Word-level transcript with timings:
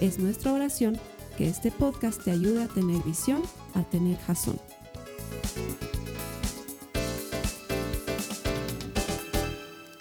Es 0.00 0.18
nuestra 0.18 0.52
oración 0.52 1.00
que 1.38 1.48
este 1.48 1.70
podcast 1.70 2.22
te 2.22 2.30
ayude 2.30 2.64
a 2.64 2.68
tener 2.68 3.02
visión, 3.02 3.42
a 3.74 3.82
tener 3.82 4.18
jazón. 4.18 4.60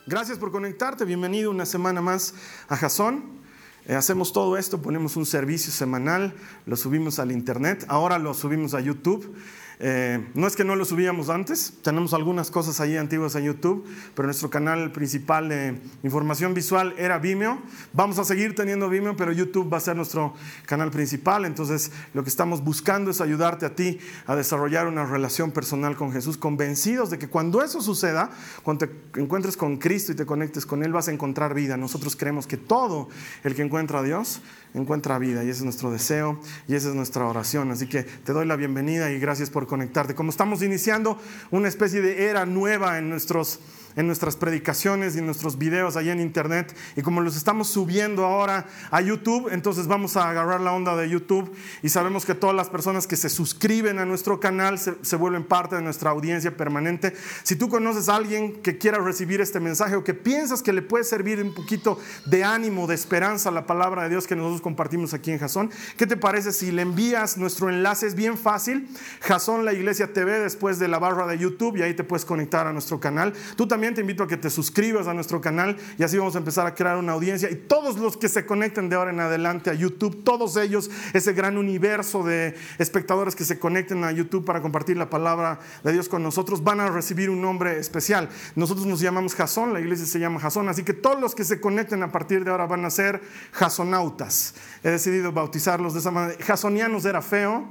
Gracias 0.06 0.38
por 0.38 0.52
conectarte, 0.52 1.06
bienvenido 1.06 1.50
una 1.50 1.66
semana 1.66 2.02
más 2.02 2.34
a 2.68 2.76
Jazón. 2.76 3.40
Eh, 3.86 3.96
hacemos 3.96 4.34
todo 4.34 4.58
esto, 4.58 4.82
ponemos 4.82 5.16
un 5.16 5.26
servicio 5.26 5.72
semanal, 5.72 6.36
lo 6.66 6.76
subimos 6.76 7.18
al 7.20 7.32
internet, 7.32 7.86
ahora 7.88 8.20
lo 8.20 8.34
subimos 8.34 8.74
a 8.74 8.82
YouTube. 8.82 9.34
Eh, 9.80 10.26
no 10.34 10.48
es 10.48 10.56
que 10.56 10.64
no 10.64 10.76
lo 10.76 10.86
subíamos 10.86 11.30
antes, 11.30 11.74
tenemos 11.82 12.14
algunas 12.14 12.50
cosas 12.50 12.80
ahí 12.80 12.96
antiguas 12.96 13.36
en 13.36 13.44
YouTube, 13.44 13.86
pero 14.16 14.26
nuestro 14.28 14.50
canal 14.50 14.92
principal 14.92 15.50
de 15.50 15.80
información 16.04 16.54
visual 16.54 16.94
era 16.98 17.18
Vimeo. 17.18 17.60
Vamos 17.94 18.20
a 18.20 18.24
seguir 18.24 18.56
teniendo 18.56 18.90
Vimeo, 18.90 19.16
pero 19.16 19.32
YouTube 19.32 19.72
va 19.72 19.78
a 19.78 19.82
ser 19.82 19.96
nuestro 19.96 20.34
canal 20.66 20.92
principal. 20.92 21.46
Entonces, 21.46 21.92
lo 22.14 22.24
que 22.24 22.30
estamos 22.30 22.64
buscando 22.64 23.12
es 23.12 23.22
ayudarte 23.22 23.66
a 23.66 23.76
ti 23.76 24.00
a 24.28 24.36
desarrollar 24.36 24.88
una 24.88 25.06
relación 25.06 25.52
personal 25.52 25.96
con 25.96 26.12
Jesús, 26.12 26.38
convencidos 26.38 27.10
de 27.10 27.18
que 27.18 27.28
cuando 27.28 27.62
eso 27.62 27.82
suceda, 27.82 28.30
cuando 28.64 28.88
te 28.88 29.20
encuentres 29.20 29.58
con 29.58 29.78
Cristo 29.78 30.12
y 30.12 30.16
te 30.16 30.26
conectes 30.26 30.66
con 30.66 30.84
Él, 30.84 30.94
vas 30.94 31.08
a 31.08 31.12
encontrar 31.12 31.54
vida. 31.54 31.78
Nosotros 31.78 32.16
creemos 32.16 32.48
que 32.48 32.58
todo 32.58 33.10
el 33.44 33.56
que 33.56 33.62
encuentra 33.62 34.00
a 34.00 34.04
Dios 34.04 34.42
encuentra 34.74 35.18
vida 35.20 35.44
y 35.44 35.50
ese 35.50 35.60
es 35.60 35.64
nuestro 35.64 35.90
deseo 35.90 36.40
y 36.68 36.76
esa 36.76 36.90
es 36.90 36.96
nuestra 36.96 37.26
oración. 37.26 37.72
Así 37.72 37.88
que 37.88 38.04
te 38.04 38.34
doy 38.34 38.46
la 38.46 38.56
bienvenida 38.56 39.10
y 39.12 39.20
gracias 39.20 39.50
por 39.50 39.65
conectarte. 39.68 40.16
Como 40.16 40.30
estamos 40.30 40.62
iniciando 40.62 41.20
una 41.52 41.68
especie 41.68 42.02
de 42.02 42.26
era 42.30 42.46
nueva 42.46 42.98
en 42.98 43.10
nuestros 43.10 43.60
en 43.96 44.08
nuestras 44.08 44.36
predicaciones 44.36 45.16
y 45.16 45.20
en 45.20 45.26
nuestros 45.26 45.58
videos 45.58 45.96
ahí 45.96 46.10
en 46.10 46.20
internet. 46.20 46.76
Y 46.96 47.02
como 47.02 47.22
los 47.22 47.36
estamos 47.36 47.68
subiendo 47.68 48.26
ahora 48.26 48.66
a 48.92 49.02
YouTube, 49.02 49.50
entonces 49.52 49.88
vamos 49.88 50.18
a 50.18 50.30
agarrar 50.30 50.62
la 50.62 50.74
onda 50.74 50.96
de 50.96 51.10
YouTube 51.10 51.52
y 51.82 51.90
sabemos 51.90 52.26
que 52.26 52.36
todas 52.36 52.56
las 52.56 52.70
personas 52.70 53.08
que 53.08 53.16
se 53.16 53.30
suscriben 53.30 54.00
a 54.00 54.06
nuestro 54.06 54.40
canal 54.40 54.80
se, 54.80 55.16
vuelven 55.16 55.44
parte 55.44 55.76
de 55.76 55.82
nuestra 55.82 56.12
audiencia 56.12 56.56
permanente. 56.56 57.14
Si 57.44 57.56
tú 57.56 57.70
conoces 57.70 58.10
a 58.10 58.16
alguien 58.16 58.62
que 58.62 58.78
quiera 58.78 59.00
recibir 59.00 59.42
este 59.42 59.60
mensaje 59.60 59.96
o 59.96 60.04
que 60.04 60.14
piensas 60.14 60.62
que 60.62 60.74
le 60.74 60.82
puede 60.82 61.04
servir 61.04 61.42
un 61.42 61.54
poquito 61.54 62.00
de 62.26 62.44
ánimo, 62.44 62.88
de 62.88 62.96
esperanza 62.96 63.50
a 63.50 63.52
la 63.52 63.66
palabra 63.66 64.04
de 64.04 64.10
Dios 64.10 64.28
que 64.28 64.36
nosotros 64.36 64.62
compartimos 64.62 65.14
aquí 65.14 65.32
en 65.32 65.40
Jason, 65.40 65.72
¿qué 65.98 66.08
te 66.08 66.18
parece 66.18 66.52
si 66.52 66.72
le 66.72 66.82
envías 66.82 67.38
nuestro 67.38 67.70
enlace? 67.70 68.08
Es 68.08 68.16
bien 68.16 68.38
fácil, 68.38 68.88
Jason 69.22 69.66
la 69.66 69.74
Iglesia 69.74 70.12
TV 70.12 70.40
después 70.40 70.80
de 70.80 70.88
la 70.88 71.00
barra 71.00 71.28
de 71.28 71.38
YouTube 71.38 71.78
y 71.78 71.82
ahí 71.82 71.94
te 71.94 72.04
puedes 72.04 72.26
conectar 72.26 72.68
a 72.68 72.74
nuestro 72.74 73.00
canal. 73.00 73.34
Tú 73.56 73.68
también 73.68 73.85
te 73.94 74.02
invito 74.02 74.24
a 74.24 74.28
que 74.28 74.38
te 74.38 74.50
suscribas 74.50 75.08
a 75.08 75.14
nuestro 75.14 75.42
canal 75.42 75.78
y 75.98 76.04
así 76.04 76.18
vamos 76.18 76.36
a 76.36 76.40
empezar 76.40 76.66
a 76.66 76.74
crear 76.74 76.98
una 76.98 77.14
audiencia. 77.14 77.50
Y 77.52 77.56
todos 77.56 77.98
los 77.98 78.18
que 78.18 78.28
se 78.30 78.46
conecten 78.46 78.90
de 78.90 78.96
ahora 78.96 79.12
en 79.12 79.20
adelante 79.20 79.70
a 79.70 79.74
YouTube, 79.74 80.24
todos 80.24 80.58
ellos, 80.58 80.90
ese 81.14 81.34
gran 81.34 81.58
universo 81.58 82.24
de 82.24 82.56
espectadores 82.80 83.36
que 83.36 83.44
se 83.44 83.60
conecten 83.60 84.04
a 84.04 84.12
YouTube 84.12 84.46
para 84.46 84.62
compartir 84.62 84.98
la 84.98 85.10
palabra 85.10 85.60
de 85.84 85.94
Dios 85.94 86.10
con 86.10 86.24
nosotros, 86.24 86.64
van 86.64 86.80
a 86.80 86.90
recibir 86.90 87.30
un 87.30 87.42
nombre 87.42 87.80
especial. 87.80 88.30
Nosotros 88.56 88.86
nos 88.86 89.00
llamamos 89.00 89.36
Jasón, 89.36 89.74
la 89.74 89.80
iglesia 89.80 90.06
se 90.06 90.20
llama 90.20 90.40
Jasón, 90.40 90.70
así 90.70 90.84
que 90.84 90.94
todos 90.94 91.20
los 91.20 91.36
que 91.36 91.44
se 91.44 91.60
conecten 91.62 92.02
a 92.04 92.12
partir 92.12 92.44
de 92.44 92.52
ahora 92.52 92.66
van 92.66 92.86
a 92.86 92.90
ser 92.90 93.22
jasonautas. 93.52 94.56
He 94.84 94.90
decidido 94.90 95.32
bautizarlos 95.32 95.94
de 95.94 96.00
esa 96.00 96.12
manera. 96.12 96.38
Jasonianos 96.44 97.06
era 97.06 97.22
feo, 97.22 97.68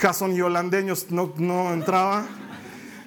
jason 0.00 0.32
y 0.32 0.40
holandeños 0.40 1.10
no, 1.10 1.32
no 1.38 1.72
entraba. 1.72 2.26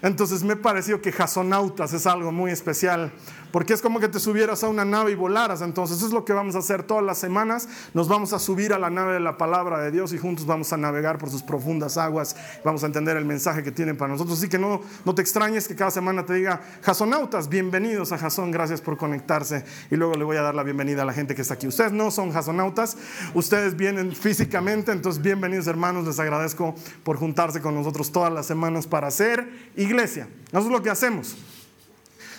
Entonces 0.01 0.43
me 0.43 0.55
pareció 0.55 1.01
que 1.01 1.11
jasonautas 1.11 1.93
es 1.93 2.05
algo 2.07 2.31
muy 2.31 2.51
especial 2.51 3.11
porque 3.51 3.73
es 3.73 3.81
como 3.81 3.99
que 3.99 4.07
te 4.07 4.19
subieras 4.19 4.63
a 4.63 4.69
una 4.69 4.85
nave 4.85 5.11
y 5.11 5.15
volaras. 5.15 5.61
Entonces, 5.61 5.97
eso 5.97 6.07
es 6.07 6.13
lo 6.13 6.25
que 6.25 6.33
vamos 6.33 6.55
a 6.55 6.59
hacer 6.59 6.83
todas 6.83 7.03
las 7.03 7.17
semanas. 7.17 7.67
Nos 7.93 8.07
vamos 8.07 8.33
a 8.33 8.39
subir 8.39 8.73
a 8.73 8.79
la 8.79 8.89
nave 8.89 9.13
de 9.13 9.19
la 9.19 9.37
palabra 9.37 9.79
de 9.79 9.91
Dios 9.91 10.13
y 10.13 10.17
juntos 10.17 10.45
vamos 10.45 10.71
a 10.73 10.77
navegar 10.77 11.17
por 11.17 11.29
sus 11.29 11.41
profundas 11.41 11.97
aguas. 11.97 12.35
Vamos 12.63 12.83
a 12.83 12.87
entender 12.87 13.17
el 13.17 13.25
mensaje 13.25 13.63
que 13.63 13.71
tienen 13.71 13.97
para 13.97 14.11
nosotros. 14.11 14.37
Así 14.37 14.49
que 14.49 14.59
no, 14.59 14.81
no 15.05 15.15
te 15.15 15.21
extrañes 15.21 15.67
que 15.67 15.75
cada 15.75 15.91
semana 15.91 16.25
te 16.25 16.33
diga, 16.33 16.61
jasonautas, 16.81 17.49
bienvenidos 17.49 18.11
a 18.11 18.17
Jason, 18.17 18.51
gracias 18.51 18.81
por 18.81 18.97
conectarse. 18.97 19.63
Y 19.89 19.95
luego 19.95 20.15
le 20.15 20.23
voy 20.23 20.37
a 20.37 20.41
dar 20.41 20.55
la 20.55 20.63
bienvenida 20.63 21.01
a 21.01 21.05
la 21.05 21.13
gente 21.13 21.35
que 21.35 21.41
está 21.41 21.55
aquí. 21.55 21.67
Ustedes 21.67 21.91
no 21.91 22.11
son 22.11 22.31
jasonautas, 22.31 22.97
ustedes 23.33 23.75
vienen 23.75 24.13
físicamente, 24.13 24.91
entonces 24.91 25.21
bienvenidos 25.21 25.67
hermanos, 25.67 26.05
les 26.05 26.19
agradezco 26.19 26.75
por 27.03 27.17
juntarse 27.17 27.61
con 27.61 27.75
nosotros 27.75 28.11
todas 28.11 28.31
las 28.31 28.45
semanas 28.45 28.87
para 28.87 29.07
hacer 29.07 29.71
iglesia. 29.75 30.27
Eso 30.51 30.59
es 30.59 30.65
lo 30.67 30.81
que 30.81 30.89
hacemos 30.89 31.35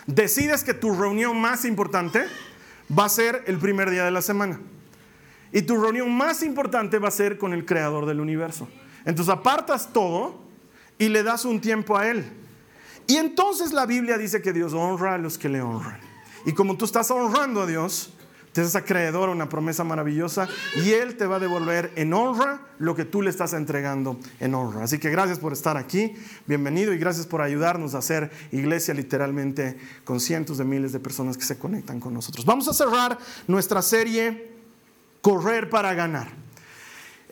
decides 0.07 0.65
que 0.65 0.75
tu 0.75 0.95
reunión 0.95 1.41
más 1.41 1.65
importante 1.65 2.25
va 2.97 3.05
a 3.05 3.09
ser 3.09 3.45
el 3.47 3.59
primer 3.59 3.91
día 3.91 4.05
de 4.05 4.11
la 4.11 4.23
semana. 4.23 4.61
Y 5.53 5.63
tu 5.63 5.81
reunión 5.81 6.15
más 6.17 6.43
importante 6.43 6.99
va 6.99 7.09
a 7.09 7.13
ser 7.13 7.39
con 7.39 7.53
el 7.53 7.65
creador 7.65 8.07
del 8.07 8.21
universo. 8.21 8.69
Entonces 9.05 9.33
apartas 9.33 9.93
todo 9.93 10.41
y 10.99 11.09
le 11.09 11.23
das 11.23 11.45
un 11.45 11.61
tiempo 11.61 11.97
a 11.97 12.09
él. 12.09 12.25
Y 13.07 13.17
entonces 13.17 13.73
la 13.73 13.87
Biblia 13.87 14.19
dice 14.19 14.43
que 14.43 14.53
Dios 14.53 14.73
honra 14.73 15.15
a 15.15 15.19
los 15.19 15.39
que 15.39 15.49
le 15.49 15.61
honran. 15.61 15.99
Y 16.47 16.53
como 16.53 16.77
tú 16.77 16.85
estás 16.85 17.11
honrando 17.11 17.63
a 17.63 17.67
Dios, 17.67 18.13
te 18.53 18.63
es 18.63 18.75
acreedor 18.75 19.29
una 19.29 19.49
promesa 19.49 19.85
maravillosa 19.85 20.49
y 20.77 20.91
Él 20.91 21.17
te 21.17 21.27
va 21.27 21.37
a 21.37 21.39
devolver 21.41 21.93
en 21.97 22.13
honra 22.13 22.61
lo 22.79 22.95
que 22.95 23.05
tú 23.05 23.23
le 23.23 23.31
estás 23.31 23.53
entregando 23.53 24.19
en 24.41 24.55
honra. 24.55 24.85
Así 24.85 24.99
que 24.99 25.11
gracias 25.11 25.39
por 25.39 25.53
estar 25.53 25.77
aquí, 25.77 26.15
bienvenido 26.47 26.93
y 26.93 26.99
gracias 26.99 27.27
por 27.27 27.43
ayudarnos 27.43 27.95
a 27.95 27.99
hacer 27.99 28.31
iglesia 28.53 28.95
literalmente 28.95 29.79
con 30.05 30.21
cientos 30.21 30.59
de 30.59 30.65
miles 30.65 30.93
de 30.93 31.01
personas 31.01 31.37
que 31.37 31.45
se 31.45 31.59
conectan 31.59 32.01
con 32.01 32.13
nosotros. 32.13 32.45
Vamos 32.45 32.69
a 32.69 32.75
cerrar 32.75 33.19
nuestra 33.47 33.83
serie 33.83 34.51
Correr 35.21 35.69
para 35.69 35.93
ganar. 35.93 36.29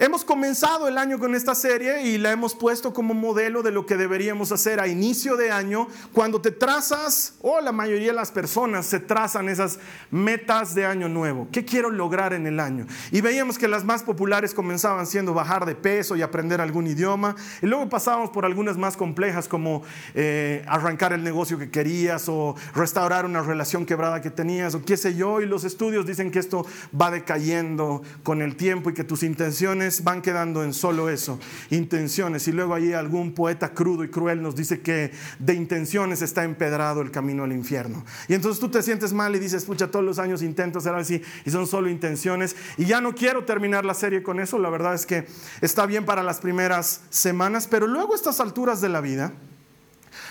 Hemos 0.00 0.24
comenzado 0.24 0.86
el 0.86 0.96
año 0.96 1.18
con 1.18 1.34
esta 1.34 1.56
serie 1.56 2.02
y 2.02 2.18
la 2.18 2.30
hemos 2.30 2.54
puesto 2.54 2.92
como 2.92 3.14
modelo 3.14 3.64
de 3.64 3.72
lo 3.72 3.84
que 3.84 3.96
deberíamos 3.96 4.52
hacer 4.52 4.78
a 4.78 4.86
inicio 4.86 5.36
de 5.36 5.50
año 5.50 5.88
cuando 6.12 6.40
te 6.40 6.52
trazas, 6.52 7.34
o 7.40 7.60
la 7.60 7.72
mayoría 7.72 8.10
de 8.10 8.12
las 8.12 8.30
personas 8.30 8.86
se 8.86 9.00
trazan 9.00 9.48
esas 9.48 9.80
metas 10.12 10.76
de 10.76 10.86
año 10.86 11.08
nuevo. 11.08 11.48
¿Qué 11.50 11.64
quiero 11.64 11.90
lograr 11.90 12.32
en 12.32 12.46
el 12.46 12.60
año? 12.60 12.86
Y 13.10 13.22
veíamos 13.22 13.58
que 13.58 13.66
las 13.66 13.84
más 13.84 14.04
populares 14.04 14.54
comenzaban 14.54 15.04
siendo 15.04 15.34
bajar 15.34 15.66
de 15.66 15.74
peso 15.74 16.14
y 16.14 16.22
aprender 16.22 16.60
algún 16.60 16.86
idioma. 16.86 17.34
Y 17.60 17.66
luego 17.66 17.88
pasábamos 17.88 18.30
por 18.30 18.44
algunas 18.44 18.76
más 18.76 18.96
complejas 18.96 19.48
como 19.48 19.82
eh, 20.14 20.64
arrancar 20.68 21.12
el 21.12 21.24
negocio 21.24 21.58
que 21.58 21.72
querías 21.72 22.28
o 22.28 22.54
restaurar 22.72 23.26
una 23.26 23.42
relación 23.42 23.84
quebrada 23.84 24.20
que 24.20 24.30
tenías 24.30 24.76
o 24.76 24.84
qué 24.84 24.96
sé 24.96 25.16
yo. 25.16 25.40
Y 25.40 25.46
los 25.46 25.64
estudios 25.64 26.06
dicen 26.06 26.30
que 26.30 26.38
esto 26.38 26.64
va 26.98 27.10
decayendo 27.10 28.02
con 28.22 28.42
el 28.42 28.54
tiempo 28.54 28.90
y 28.90 28.94
que 28.94 29.02
tus 29.02 29.24
intenciones 29.24 29.87
van 30.02 30.22
quedando 30.22 30.62
en 30.62 30.72
solo 30.72 31.08
eso, 31.08 31.38
intenciones. 31.70 32.46
Y 32.48 32.52
luego 32.52 32.74
allí 32.74 32.92
algún 32.92 33.32
poeta 33.32 33.72
crudo 33.74 34.04
y 34.04 34.08
cruel 34.08 34.42
nos 34.42 34.54
dice 34.54 34.80
que 34.80 35.12
de 35.38 35.54
intenciones 35.54 36.22
está 36.22 36.44
empedrado 36.44 37.00
el 37.00 37.10
camino 37.10 37.44
al 37.44 37.52
infierno. 37.52 38.04
Y 38.28 38.34
entonces 38.34 38.60
tú 38.60 38.68
te 38.68 38.82
sientes 38.82 39.12
mal 39.12 39.34
y 39.34 39.38
dices, 39.38 39.64
pucha, 39.64 39.90
todos 39.90 40.04
los 40.04 40.18
años 40.18 40.42
intento 40.42 40.78
hacer 40.78 40.94
así 40.94 41.22
y 41.44 41.50
son 41.50 41.66
solo 41.66 41.88
intenciones. 41.88 42.56
Y 42.76 42.84
ya 42.84 43.00
no 43.00 43.14
quiero 43.14 43.44
terminar 43.44 43.84
la 43.84 43.94
serie 43.94 44.22
con 44.22 44.40
eso. 44.40 44.58
La 44.58 44.70
verdad 44.70 44.94
es 44.94 45.06
que 45.06 45.26
está 45.60 45.86
bien 45.86 46.04
para 46.04 46.22
las 46.22 46.40
primeras 46.40 47.02
semanas, 47.10 47.66
pero 47.66 47.86
luego 47.86 48.12
a 48.12 48.16
estas 48.16 48.40
alturas 48.40 48.80
de 48.80 48.88
la 48.88 49.00
vida, 49.00 49.32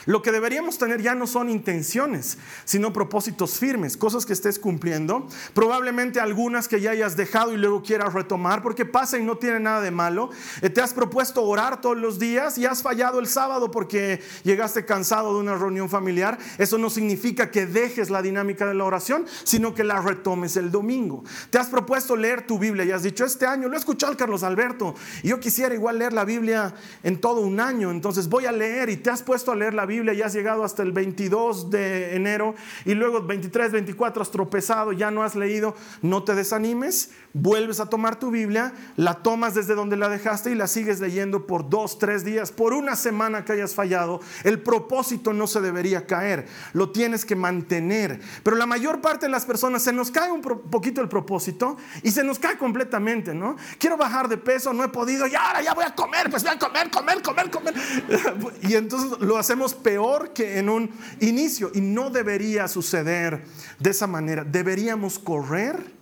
lo 0.07 0.21
que 0.21 0.31
deberíamos 0.31 0.77
tener 0.77 1.01
ya 1.01 1.13
no 1.15 1.27
son 1.27 1.49
intenciones, 1.49 2.37
sino 2.63 2.93
propósitos 2.93 3.59
firmes, 3.59 3.97
cosas 3.97 4.25
que 4.25 4.31
estés 4.31 4.57
cumpliendo, 4.57 5.27
probablemente 5.53 6.21
algunas 6.21 6.69
que 6.69 6.79
ya 6.79 6.91
hayas 6.91 7.17
dejado 7.17 7.53
y 7.53 7.57
luego 7.57 7.83
quieras 7.83 8.13
retomar, 8.13 8.63
porque 8.63 8.85
pasa 8.85 9.17
y 9.17 9.23
no 9.23 9.37
tiene 9.37 9.59
nada 9.59 9.81
de 9.81 9.91
malo. 9.91 10.29
Eh, 10.61 10.69
te 10.69 10.79
has 10.79 10.93
propuesto 10.93 11.43
orar 11.43 11.81
todos 11.81 11.97
los 11.97 12.19
días 12.19 12.57
y 12.57 12.65
has 12.65 12.81
fallado 12.81 13.19
el 13.19 13.27
sábado 13.27 13.69
porque 13.69 14.21
llegaste 14.43 14.85
cansado 14.85 15.33
de 15.33 15.41
una 15.41 15.57
reunión 15.57 15.89
familiar. 15.89 16.37
Eso 16.57 16.77
no 16.77 16.89
significa 16.89 17.51
que 17.51 17.65
dejes 17.65 18.09
la 18.09 18.21
dinámica 18.21 18.65
de 18.65 18.75
la 18.75 18.85
oración, 18.85 19.25
sino 19.43 19.75
que 19.75 19.83
la 19.83 19.99
retomes 19.99 20.55
el 20.55 20.71
domingo. 20.71 21.25
Te 21.49 21.57
has 21.57 21.67
propuesto 21.67 22.15
leer 22.15 22.47
tu 22.47 22.57
Biblia 22.57 22.85
y 22.85 22.91
has 22.91 23.03
dicho, 23.03 23.25
este 23.25 23.45
año 23.45 23.67
lo 23.67 23.75
he 23.75 23.79
escuchado 23.79 24.13
al 24.13 24.17
Carlos 24.17 24.43
Alberto 24.43 24.95
y 25.21 25.27
yo 25.27 25.39
quisiera 25.41 25.75
igual 25.75 25.99
leer 25.99 26.13
la 26.13 26.23
Biblia 26.23 26.73
en 27.03 27.19
todo 27.19 27.41
un 27.41 27.59
año, 27.59 27.91
entonces 27.91 28.29
voy 28.29 28.45
a 28.45 28.53
leer 28.53 28.87
y 28.89 28.95
te 28.95 29.09
has 29.09 29.21
puesto 29.21 29.51
a 29.51 29.55
leer 29.55 29.73
la 29.73 29.85
Biblia 29.85 29.96
Biblia 29.97 30.13
y 30.13 30.21
has 30.21 30.33
llegado 30.33 30.63
hasta 30.63 30.83
el 30.83 30.91
22 30.91 31.71
de 31.71 32.15
enero 32.15 32.53
y 32.85 32.93
luego 32.93 33.21
23, 33.21 33.71
24 33.71 34.21
has 34.21 34.31
tropezado, 34.31 34.93
ya 34.93 35.09
no 35.09 35.23
has 35.23 35.35
leído, 35.35 35.75
no 36.01 36.23
te 36.23 36.35
desanimes, 36.35 37.11
vuelves 37.33 37.79
a 37.79 37.87
tomar 37.87 38.19
tu 38.19 38.31
Biblia, 38.31 38.73
la 38.95 39.15
tomas 39.15 39.55
desde 39.55 39.75
donde 39.75 39.97
la 39.97 40.09
dejaste 40.09 40.51
y 40.51 40.55
la 40.55 40.67
sigues 40.67 40.99
leyendo 40.99 41.47
por 41.47 41.69
dos, 41.69 41.97
tres 41.99 42.23
días, 42.23 42.51
por 42.51 42.73
una 42.73 42.95
semana 42.95 43.43
que 43.43 43.53
hayas 43.53 43.73
fallado. 43.73 44.19
El 44.43 44.61
propósito 44.61 45.33
no 45.33 45.47
se 45.47 45.61
debería 45.61 46.05
caer, 46.05 46.47
lo 46.73 46.91
tienes 46.91 47.25
que 47.25 47.35
mantener. 47.35 48.19
Pero 48.43 48.55
la 48.55 48.65
mayor 48.65 49.01
parte 49.01 49.25
de 49.25 49.31
las 49.31 49.45
personas 49.45 49.83
se 49.83 49.93
nos 49.93 50.11
cae 50.11 50.31
un 50.31 50.41
poquito 50.41 51.01
el 51.01 51.09
propósito 51.09 51.77
y 52.03 52.11
se 52.11 52.23
nos 52.23 52.39
cae 52.39 52.57
completamente, 52.57 53.33
¿no? 53.33 53.55
Quiero 53.79 53.97
bajar 53.97 54.27
de 54.27 54.37
peso, 54.37 54.73
no 54.73 54.83
he 54.83 54.89
podido 54.89 55.27
y 55.27 55.35
ahora 55.35 55.61
ya 55.61 55.73
voy 55.73 55.85
a 55.85 55.95
comer, 55.95 56.29
pues 56.29 56.43
voy 56.43 56.53
a 56.53 56.59
comer, 56.59 56.89
comer, 56.91 57.21
comer, 57.21 57.49
comer. 57.49 57.73
Y 58.61 58.75
entonces 58.75 59.19
lo 59.19 59.37
hacemos 59.37 59.73
peor 59.87 60.33
que 60.33 60.59
en 60.59 60.67
un 60.67 60.91
inicio 61.21 61.71
y 61.73 61.79
no 61.79 62.09
debería 62.09 62.67
suceder 62.67 63.45
de 63.79 63.91
esa 63.91 64.05
manera. 64.05 64.43
Deberíamos 64.43 65.17
correr 65.17 65.93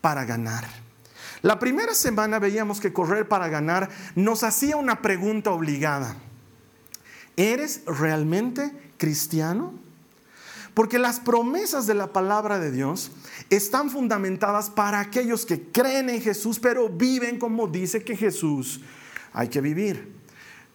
para 0.00 0.24
ganar. 0.24 0.64
La 1.42 1.58
primera 1.58 1.92
semana 1.92 2.38
veíamos 2.38 2.80
que 2.80 2.92
correr 2.92 3.26
para 3.26 3.48
ganar 3.48 3.90
nos 4.14 4.44
hacía 4.44 4.76
una 4.76 5.02
pregunta 5.02 5.50
obligada. 5.50 6.14
¿Eres 7.36 7.82
realmente 7.86 8.70
cristiano? 8.96 9.74
Porque 10.72 11.00
las 11.00 11.18
promesas 11.18 11.88
de 11.88 11.94
la 11.94 12.12
palabra 12.12 12.60
de 12.60 12.70
Dios 12.70 13.10
están 13.50 13.90
fundamentadas 13.90 14.70
para 14.70 15.00
aquellos 15.00 15.44
que 15.44 15.60
creen 15.60 16.10
en 16.10 16.22
Jesús, 16.22 16.60
pero 16.60 16.88
viven 16.88 17.40
como 17.40 17.66
dice 17.66 18.04
que 18.04 18.16
Jesús 18.16 18.82
hay 19.32 19.48
que 19.48 19.60
vivir. 19.60 20.14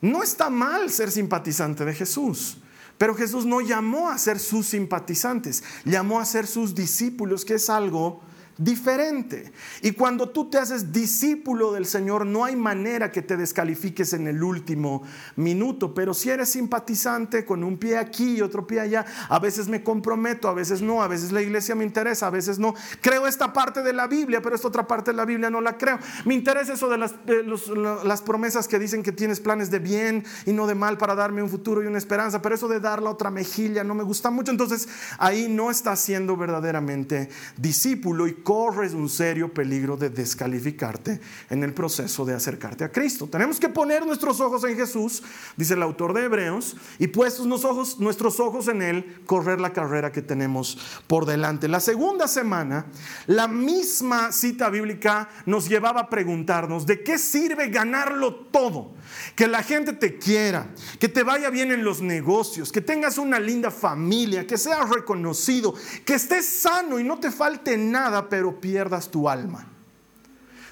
No 0.01 0.23
está 0.23 0.49
mal 0.49 0.89
ser 0.89 1.11
simpatizante 1.11 1.85
de 1.85 1.93
Jesús, 1.93 2.57
pero 2.97 3.15
Jesús 3.15 3.45
no 3.45 3.61
llamó 3.61 4.09
a 4.09 4.17
ser 4.17 4.39
sus 4.39 4.67
simpatizantes, 4.67 5.63
llamó 5.85 6.19
a 6.19 6.25
ser 6.25 6.47
sus 6.47 6.75
discípulos, 6.75 7.45
que 7.45 7.55
es 7.55 7.69
algo 7.69 8.21
diferente. 8.63 9.51
Y 9.81 9.91
cuando 9.91 10.29
tú 10.29 10.49
te 10.49 10.59
haces 10.59 10.91
discípulo 10.91 11.71
del 11.71 11.85
Señor, 11.85 12.25
no 12.25 12.45
hay 12.45 12.55
manera 12.55 13.11
que 13.11 13.21
te 13.21 13.35
descalifiques 13.35 14.13
en 14.13 14.27
el 14.27 14.43
último 14.43 15.01
minuto. 15.35 15.93
Pero 15.95 16.13
si 16.13 16.29
eres 16.29 16.49
simpatizante 16.49 17.43
con 17.43 17.63
un 17.63 17.77
pie 17.77 17.97
aquí 17.97 18.37
y 18.37 18.41
otro 18.41 18.67
pie 18.67 18.81
allá, 18.81 19.05
a 19.29 19.39
veces 19.39 19.67
me 19.67 19.83
comprometo, 19.83 20.47
a 20.47 20.53
veces 20.53 20.81
no, 20.81 21.01
a 21.01 21.07
veces 21.07 21.31
la 21.31 21.41
iglesia 21.41 21.73
me 21.73 21.83
interesa, 21.83 22.27
a 22.27 22.29
veces 22.29 22.59
no. 22.59 22.75
Creo 23.01 23.25
esta 23.25 23.51
parte 23.51 23.81
de 23.81 23.93
la 23.93 24.07
Biblia, 24.07 24.41
pero 24.41 24.55
esta 24.55 24.67
otra 24.67 24.85
parte 24.85 25.11
de 25.11 25.17
la 25.17 25.25
Biblia 25.25 25.49
no 25.49 25.59
la 25.59 25.77
creo. 25.77 25.97
Me 26.25 26.35
interesa 26.35 26.73
eso 26.73 26.87
de 26.87 26.97
las, 26.97 28.21
promesas 28.21 28.67
que 28.67 28.77
dicen 28.77 29.01
que 29.01 29.11
tienes 29.11 29.39
planes 29.39 29.71
de 29.71 29.79
bien 29.79 30.23
y 30.45 30.53
no 30.53 30.67
de 30.67 30.75
mal 30.75 30.97
para 30.97 31.15
darme 31.15 31.41
un 31.41 31.49
futuro 31.49 31.81
y 31.81 31.87
una 31.87 31.97
esperanza, 31.97 32.41
pero 32.41 32.53
eso 32.53 32.67
de 32.67 32.79
dar 32.79 33.01
la 33.01 33.09
otra 33.09 33.31
mejilla 33.31 33.83
no 33.83 33.95
me 33.95 34.03
gusta 34.03 34.29
mucho. 34.29 34.51
Entonces 34.51 34.87
ahí 35.17 35.47
no 35.49 35.71
estás 35.71 35.99
siendo 35.99 36.37
verdaderamente 36.37 37.29
discípulo 37.57 38.27
y 38.27 38.33
corres 38.51 38.93
un 38.93 39.07
serio 39.07 39.53
peligro 39.53 39.95
de 39.95 40.09
descalificarte 40.09 41.21
en 41.49 41.63
el 41.63 41.73
proceso 41.73 42.25
de 42.25 42.33
acercarte 42.33 42.83
a 42.83 42.91
Cristo. 42.91 43.25
Tenemos 43.25 43.61
que 43.61 43.69
poner 43.69 44.05
nuestros 44.05 44.41
ojos 44.41 44.65
en 44.65 44.75
Jesús, 44.75 45.23
dice 45.55 45.75
el 45.75 45.81
autor 45.81 46.13
de 46.13 46.25
Hebreos, 46.25 46.75
y 46.99 47.07
puestos 47.07 47.47
ojos, 47.63 48.01
nuestros 48.01 48.41
ojos 48.41 48.67
en 48.67 48.81
Él, 48.81 49.21
correr 49.25 49.61
la 49.61 49.71
carrera 49.71 50.11
que 50.11 50.21
tenemos 50.21 50.77
por 51.07 51.25
delante. 51.25 51.69
La 51.69 51.79
segunda 51.79 52.27
semana, 52.27 52.87
la 53.25 53.47
misma 53.47 54.33
cita 54.33 54.69
bíblica 54.69 55.29
nos 55.45 55.69
llevaba 55.69 56.01
a 56.01 56.09
preguntarnos, 56.09 56.85
¿de 56.85 57.03
qué 57.03 57.17
sirve 57.17 57.69
ganarlo 57.69 58.35
todo? 58.35 58.95
Que 59.33 59.47
la 59.47 59.63
gente 59.63 59.93
te 59.93 60.17
quiera, 60.17 60.67
que 60.99 61.07
te 61.07 61.23
vaya 61.23 61.49
bien 61.49 61.71
en 61.71 61.85
los 61.85 62.01
negocios, 62.01 62.69
que 62.69 62.81
tengas 62.81 63.17
una 63.17 63.39
linda 63.39 63.71
familia, 63.71 64.45
que 64.45 64.57
seas 64.57 64.89
reconocido, 64.89 65.73
que 66.03 66.15
estés 66.15 66.45
sano 66.45 66.99
y 66.99 67.05
no 67.05 67.17
te 67.17 67.31
falte 67.31 67.77
nada, 67.77 68.27
pero 68.27 68.40
pierdas 68.59 69.11
tu 69.11 69.29
alma. 69.29 69.67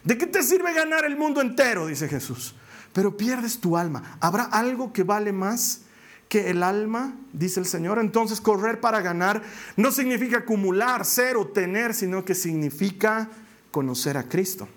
¿De 0.04 0.18
qué 0.18 0.26
te 0.26 0.44
sirve 0.44 0.74
ganar 0.74 1.06
el 1.06 1.18
mundo 1.18 1.42
entero? 1.42 1.88
Dice 1.88 2.08
Jesús. 2.08 2.56
Pero 2.94 3.16
pierdes 3.16 3.60
tu 3.60 3.78
alma. 3.78 4.18
¿Habrá 4.20 4.44
algo 4.44 4.92
que 4.94 5.04
vale 5.04 5.32
más 5.32 5.82
que 6.28 6.50
el 6.50 6.64
alma? 6.64 7.14
Dice 7.34 7.60
el 7.60 7.66
Señor. 7.66 8.00
Entonces 8.00 8.42
correr 8.42 8.80
para 8.80 9.02
ganar 9.02 9.44
no 9.76 9.92
significa 9.92 10.40
acumular, 10.40 11.06
ser 11.06 11.38
o 11.38 11.48
tener, 11.48 11.94
sino 11.94 12.26
que 12.26 12.34
significa 12.36 13.30
conocer 13.72 14.18
a 14.18 14.24
Cristo, 14.24 14.68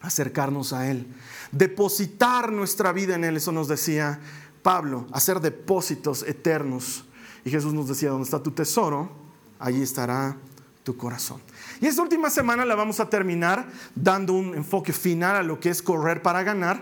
acercarnos 0.00 0.72
a 0.72 0.88
Él, 0.88 1.06
depositar 1.50 2.52
nuestra 2.52 2.92
vida 2.92 3.16
en 3.16 3.24
Él. 3.24 3.36
Eso 3.36 3.52
nos 3.52 3.68
decía 3.68 4.20
Pablo, 4.62 5.06
hacer 5.12 5.40
depósitos 5.40 6.22
eternos. 6.22 7.04
Y 7.44 7.50
Jesús 7.50 7.74
nos 7.74 7.88
decía, 7.88 8.10
donde 8.10 8.24
está 8.24 8.40
tu 8.40 8.52
tesoro, 8.52 9.10
allí 9.58 9.82
estará 9.82 10.36
tu 10.84 10.96
corazón. 10.96 11.40
Y 11.82 11.88
esta 11.88 12.00
última 12.00 12.30
semana 12.30 12.64
la 12.64 12.76
vamos 12.76 13.00
a 13.00 13.10
terminar 13.10 13.66
dando 13.96 14.34
un 14.34 14.54
enfoque 14.54 14.92
final 14.92 15.34
a 15.34 15.42
lo 15.42 15.58
que 15.58 15.68
es 15.68 15.82
correr 15.82 16.22
para 16.22 16.44
ganar. 16.44 16.80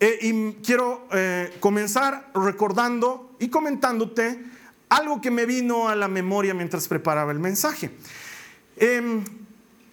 Eh, 0.00 0.18
y 0.20 0.52
quiero 0.54 1.06
eh, 1.12 1.56
comenzar 1.60 2.28
recordando 2.34 3.36
y 3.38 3.50
comentándote 3.50 4.44
algo 4.88 5.20
que 5.20 5.30
me 5.30 5.46
vino 5.46 5.88
a 5.88 5.94
la 5.94 6.08
memoria 6.08 6.54
mientras 6.54 6.88
preparaba 6.88 7.30
el 7.30 7.38
mensaje. 7.38 7.92
Em, 8.76 9.22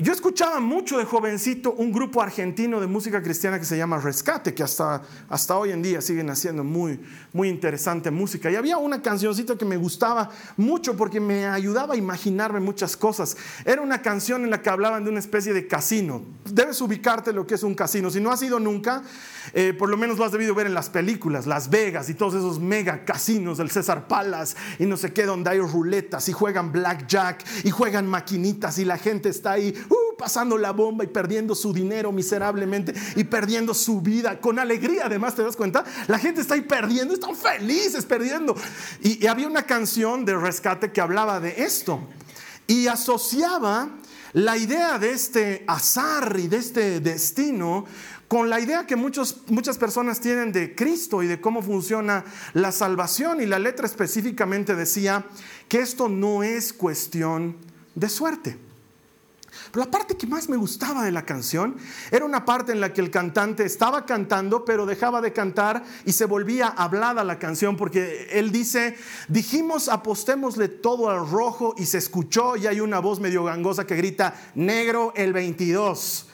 yo 0.02 0.14
escuchaba 0.14 0.62
mucho 0.62 0.98
de 0.98 1.04
jovencito 1.04 1.74
un 1.74 1.92
grupo 1.92 2.22
argentino 2.22 2.80
de 2.80 2.88
música 2.88 3.22
cristiana 3.22 3.60
que 3.60 3.66
se 3.66 3.78
llama 3.78 4.00
Rescate, 4.00 4.54
que 4.54 4.64
hasta, 4.64 5.02
hasta 5.28 5.58
hoy 5.58 5.72
en 5.72 5.82
día 5.82 6.00
siguen 6.00 6.30
haciendo 6.30 6.64
muy, 6.64 7.02
muy 7.34 7.50
interesante 7.50 8.10
música. 8.10 8.50
Y 8.50 8.56
había 8.56 8.78
una 8.78 9.02
cancioncita 9.02 9.58
que 9.58 9.66
me 9.66 9.76
gustaba 9.76 10.30
mucho 10.56 10.96
porque 10.96 11.20
me 11.20 11.46
ayudaba 11.48 11.96
a 11.96 11.98
imaginarme 11.98 12.62
muchas 12.62 12.96
cosas. 12.96 13.36
Era 13.66 13.82
una 13.82 14.02
canción 14.02 14.46
en 14.46 14.52
la 14.52 14.62
que 14.62 14.70
hablaban 14.70 15.04
de 15.04 15.10
una 15.10 15.20
especie 15.20 15.52
de 15.52 15.68
casino. 15.68 16.24
Debes 16.46 16.80
ubicarte 16.80 17.34
lo 17.34 17.46
que 17.46 17.56
es 17.56 17.64
un 17.64 17.76
casino. 17.76 18.10
Si 18.10 18.22
no 18.22 18.32
has 18.32 18.42
ido 18.42 18.58
nunca, 18.58 19.04
eh, 19.54 19.74
por 19.78 19.90
lo 19.90 19.98
menos 19.98 20.18
lo 20.18 20.24
has 20.24 20.32
debido 20.32 20.56
ver 20.56 20.68
en 20.68 20.76
las 20.76 20.90
películas, 20.90 21.46
Las 21.46 21.70
Vegas 21.70 22.10
y 22.10 22.14
todos 22.14 22.36
esos 22.36 22.58
mega 22.62 23.04
casinos 23.04 23.58
del 23.58 23.70
César 23.70 24.08
Palace 24.08 24.56
y 24.80 24.86
no 24.86 24.96
sé 24.96 25.12
qué, 25.12 25.26
donde 25.26 25.50
hay 25.50 25.60
ruletas 25.60 26.30
y 26.30 26.32
juegan 26.32 26.72
blackjack 26.72 27.44
y 27.66 27.72
juegan 27.72 28.08
maquinitas 28.08 28.80
y 28.80 28.86
la 28.86 28.98
gente 28.98 29.28
está 29.28 29.52
ahí 29.52 29.74
pasando 30.20 30.58
la 30.58 30.72
bomba 30.72 31.06
y 31.06 31.08
perdiendo 31.08 31.56
su 31.56 31.72
dinero 31.72 32.12
miserablemente 32.12 32.94
y 33.16 33.24
perdiendo 33.24 33.74
su 33.74 34.02
vida 34.02 34.40
con 34.40 34.60
alegría. 34.60 35.04
Además, 35.06 35.34
¿te 35.34 35.44
das 35.44 35.56
cuenta? 35.56 35.86
La 36.08 36.20
gente 36.20 36.42
está 36.42 36.56
ahí 36.56 36.62
perdiendo, 36.62 37.14
están 37.14 37.36
felices 37.36 38.06
perdiendo. 38.06 38.56
Y, 39.02 39.24
y 39.24 39.28
había 39.28 39.48
una 39.48 39.64
canción 39.64 40.26
de 40.26 40.38
rescate 40.38 40.92
que 40.92 41.00
hablaba 41.00 41.40
de 41.40 41.64
esto 41.64 42.02
y 42.68 42.88
asociaba 42.88 43.90
la 44.34 44.58
idea 44.58 45.00
de 45.00 45.12
este 45.12 45.64
azar 45.68 46.36
y 46.38 46.48
de 46.48 46.58
este 46.58 47.00
destino 47.00 47.86
con 48.28 48.50
la 48.50 48.60
idea 48.60 48.86
que 48.86 48.96
muchos, 48.96 49.38
muchas 49.48 49.80
personas 49.80 50.20
tienen 50.20 50.52
de 50.52 50.76
Cristo 50.76 51.24
y 51.24 51.28
de 51.28 51.42
cómo 51.42 51.64
funciona 51.64 52.26
la 52.54 52.72
salvación. 52.72 53.42
Y 53.42 53.48
la 53.48 53.58
letra 53.58 53.88
específicamente 53.88 54.76
decía 54.76 55.26
que 55.68 55.80
esto 55.80 56.10
no 56.10 56.44
es 56.44 56.72
cuestión 56.72 57.58
de 57.96 58.08
suerte. 58.08 58.69
Pero 59.72 59.86
la 59.86 59.92
parte 59.92 60.18
que 60.18 60.28
más 60.28 60.50
me 60.50 60.58
gustaba 60.58 61.04
de 61.04 61.12
la 61.12 61.26
canción 61.26 61.76
era 62.12 62.26
una 62.26 62.46
parte 62.46 62.72
en 62.72 62.80
la 62.80 62.94
que 62.94 63.02
el 63.02 63.12
cantante 63.12 63.66
estaba 63.66 64.06
cantando, 64.06 64.66
pero 64.66 64.86
dejaba 64.86 65.22
de 65.22 65.34
cantar 65.34 65.84
y 66.06 66.14
se 66.14 66.26
volvía 66.26 66.68
hablada 66.68 67.24
la 67.24 67.40
canción, 67.40 67.78
porque 67.78 68.28
él 68.32 68.52
dice, 68.52 68.98
dijimos 69.28 69.90
apostémosle 69.90 70.68
todo 70.70 71.10
al 71.10 71.30
rojo 71.30 71.76
y 71.78 71.86
se 71.86 72.00
escuchó 72.00 72.56
y 72.56 72.68
hay 72.68 72.80
una 72.80 73.00
voz 73.00 73.20
medio 73.20 73.44
gangosa 73.44 73.86
que 73.86 73.96
grita, 73.96 74.34
negro 74.56 75.14
el 75.16 75.34
22. 75.34 76.28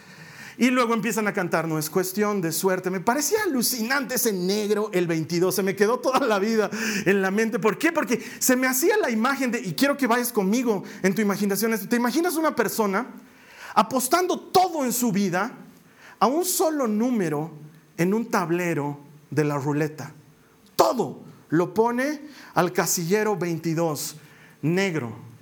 Y 0.57 0.69
luego 0.69 0.93
empiezan 0.93 1.27
a 1.27 1.33
cantar, 1.33 1.67
no 1.67 1.77
es 1.77 1.89
cuestión 1.89 2.39
de 2.39 2.51
suerte. 2.51 2.89
Me 2.89 3.01
parecía 3.01 3.39
alucinante 3.43 4.15
ese 4.15 4.31
negro, 4.31 4.89
el 4.93 5.05
22. 5.05 5.53
Se 5.53 5.63
me 5.63 5.75
quedó 5.75 5.99
toda 5.99 6.19
la 6.25 6.39
vida 6.39 6.69
en 7.05 7.21
la 7.21 7.29
mente. 7.29 7.59
¿Por 7.59 7.77
qué? 7.77 7.91
Porque 7.91 8.23
se 8.39 8.55
me 8.55 8.67
hacía 8.67 8.97
la 8.97 9.09
imagen 9.09 9.51
de, 9.51 9.59
y 9.59 9.73
quiero 9.73 9.97
que 9.97 10.07
vayas 10.07 10.31
conmigo 10.31 10.83
en 11.03 11.13
tu 11.13 11.21
imaginación. 11.21 11.77
¿Te 11.89 11.95
imaginas 11.97 12.35
una 12.35 12.55
persona 12.55 13.07
apostando 13.73 14.39
todo 14.39 14.85
en 14.85 14.93
su 14.93 15.11
vida 15.11 15.51
a 16.19 16.27
un 16.27 16.45
solo 16.45 16.87
número 16.87 17.51
en 17.97 18.13
un 18.13 18.31
tablero 18.31 18.99
de 19.31 19.43
la 19.43 19.57
ruleta? 19.57 20.13
Todo 20.77 21.21
lo 21.49 21.73
pone 21.73 22.21
al 22.53 22.71
casillero 22.71 23.35
22, 23.35 24.15
negro 24.61 25.34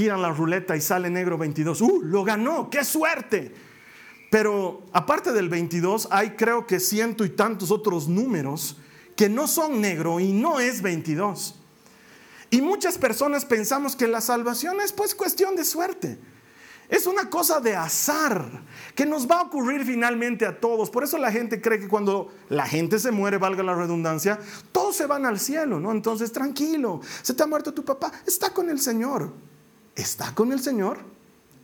giran 0.00 0.22
la 0.22 0.30
ruleta 0.30 0.76
y 0.76 0.80
sale 0.80 1.10
negro 1.10 1.36
22. 1.36 1.80
¡Uh! 1.82 2.00
Lo 2.02 2.24
ganó, 2.24 2.70
qué 2.70 2.84
suerte. 2.84 3.54
Pero 4.30 4.82
aparte 4.92 5.32
del 5.32 5.48
22, 5.48 6.08
hay 6.10 6.30
creo 6.30 6.66
que 6.66 6.80
ciento 6.80 7.24
y 7.24 7.30
tantos 7.30 7.70
otros 7.70 8.08
números 8.08 8.78
que 9.16 9.28
no 9.28 9.46
son 9.46 9.80
negro 9.80 10.20
y 10.20 10.32
no 10.32 10.60
es 10.60 10.80
22. 10.80 11.56
Y 12.50 12.62
muchas 12.62 12.96
personas 12.96 13.44
pensamos 13.44 13.94
que 13.94 14.08
la 14.08 14.20
salvación 14.20 14.80
es 14.80 14.92
pues 14.92 15.14
cuestión 15.14 15.54
de 15.54 15.64
suerte. 15.64 16.18
Es 16.88 17.06
una 17.06 17.28
cosa 17.28 17.60
de 17.60 17.76
azar 17.76 18.62
que 18.96 19.06
nos 19.06 19.30
va 19.30 19.40
a 19.40 19.42
ocurrir 19.42 19.84
finalmente 19.84 20.46
a 20.46 20.58
todos. 20.58 20.90
Por 20.90 21.04
eso 21.04 21.18
la 21.18 21.30
gente 21.30 21.60
cree 21.60 21.78
que 21.78 21.86
cuando 21.86 22.32
la 22.48 22.66
gente 22.66 22.98
se 22.98 23.12
muere, 23.12 23.38
valga 23.38 23.62
la 23.62 23.74
redundancia, 23.74 24.40
todos 24.72 24.96
se 24.96 25.06
van 25.06 25.26
al 25.26 25.38
cielo, 25.38 25.78
¿no? 25.78 25.92
Entonces, 25.92 26.32
tranquilo, 26.32 27.00
se 27.22 27.34
te 27.34 27.42
ha 27.44 27.46
muerto 27.46 27.72
tu 27.72 27.84
papá, 27.84 28.10
está 28.26 28.50
con 28.50 28.70
el 28.70 28.80
Señor. 28.80 29.49
¿Está 29.94 30.34
con 30.34 30.52
el 30.52 30.60
Señor? 30.60 30.98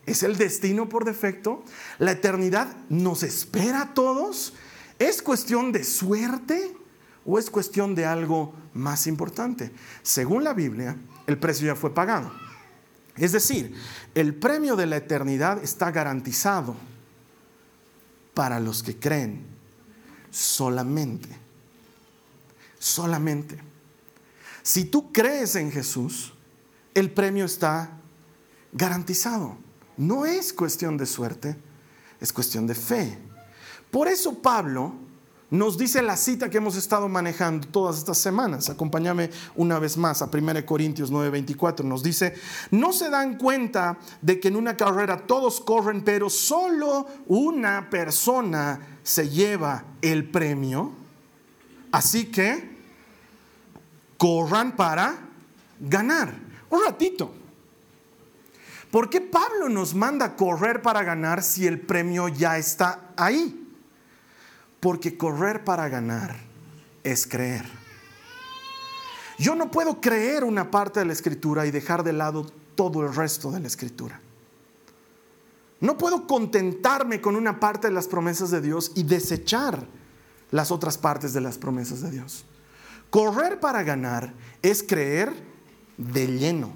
¿Es 0.07 0.23
el 0.23 0.37
destino 0.37 0.89
por 0.89 1.05
defecto? 1.05 1.65
¿La 1.99 2.13
eternidad 2.13 2.77
nos 2.89 3.23
espera 3.23 3.83
a 3.83 3.95
todos? 3.95 4.55
¿Es 4.99 5.21
cuestión 5.21 5.73
de 5.73 5.85
suerte 5.85 6.77
o 7.25 7.39
es 7.39 7.51
cuestión 7.51 7.95
de 7.95 8.07
algo 8.07 8.55
más 8.73 9.07
importante? 9.07 9.73
Según 10.03 10.45
la 10.45 10.55
Biblia, 10.55 10.97
el 11.27 11.39
precio 11.39 11.67
ya 11.67 11.75
fue 11.75 11.93
pagado. 11.93 12.33
Es 13.17 13.33
decir, 13.33 13.75
el 14.15 14.35
premio 14.35 14.77
de 14.77 14.87
la 14.87 14.97
eternidad 14.97 15.63
está 15.65 15.91
garantizado 15.91 16.77
para 18.35 18.61
los 18.61 18.83
que 18.83 18.99
creen 18.99 19.45
solamente. 20.31 21.29
Solamente. 22.79 23.59
Si 24.63 24.85
tú 24.85 25.13
crees 25.13 25.57
en 25.57 25.73
Jesús, 25.73 26.35
el 26.95 27.11
premio 27.11 27.47
está 27.47 27.91
garantizado. 28.73 29.57
No 29.97 30.27
es 30.27 30.53
cuestión 30.53 30.97
de 30.97 31.07
suerte, 31.07 31.57
es 32.21 32.33
cuestión 32.33 32.67
de 32.67 32.75
fe. 32.75 33.19
Por 33.91 34.09
eso 34.09 34.35
Pablo 34.35 34.93
nos 35.51 35.79
dice 35.79 36.03
la 36.03 36.17
cita 36.17 36.51
que 36.51 36.59
hemos 36.59 36.77
estado 36.77 37.09
manejando 37.09 37.69
todas 37.69 37.99
estas 37.99 38.19
semanas. 38.19 38.69
Acompáñame 38.69 39.31
una 39.55 39.79
vez 39.79 39.97
más 39.97 40.21
a 40.21 40.27
1 40.27 40.67
Corintios 40.67 41.13
9:24. 41.13 41.85
Nos 41.85 42.03
dice, 42.03 42.35
no 42.73 42.93
se 42.93 43.11
dan 43.11 43.39
cuenta 43.39 43.97
de 44.21 44.41
que 44.41 44.49
en 44.49 44.57
una 44.57 44.77
carrera 44.77 45.27
todos 45.27 45.61
corren, 45.61 46.03
pero 46.03 46.29
solo 46.29 47.07
una 47.27 47.89
persona 47.89 48.99
se 49.03 49.29
lleva 49.29 49.85
el 50.03 50.29
premio. 50.29 50.93
Así 51.93 52.27
que 52.27 52.77
corran 54.19 54.75
para 54.75 55.17
ganar. 55.79 56.35
Un 56.71 56.85
ratito. 56.85 57.46
¿Por 58.91 59.11
qué 59.11 59.21
Pablo 59.21 59.69
nos 59.69 59.95
manda 59.95 60.37
correr 60.37 60.83
para 60.83 61.03
ganar 61.03 61.43
si 61.43 61.67
el 61.67 61.81
premio 61.81 62.29
ya 62.29 62.57
está 62.57 63.11
ahí? 63.17 63.69
Porque 64.81 65.17
correr 65.17 65.65
para 65.65 65.89
ganar 65.89 66.37
es 67.03 67.27
creer. 67.27 67.65
Yo 69.39 69.55
no 69.55 69.71
puedo 69.71 70.01
creer 70.01 70.45
una 70.45 70.71
parte 70.71 71.01
de 71.01 71.07
la 71.07 71.13
escritura 71.13 71.67
y 71.67 71.71
dejar 71.71 72.03
de 72.03 72.13
lado 72.13 72.47
todo 72.75 73.03
el 73.03 73.15
resto 73.15 73.51
de 73.51 73.61
la 73.61 73.67
escritura. 73.67 74.21
No 75.81 75.99
puedo 75.99 76.27
contentarme 76.27 77.21
con 77.21 77.37
una 77.37 77.61
parte 77.61 77.89
de 77.89 77.93
las 77.93 78.07
promesas 78.07 78.51
de 78.51 78.63
Dios 78.63 78.93
y 78.95 79.03
desechar 79.03 79.87
las 80.51 80.71
otras 80.71 80.97
partes 80.97 81.33
de 81.33 81.41
las 81.41 81.59
promesas 81.59 82.01
de 82.01 82.13
Dios. 82.13 82.47
Correr 83.11 83.61
para 83.61 83.83
ganar 83.83 84.33
es 84.63 84.83
creer 84.83 85.33
de 85.99 86.27
lleno, 86.29 86.73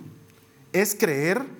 es 0.73 0.95
creer 0.95 1.60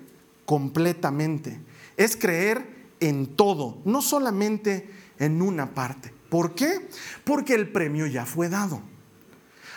completamente, 0.51 1.61
es 1.95 2.17
creer 2.17 2.89
en 2.99 3.37
todo, 3.37 3.77
no 3.85 4.01
solamente 4.01 4.89
en 5.17 5.41
una 5.41 5.73
parte. 5.73 6.13
¿Por 6.27 6.55
qué? 6.55 6.89
Porque 7.23 7.53
el 7.53 7.71
premio 7.71 8.05
ya 8.05 8.25
fue 8.25 8.49
dado. 8.49 8.81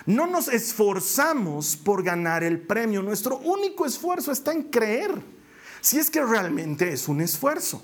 No 0.04 0.26
nos 0.26 0.48
esforzamos 0.48 1.76
por 1.76 2.02
ganar 2.02 2.42
el 2.42 2.60
premio. 2.60 3.02
Nuestro 3.02 3.38
único 3.38 3.86
esfuerzo 3.86 4.32
está 4.32 4.50
en 4.50 4.64
creer. 4.64 5.12
Si 5.80 6.00
es 6.00 6.10
que 6.10 6.24
realmente 6.24 6.92
es 6.92 7.06
un 7.06 7.20
esfuerzo. 7.20 7.80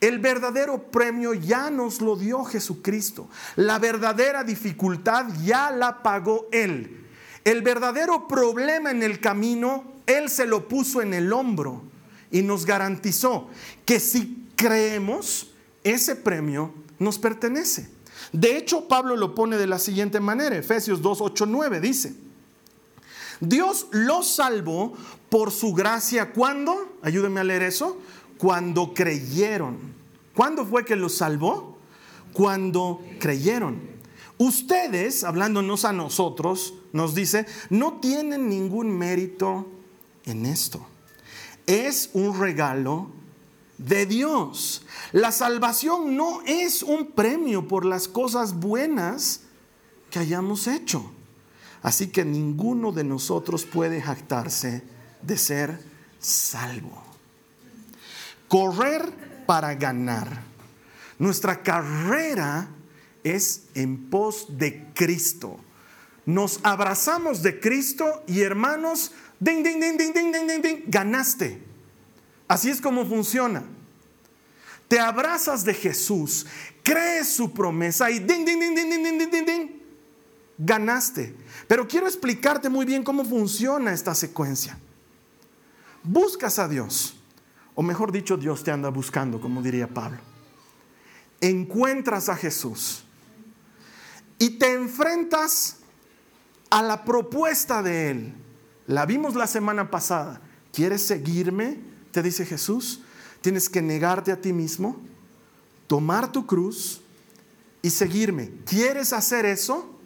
El 0.00 0.18
verdadero 0.18 0.90
premio 0.90 1.34
ya 1.34 1.68
nos 1.68 2.00
lo 2.00 2.16
dio 2.16 2.44
Jesucristo. 2.44 3.28
La 3.56 3.78
verdadera 3.78 4.42
dificultad 4.42 5.26
ya 5.44 5.70
la 5.70 6.02
pagó 6.02 6.48
Él. 6.50 7.06
El 7.44 7.60
verdadero 7.60 8.26
problema 8.26 8.90
en 8.90 9.02
el 9.02 9.20
camino, 9.20 9.84
Él 10.06 10.30
se 10.30 10.46
lo 10.46 10.66
puso 10.66 11.02
en 11.02 11.12
el 11.12 11.30
hombro 11.30 11.91
y 12.32 12.42
nos 12.42 12.66
garantizó 12.66 13.48
que 13.84 14.00
si 14.00 14.48
creemos, 14.56 15.50
ese 15.84 16.16
premio 16.16 16.74
nos 16.98 17.18
pertenece. 17.18 17.88
De 18.32 18.56
hecho, 18.56 18.88
Pablo 18.88 19.14
lo 19.16 19.34
pone 19.34 19.56
de 19.56 19.66
la 19.66 19.78
siguiente 19.78 20.18
manera, 20.18 20.56
Efesios 20.56 21.02
2, 21.02 21.20
8, 21.20 21.46
9 21.46 21.80
dice, 21.80 22.14
Dios 23.40 23.88
los 23.90 24.28
salvó 24.28 24.94
por 25.28 25.50
su 25.50 25.74
gracia. 25.74 26.32
¿Cuándo? 26.32 26.96
Ayúdenme 27.02 27.40
a 27.40 27.44
leer 27.44 27.64
eso. 27.64 27.98
Cuando 28.38 28.94
creyeron. 28.94 29.78
¿Cuándo 30.34 30.64
fue 30.64 30.84
que 30.84 30.94
los 30.94 31.16
salvó? 31.16 31.76
Cuando 32.32 33.02
creyeron. 33.18 33.80
Ustedes, 34.38 35.24
hablándonos 35.24 35.84
a 35.84 35.92
nosotros, 35.92 36.74
nos 36.92 37.14
dice, 37.14 37.46
no 37.68 37.94
tienen 37.94 38.48
ningún 38.48 38.96
mérito 38.96 39.66
en 40.24 40.46
esto. 40.46 40.86
Es 41.66 42.10
un 42.12 42.38
regalo 42.38 43.10
de 43.78 44.06
Dios. 44.06 44.84
La 45.12 45.32
salvación 45.32 46.16
no 46.16 46.42
es 46.46 46.82
un 46.82 47.12
premio 47.12 47.68
por 47.68 47.84
las 47.84 48.08
cosas 48.08 48.54
buenas 48.54 49.42
que 50.10 50.18
hayamos 50.18 50.66
hecho. 50.66 51.10
Así 51.82 52.08
que 52.08 52.24
ninguno 52.24 52.92
de 52.92 53.04
nosotros 53.04 53.64
puede 53.64 54.00
jactarse 54.00 54.82
de 55.22 55.36
ser 55.36 55.80
salvo. 56.20 57.02
Correr 58.48 59.44
para 59.46 59.74
ganar. 59.74 60.42
Nuestra 61.18 61.62
carrera 61.62 62.68
es 63.24 63.64
en 63.74 64.10
pos 64.10 64.46
de 64.58 64.88
Cristo. 64.94 65.58
Nos 66.24 66.60
abrazamos 66.62 67.42
de 67.42 67.58
Cristo 67.58 68.22
y 68.28 68.42
hermanos, 68.42 69.12
ding, 69.42 69.62
ding, 69.64 69.80
ding, 69.80 69.96
ding, 69.96 70.12
ding, 70.12 70.46
ding, 70.46 70.62
ding, 70.62 70.82
ganaste. 70.86 71.60
Así 72.46 72.70
es 72.70 72.80
como 72.80 73.04
funciona. 73.06 73.64
Te 74.88 75.00
abrazas 75.00 75.64
de 75.64 75.74
Jesús, 75.74 76.46
crees 76.82 77.28
su 77.28 77.52
promesa 77.52 78.10
y 78.10 78.18
ding, 78.18 78.44
ding, 78.44 78.60
ding, 78.60 78.74
ding, 78.74 78.90
ding, 78.90 79.18
ding, 79.18 79.30
ding, 79.30 79.46
ding, 79.46 79.70
ganaste. 80.58 81.34
Pero 81.66 81.88
quiero 81.88 82.06
explicarte 82.06 82.68
muy 82.68 82.84
bien 82.84 83.02
cómo 83.02 83.24
funciona 83.24 83.92
esta 83.92 84.14
secuencia. 84.14 84.78
Buscas 86.02 86.58
a 86.58 86.68
Dios, 86.68 87.16
o 87.74 87.82
mejor 87.82 88.12
dicho, 88.12 88.36
Dios 88.36 88.62
te 88.62 88.70
anda 88.70 88.90
buscando, 88.90 89.40
como 89.40 89.62
diría 89.62 89.88
Pablo. 89.88 90.18
Encuentras 91.40 92.28
a 92.28 92.36
Jesús 92.36 93.04
y 94.38 94.58
te 94.58 94.74
enfrentas 94.74 95.78
a 96.70 96.82
la 96.82 97.04
propuesta 97.04 97.82
de 97.82 98.10
Él. 98.10 98.34
La 98.86 99.06
vimos 99.06 99.34
la 99.34 99.46
semana 99.46 99.90
pasada. 99.90 100.40
¿Quieres 100.72 101.02
seguirme? 101.02 101.92
te 102.12 102.22
dice 102.22 102.46
Jesús, 102.46 103.00
tienes 103.40 103.68
que 103.68 103.82
negarte 103.82 104.30
a 104.30 104.40
ti 104.40 104.52
mismo, 104.52 105.00
tomar 105.86 106.30
tu 106.30 106.46
cruz 106.46 107.00
y 107.80 107.90
seguirme. 107.90 108.52
¿Quieres 108.66 109.12
hacer 109.12 109.46
eso? 109.46 109.98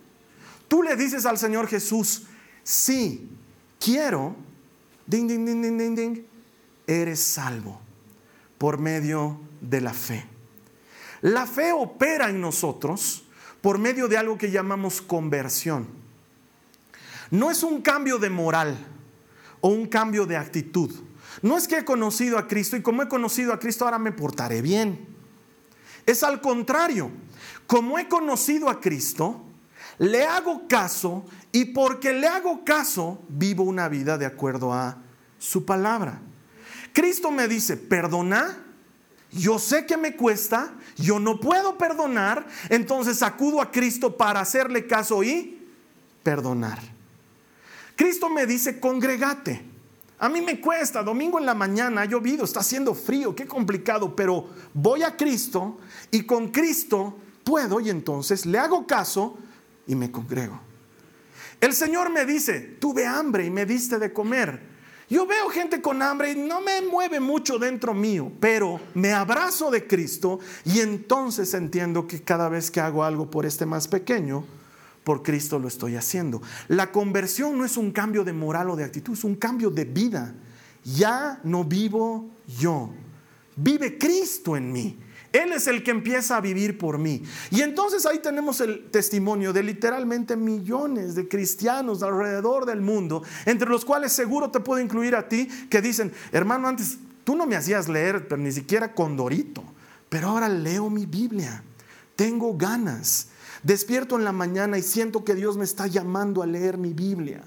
Tú 0.68 0.83
le 0.83 0.97
dices 0.97 1.26
al 1.26 1.37
Señor 1.37 1.66
Jesús, 1.68 2.23
sí, 2.62 3.28
quiero, 3.78 4.35
ding, 5.06 5.26
ding, 5.28 5.45
ding, 5.45 5.62
ding, 5.62 5.78
ding, 5.78 5.95
ding, 5.95 6.26
eres 6.87 7.21
salvo 7.21 7.80
por 8.56 8.78
medio 8.78 9.38
de 9.61 9.80
la 9.80 9.92
fe. 9.92 10.25
La 11.23 11.47
fe 11.47 11.73
opera 11.73 12.30
en 12.30 12.40
nosotros 12.40 13.25
por 13.61 13.78
medio 13.78 14.06
de 14.06 14.16
algo 14.16 14.38
que 14.38 14.50
llamamos 14.50 15.02
conversión. 15.02 15.88
No 17.30 17.50
es 17.50 17.62
un 17.62 17.83
cambio 17.83 18.18
de 18.18 18.30
moral 18.30 18.76
o 19.61 19.68
un 19.68 19.87
cambio 19.87 20.26
de 20.26 20.37
actitud. 20.37 20.92
No 21.42 21.56
es 21.56 21.68
que 21.68 21.78
he 21.78 21.85
conocido 21.85 22.38
a 22.38 22.47
Cristo 22.47 22.76
y 22.76 22.83
como 22.83 23.02
he 23.02 23.09
conocido 23.09 23.52
a 23.52 23.59
Cristo 23.59 23.85
ahora 23.85 23.99
me 23.99 24.12
portaré 24.12 24.62
bien. 24.62 25.06
Es 26.06 26.23
al 26.23 26.40
contrario. 26.40 27.11
Como 27.66 27.99
he 27.99 28.09
conocido 28.09 28.71
a 28.71 28.80
Cristo, 28.80 29.42
le 29.99 30.25
hago 30.25 30.68
caso 30.68 31.25
y 31.52 31.66
porque 31.66 32.12
le 32.12 32.28
hago 32.28 32.64
caso, 32.64 33.23
vivo 33.28 33.64
una 33.64 33.88
vida 33.88 34.16
de 34.18 34.26
acuerdo 34.26 34.73
a 34.73 34.99
su 35.38 35.64
palabra. 35.64 36.21
Cristo 36.92 37.30
me 37.30 37.49
dice, 37.49 37.76
perdona, 37.76 38.59
yo 39.33 39.59
sé 39.59 39.85
que 39.85 39.97
me 39.97 40.16
cuesta, 40.16 40.73
yo 40.97 41.18
no 41.18 41.40
puedo 41.40 41.76
perdonar, 41.76 42.47
entonces 42.71 43.23
acudo 43.23 43.61
a 43.61 43.71
Cristo 43.71 44.16
para 44.16 44.40
hacerle 44.40 44.87
caso 44.87 45.23
y 45.23 45.66
perdonar. 46.23 46.95
Cristo 47.96 48.28
me 48.28 48.46
dice, 48.46 48.78
congregate. 48.78 49.64
A 50.18 50.28
mí 50.28 50.40
me 50.40 50.60
cuesta, 50.60 51.02
domingo 51.02 51.38
en 51.38 51.46
la 51.46 51.54
mañana 51.54 52.02
ha 52.02 52.04
llovido, 52.06 52.44
está 52.44 52.60
haciendo 52.60 52.94
frío, 52.94 53.34
qué 53.34 53.46
complicado, 53.46 54.14
pero 54.14 54.48
voy 54.72 55.02
a 55.02 55.16
Cristo 55.16 55.78
y 56.10 56.22
con 56.22 56.48
Cristo 56.48 57.16
puedo 57.44 57.80
y 57.80 57.90
entonces 57.90 58.46
le 58.46 58.58
hago 58.58 58.86
caso 58.86 59.36
y 59.86 59.94
me 59.94 60.10
congrego. 60.10 60.58
El 61.60 61.72
Señor 61.74 62.10
me 62.10 62.24
dice, 62.24 62.60
tuve 62.60 63.06
hambre 63.06 63.44
y 63.44 63.50
me 63.50 63.66
diste 63.66 63.98
de 63.98 64.12
comer. 64.12 64.60
Yo 65.08 65.26
veo 65.26 65.48
gente 65.50 65.80
con 65.80 66.02
hambre 66.02 66.32
y 66.32 66.36
no 66.36 66.60
me 66.60 66.80
mueve 66.82 67.20
mucho 67.20 67.58
dentro 67.58 67.94
mío, 67.94 68.32
pero 68.40 68.80
me 68.94 69.12
abrazo 69.12 69.70
de 69.70 69.86
Cristo 69.86 70.40
y 70.64 70.80
entonces 70.80 71.54
entiendo 71.54 72.06
que 72.06 72.22
cada 72.22 72.48
vez 72.48 72.70
que 72.70 72.80
hago 72.80 73.04
algo 73.04 73.30
por 73.30 73.46
este 73.46 73.66
más 73.66 73.86
pequeño, 73.86 74.44
por 75.06 75.22
Cristo 75.22 75.60
lo 75.60 75.68
estoy 75.68 75.94
haciendo. 75.94 76.42
La 76.66 76.90
conversión 76.90 77.56
no 77.56 77.64
es 77.64 77.76
un 77.76 77.92
cambio 77.92 78.25
de 78.25 78.32
moral 78.32 78.70
o 78.70 78.75
de 78.75 78.82
actitud, 78.82 79.12
es 79.12 79.22
un 79.22 79.36
cambio 79.36 79.70
de 79.70 79.84
vida. 79.84 80.34
Ya 80.82 81.38
no 81.44 81.62
vivo 81.62 82.28
yo, 82.58 82.90
vive 83.54 83.98
Cristo 83.98 84.56
en 84.56 84.72
mí. 84.72 84.98
Él 85.32 85.52
es 85.52 85.68
el 85.68 85.84
que 85.84 85.92
empieza 85.92 86.36
a 86.36 86.40
vivir 86.40 86.76
por 86.76 86.98
mí. 86.98 87.22
Y 87.52 87.60
entonces 87.60 88.04
ahí 88.04 88.18
tenemos 88.18 88.60
el 88.60 88.90
testimonio 88.90 89.52
de 89.52 89.62
literalmente 89.62 90.34
millones 90.34 91.14
de 91.14 91.28
cristianos 91.28 92.02
alrededor 92.02 92.66
del 92.66 92.80
mundo, 92.80 93.22
entre 93.44 93.70
los 93.70 93.84
cuales 93.84 94.10
seguro 94.10 94.50
te 94.50 94.58
puedo 94.58 94.82
incluir 94.82 95.14
a 95.14 95.28
ti, 95.28 95.46
que 95.70 95.80
dicen, 95.80 96.12
hermano, 96.32 96.66
antes 96.66 96.98
tú 97.22 97.36
no 97.36 97.46
me 97.46 97.54
hacías 97.54 97.88
leer, 97.88 98.26
pero 98.26 98.42
ni 98.42 98.50
siquiera 98.50 98.92
con 98.92 99.16
Dorito, 99.16 99.62
pero 100.08 100.30
ahora 100.30 100.48
leo 100.48 100.90
mi 100.90 101.06
Biblia, 101.06 101.62
tengo 102.16 102.56
ganas. 102.56 103.28
Despierto 103.66 104.14
en 104.14 104.23
la 104.23 104.30
mañana 104.30 104.78
y 104.78 104.82
siento 104.82 105.25
que 105.25 105.35
Dios 105.35 105.56
me 105.56 105.64
está 105.64 105.88
llamando 105.88 106.40
a 106.40 106.46
leer 106.46 106.78
mi 106.78 106.92
Biblia. 106.92 107.42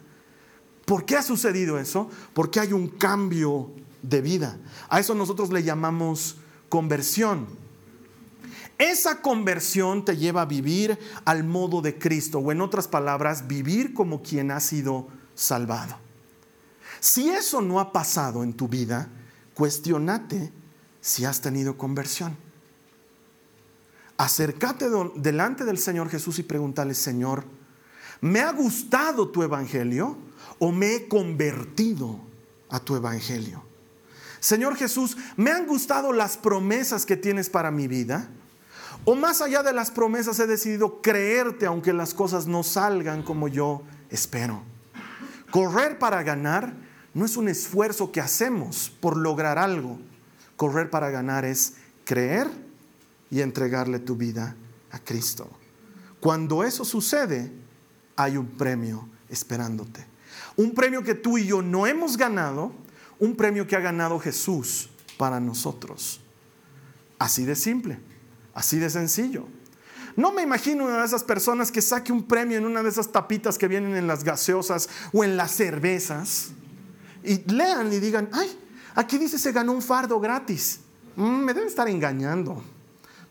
¿Por 0.83 1.05
qué 1.05 1.15
ha 1.15 1.23
sucedido 1.23 1.79
eso? 1.79 2.09
Porque 2.33 2.59
hay 2.59 2.73
un 2.73 2.89
cambio 2.89 3.71
de 4.01 4.19
vida. 4.19 4.57
A 4.89 4.99
eso 4.99 5.15
nosotros 5.15 5.49
le 5.49 5.63
llamamos 5.63 6.35
conversión. 6.67 7.47
Esa 8.77 9.21
conversión 9.21 10.03
te 10.03 10.17
lleva 10.17 10.41
a 10.41 10.45
vivir 10.45 10.99
al 11.23 11.45
modo 11.45 11.81
de 11.81 11.97
Cristo, 11.97 12.39
o 12.39 12.51
en 12.51 12.59
otras 12.59 12.89
palabras, 12.89 13.47
vivir 13.47 13.93
como 13.93 14.21
quien 14.21 14.51
ha 14.51 14.59
sido 14.59 15.07
salvado. 15.35 15.95
Si 16.99 17.29
eso 17.29 17.61
no 17.61 17.79
ha 17.79 17.93
pasado 17.93 18.43
en 18.43 18.51
tu 18.51 18.67
vida, 18.67 19.07
cuestionate 19.53 20.51
si 20.99 21.23
has 21.23 21.39
tenido 21.39 21.77
conversión. 21.77 22.48
Acércate 24.19 24.89
delante 25.15 25.63
del 25.63 25.77
Señor 25.77 26.09
Jesús 26.09 26.39
y 26.39 26.43
pregúntale, 26.43 26.93
Señor, 26.93 27.45
¿me 28.19 28.41
ha 28.41 28.51
gustado 28.51 29.29
tu 29.29 29.43
evangelio 29.43 30.17
o 30.59 30.73
me 30.73 30.93
he 30.93 31.07
convertido 31.07 32.19
a 32.67 32.81
tu 32.81 32.97
evangelio? 32.97 33.63
Señor 34.41 34.75
Jesús, 34.75 35.15
¿me 35.38 35.51
han 35.51 35.65
gustado 35.65 36.11
las 36.11 36.35
promesas 36.35 37.05
que 37.05 37.15
tienes 37.15 37.49
para 37.49 37.71
mi 37.71 37.88
vida? 37.88 38.27
O 39.05 39.15
más 39.15 39.41
allá 39.41 39.63
de 39.63 39.71
las 39.71 39.89
promesas 39.89 40.38
he 40.41 40.47
decidido 40.47 41.01
creerte 41.01 41.65
aunque 41.65 41.93
las 41.93 42.13
cosas 42.13 42.45
no 42.45 42.63
salgan 42.63 43.23
como 43.23 43.47
yo 43.47 43.83
espero. 44.09 44.63
Correr 45.49 45.97
para 45.97 46.23
ganar 46.23 46.73
no 47.13 47.23
es 47.23 47.38
un 47.38 47.47
esfuerzo 47.47 48.11
que 48.11 48.19
hacemos 48.19 48.91
por 48.99 49.15
lograr 49.15 49.57
algo. 49.57 49.97
Correr 50.57 50.89
para 50.89 51.09
ganar 51.09 51.45
es 51.45 51.75
creer 52.03 52.68
y 53.29 53.41
entregarle 53.41 54.00
tu 54.00 54.15
vida 54.15 54.55
a 54.91 55.00
Cristo. 55.00 55.50
Cuando 56.19 56.63
eso 56.63 56.83
sucede, 56.83 57.51
hay 58.15 58.38
un 58.38 58.48
premio 58.48 59.07
esperándote. 59.29 60.05
Un 60.55 60.74
premio 60.74 61.03
que 61.03 61.15
tú 61.15 61.38
y 61.38 61.45
yo 61.45 61.62
no 61.62 61.88
hemos 61.88 62.17
ganado, 62.17 62.74
un 63.19 63.36
premio 63.36 63.67
que 63.67 63.75
ha 63.75 63.79
ganado 63.79 64.19
Jesús 64.19 64.89
para 65.17 65.39
nosotros. 65.39 66.21
Así 67.17 67.45
de 67.45 67.55
simple. 67.55 68.00
Así 68.53 68.77
de 68.79 68.89
sencillo. 68.89 69.45
No 70.15 70.33
me 70.33 70.41
imagino 70.41 70.86
una 70.86 71.00
de 71.00 71.05
esas 71.05 71.24
personas 71.24 71.71
que 71.71 71.81
saque 71.81 72.12
un 72.12 72.24
premio 72.24 72.57
en 72.57 72.65
una 72.65 72.83
de 72.83 72.89
esas 72.89 73.12
tapitas 73.12 73.57
que 73.57 73.67
vienen 73.67 73.95
en 73.95 74.07
las 74.07 74.24
gaseosas 74.24 74.89
o 75.13 75.24
en 75.24 75.38
las 75.38 75.51
cervezas 75.51 76.50
y 77.24 77.38
lean 77.50 77.93
y 77.93 78.00
digan, 78.00 78.29
ay, 78.33 78.50
aquí 78.95 79.17
dice 79.17 79.38
se 79.39 79.51
ganó 79.51 79.71
un 79.71 79.81
fardo 79.81 80.19
gratis. 80.19 80.81
Mm, 81.15 81.43
me 81.45 81.53
deben 81.53 81.69
estar 81.69 81.88
engañando. 81.88 82.62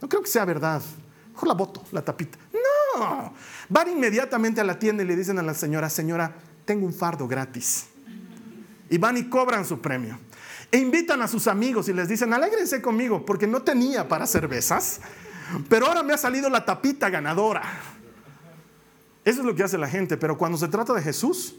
No 0.01 0.09
creo 0.09 0.23
que 0.23 0.29
sea 0.29 0.45
verdad. 0.45 0.83
Mejor 1.33 1.49
la 1.49 1.55
voto, 1.55 1.85
la 1.93 2.05
tapita. 2.05 2.39
No. 2.53 3.33
Van 3.69 3.89
inmediatamente 3.89 4.61
a 4.61 4.65
la 4.65 4.79
tienda 4.79 5.03
y 5.03 5.07
le 5.07 5.17
dicen 5.17 5.39
a 5.39 5.43
la 5.43 5.55
señora, 5.55 5.89
señora, 5.89 6.35
tengo 6.65 6.87
un 6.87 6.93
fardo 6.93 7.29
gratis. 7.29 7.87
Y 8.91 8.99
van 8.99 9.17
y 9.17 9.29
cobran 9.29 9.65
su 9.65 9.81
premio. 9.81 10.19
E 10.71 10.79
invitan 10.79 11.23
a 11.23 11.29
sus 11.29 11.47
amigos 11.47 11.89
y 11.89 11.93
les 11.93 12.09
dicen, 12.09 12.33
alégrense 12.33 12.83
conmigo, 12.83 13.25
porque 13.25 13.47
no 13.47 13.63
tenía 13.63 14.07
para 14.07 14.27
cervezas, 14.27 15.01
pero 15.69 15.87
ahora 15.87 16.03
me 16.03 16.13
ha 16.13 16.19
salido 16.19 16.51
la 16.51 16.65
tapita 16.65 17.09
ganadora. 17.09 17.63
Eso 19.25 19.41
es 19.41 19.47
lo 19.47 19.55
que 19.55 19.63
hace 19.63 19.79
la 19.79 19.89
gente, 19.89 20.17
pero 20.17 20.37
cuando 20.37 20.59
se 20.59 20.69
trata 20.69 20.93
de 20.93 21.03
Jesús, 21.03 21.55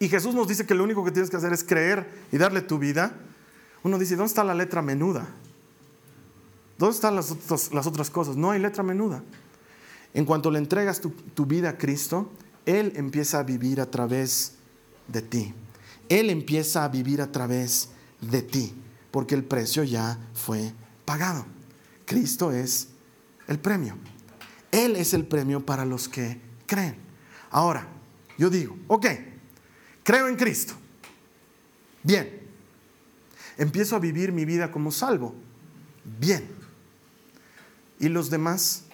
y 0.00 0.08
Jesús 0.08 0.34
nos 0.34 0.46
dice 0.46 0.64
que 0.64 0.74
lo 0.74 0.84
único 0.84 1.04
que 1.04 1.10
tienes 1.10 1.30
que 1.30 1.36
hacer 1.36 1.52
es 1.52 1.64
creer 1.64 2.08
y 2.30 2.38
darle 2.38 2.60
tu 2.60 2.78
vida, 2.78 3.12
uno 3.82 3.98
dice, 3.98 4.14
¿dónde 4.14 4.28
está 4.28 4.44
la 4.44 4.54
letra 4.54 4.80
menuda? 4.80 5.26
¿Dónde 6.78 6.94
están 6.94 7.16
las, 7.16 7.32
otras, 7.32 8.10
cosas? 8.10 8.36
No 8.36 8.52
hay 8.52 8.60
letra 8.60 8.84
menuda. 8.84 9.22
En 10.14 10.24
cuanto 10.24 10.50
le 10.50 10.58
entregas 10.58 11.00
tu, 11.00 11.10
tu 11.10 11.44
vida 11.44 11.70
a 11.70 11.78
Cristo, 11.78 12.30
Él 12.64 12.92
empieza 12.94 13.40
a 13.40 13.42
vivir 13.42 13.80
a 13.80 13.90
través 13.90 14.54
de 15.08 15.22
ti. 15.22 15.54
Él 16.08 16.30
empieza 16.30 16.84
a 16.84 16.88
vivir 16.88 17.20
a 17.20 17.32
través 17.32 17.90
de 18.20 18.42
ti, 18.42 18.74
porque 19.10 19.34
el 19.34 19.44
precio 19.44 19.82
ya 19.82 20.18
fue 20.34 20.72
pagado. 21.04 21.44
Cristo 22.06 22.52
es 22.52 22.88
el 23.48 23.58
premio. 23.58 23.96
Él 24.70 24.96
es 24.96 25.14
el 25.14 25.26
premio 25.26 25.64
para 25.64 25.84
los 25.84 26.08
que 26.08 26.40
creen. 26.66 26.96
Ahora, 27.50 27.88
yo 28.36 28.50
digo, 28.50 28.76
ok, 28.86 29.06
creo 30.04 30.28
en 30.28 30.36
Cristo. 30.36 30.74
Bien. 32.02 32.38
Empiezo 33.56 33.96
a 33.96 33.98
vivir 33.98 34.30
mi 34.30 34.44
vida 34.44 34.70
como 34.70 34.92
salvo. 34.92 35.34
Bien. 36.20 36.57
¿Y 37.98 38.08
los 38.08 38.30
demás? 38.30 38.84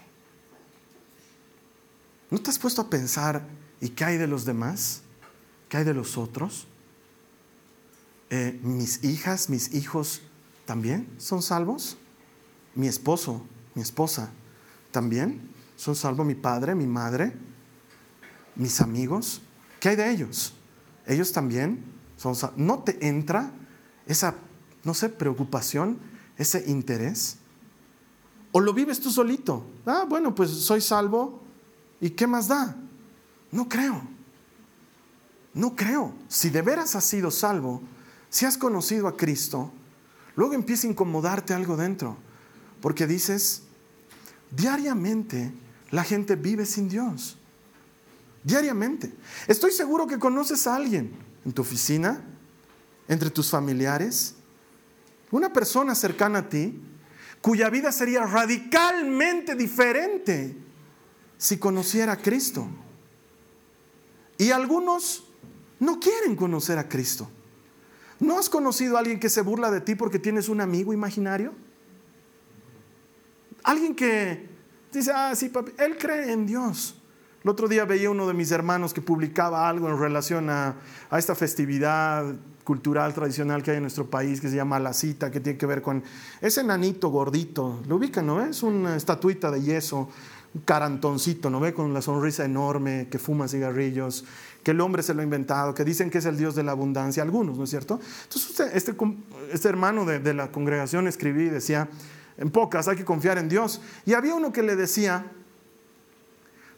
¿No 2.30 2.40
te 2.40 2.50
has 2.50 2.58
puesto 2.58 2.82
a 2.82 2.90
pensar, 2.90 3.46
¿y 3.80 3.90
qué 3.90 4.04
hay 4.04 4.16
de 4.16 4.26
los 4.26 4.44
demás? 4.44 5.02
¿Qué 5.68 5.76
hay 5.76 5.84
de 5.84 5.94
los 5.94 6.16
otros? 6.16 6.66
Eh, 8.30 8.58
mis 8.62 9.04
hijas, 9.04 9.50
mis 9.50 9.74
hijos 9.74 10.22
también 10.64 11.08
son 11.18 11.42
salvos. 11.42 11.96
Mi 12.74 12.88
esposo, 12.88 13.46
mi 13.74 13.82
esposa 13.82 14.30
también 14.90 15.48
son 15.76 15.94
salvos. 15.94 16.26
Mi 16.26 16.34
padre, 16.34 16.74
mi 16.74 16.86
madre, 16.86 17.32
mis 18.56 18.80
amigos. 18.80 19.42
¿Qué 19.78 19.90
hay 19.90 19.96
de 19.96 20.10
ellos? 20.10 20.54
Ellos 21.06 21.32
también 21.32 21.84
son 22.16 22.34
salvos. 22.34 22.58
¿No 22.58 22.82
te 22.82 23.06
entra 23.06 23.52
esa, 24.06 24.34
no 24.82 24.94
sé, 24.94 25.10
preocupación, 25.10 25.98
ese 26.38 26.64
interés? 26.68 27.36
¿O 28.56 28.60
lo 28.60 28.72
vives 28.72 29.00
tú 29.00 29.10
solito? 29.10 29.66
Ah, 29.84 30.06
bueno, 30.08 30.32
pues 30.32 30.48
soy 30.48 30.80
salvo. 30.80 31.42
¿Y 32.00 32.10
qué 32.10 32.28
más 32.28 32.46
da? 32.46 32.76
No 33.50 33.68
creo. 33.68 34.00
No 35.54 35.74
creo. 35.74 36.14
Si 36.28 36.50
de 36.50 36.62
veras 36.62 36.94
has 36.94 37.02
sido 37.02 37.32
salvo, 37.32 37.82
si 38.30 38.46
has 38.46 38.56
conocido 38.56 39.08
a 39.08 39.16
Cristo, 39.16 39.72
luego 40.36 40.54
empieza 40.54 40.86
a 40.86 40.90
incomodarte 40.90 41.52
algo 41.52 41.76
dentro, 41.76 42.16
porque 42.80 43.08
dices, 43.08 43.62
diariamente 44.52 45.52
la 45.90 46.04
gente 46.04 46.36
vive 46.36 46.64
sin 46.64 46.88
Dios. 46.88 47.36
Diariamente. 48.44 49.12
Estoy 49.48 49.72
seguro 49.72 50.06
que 50.06 50.20
conoces 50.20 50.68
a 50.68 50.76
alguien 50.76 51.10
en 51.44 51.52
tu 51.52 51.62
oficina, 51.62 52.22
entre 53.08 53.30
tus 53.30 53.50
familiares, 53.50 54.36
una 55.32 55.52
persona 55.52 55.96
cercana 55.96 56.38
a 56.38 56.48
ti, 56.48 56.80
cuya 57.44 57.68
vida 57.68 57.92
sería 57.92 58.24
radicalmente 58.24 59.54
diferente 59.54 60.56
si 61.36 61.58
conociera 61.58 62.12
a 62.12 62.16
Cristo. 62.16 62.66
Y 64.38 64.50
algunos 64.50 65.28
no 65.78 66.00
quieren 66.00 66.36
conocer 66.36 66.78
a 66.78 66.88
Cristo. 66.88 67.28
¿No 68.18 68.38
has 68.38 68.48
conocido 68.48 68.96
a 68.96 69.00
alguien 69.00 69.20
que 69.20 69.28
se 69.28 69.42
burla 69.42 69.70
de 69.70 69.82
ti 69.82 69.94
porque 69.94 70.18
tienes 70.18 70.48
un 70.48 70.62
amigo 70.62 70.94
imaginario? 70.94 71.52
Alguien 73.62 73.94
que 73.94 74.48
dice, 74.90 75.12
ah, 75.14 75.34
sí, 75.36 75.50
papi, 75.50 75.72
él 75.76 75.98
cree 75.98 76.32
en 76.32 76.46
Dios. 76.46 76.98
El 77.42 77.50
otro 77.50 77.68
día 77.68 77.84
veía 77.84 78.08
uno 78.08 78.26
de 78.26 78.32
mis 78.32 78.52
hermanos 78.52 78.94
que 78.94 79.02
publicaba 79.02 79.68
algo 79.68 79.90
en 79.90 79.98
relación 79.98 80.48
a, 80.48 80.76
a, 81.10 81.18
esta 81.18 81.34
festividad 81.34 82.24
cultural 82.64 83.14
tradicional 83.14 83.62
que 83.62 83.70
hay 83.70 83.76
en 83.76 83.82
nuestro 83.82 84.06
país 84.08 84.40
que 84.40 84.48
se 84.48 84.56
llama 84.56 84.78
La 84.80 84.92
Cita, 84.92 85.30
que 85.30 85.40
tiene 85.40 85.58
que 85.58 85.66
ver 85.66 85.82
con 85.82 86.02
ese 86.40 86.64
nanito 86.64 87.10
gordito. 87.10 87.80
Lo 87.86 87.96
ubican, 87.96 88.26
¿no? 88.26 88.44
Es 88.44 88.62
una 88.62 88.96
estatuita 88.96 89.50
de 89.50 89.62
yeso, 89.62 90.08
un 90.54 90.62
carantoncito, 90.62 91.50
¿no 91.50 91.60
ve? 91.60 91.74
Con 91.74 91.92
la 91.92 92.02
sonrisa 92.02 92.44
enorme, 92.44 93.08
que 93.10 93.18
fuma 93.18 93.46
cigarrillos 93.46 94.24
que 94.64 94.72
el 94.72 94.80
hombre 94.80 95.02
se 95.02 95.14
lo 95.14 95.20
ha 95.20 95.24
inventado, 95.24 95.74
que 95.74 95.84
dicen 95.84 96.10
que 96.10 96.18
es 96.18 96.24
el 96.24 96.36
Dios 96.36 96.54
de 96.54 96.64
la 96.64 96.72
abundancia, 96.72 97.22
algunos, 97.22 97.58
¿no 97.58 97.64
es 97.64 97.70
cierto? 97.70 98.00
Entonces 98.24 98.70
este, 98.74 98.96
este 99.52 99.68
hermano 99.68 100.06
de, 100.06 100.18
de 100.18 100.34
la 100.34 100.50
congregación 100.50 101.06
escribí 101.06 101.44
y 101.44 101.50
decía, 101.50 101.88
en 102.38 102.50
pocas 102.50 102.88
hay 102.88 102.96
que 102.96 103.04
confiar 103.04 103.38
en 103.38 103.48
Dios. 103.48 103.80
Y 104.06 104.14
había 104.14 104.34
uno 104.34 104.52
que 104.52 104.62
le 104.62 104.74
decía, 104.74 105.30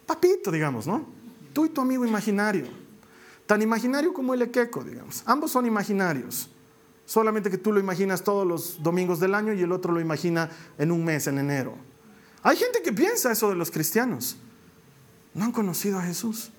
papito, 0.04 0.50
digamos, 0.50 0.86
¿no? 0.86 1.06
Tú 1.52 1.64
y 1.64 1.68
tu 1.70 1.80
amigo 1.80 2.04
imaginario, 2.04 2.66
Tan 3.46 3.62
imaginario 3.62 4.12
como 4.12 4.34
el 4.34 4.42
equeco, 4.42 4.82
digamos. 4.82 5.22
Ambos 5.26 5.52
son 5.52 5.66
imaginarios. 5.66 6.50
Solamente 7.04 7.50
que 7.50 7.58
tú 7.58 7.72
lo 7.72 7.78
imaginas 7.78 8.24
todos 8.24 8.46
los 8.46 8.82
domingos 8.82 9.20
del 9.20 9.34
año 9.34 9.52
y 9.52 9.62
el 9.62 9.70
otro 9.70 9.92
lo 9.92 10.00
imagina 10.00 10.50
en 10.76 10.90
un 10.90 11.04
mes, 11.04 11.28
en 11.28 11.38
enero. 11.38 11.76
Hay 12.42 12.56
gente 12.56 12.82
que 12.82 12.92
piensa 12.92 13.30
eso 13.30 13.48
de 13.48 13.54
los 13.54 13.70
cristianos. 13.70 14.36
No 15.32 15.44
han 15.44 15.52
conocido 15.52 15.98
a 15.98 16.02
Jesús. 16.02 16.50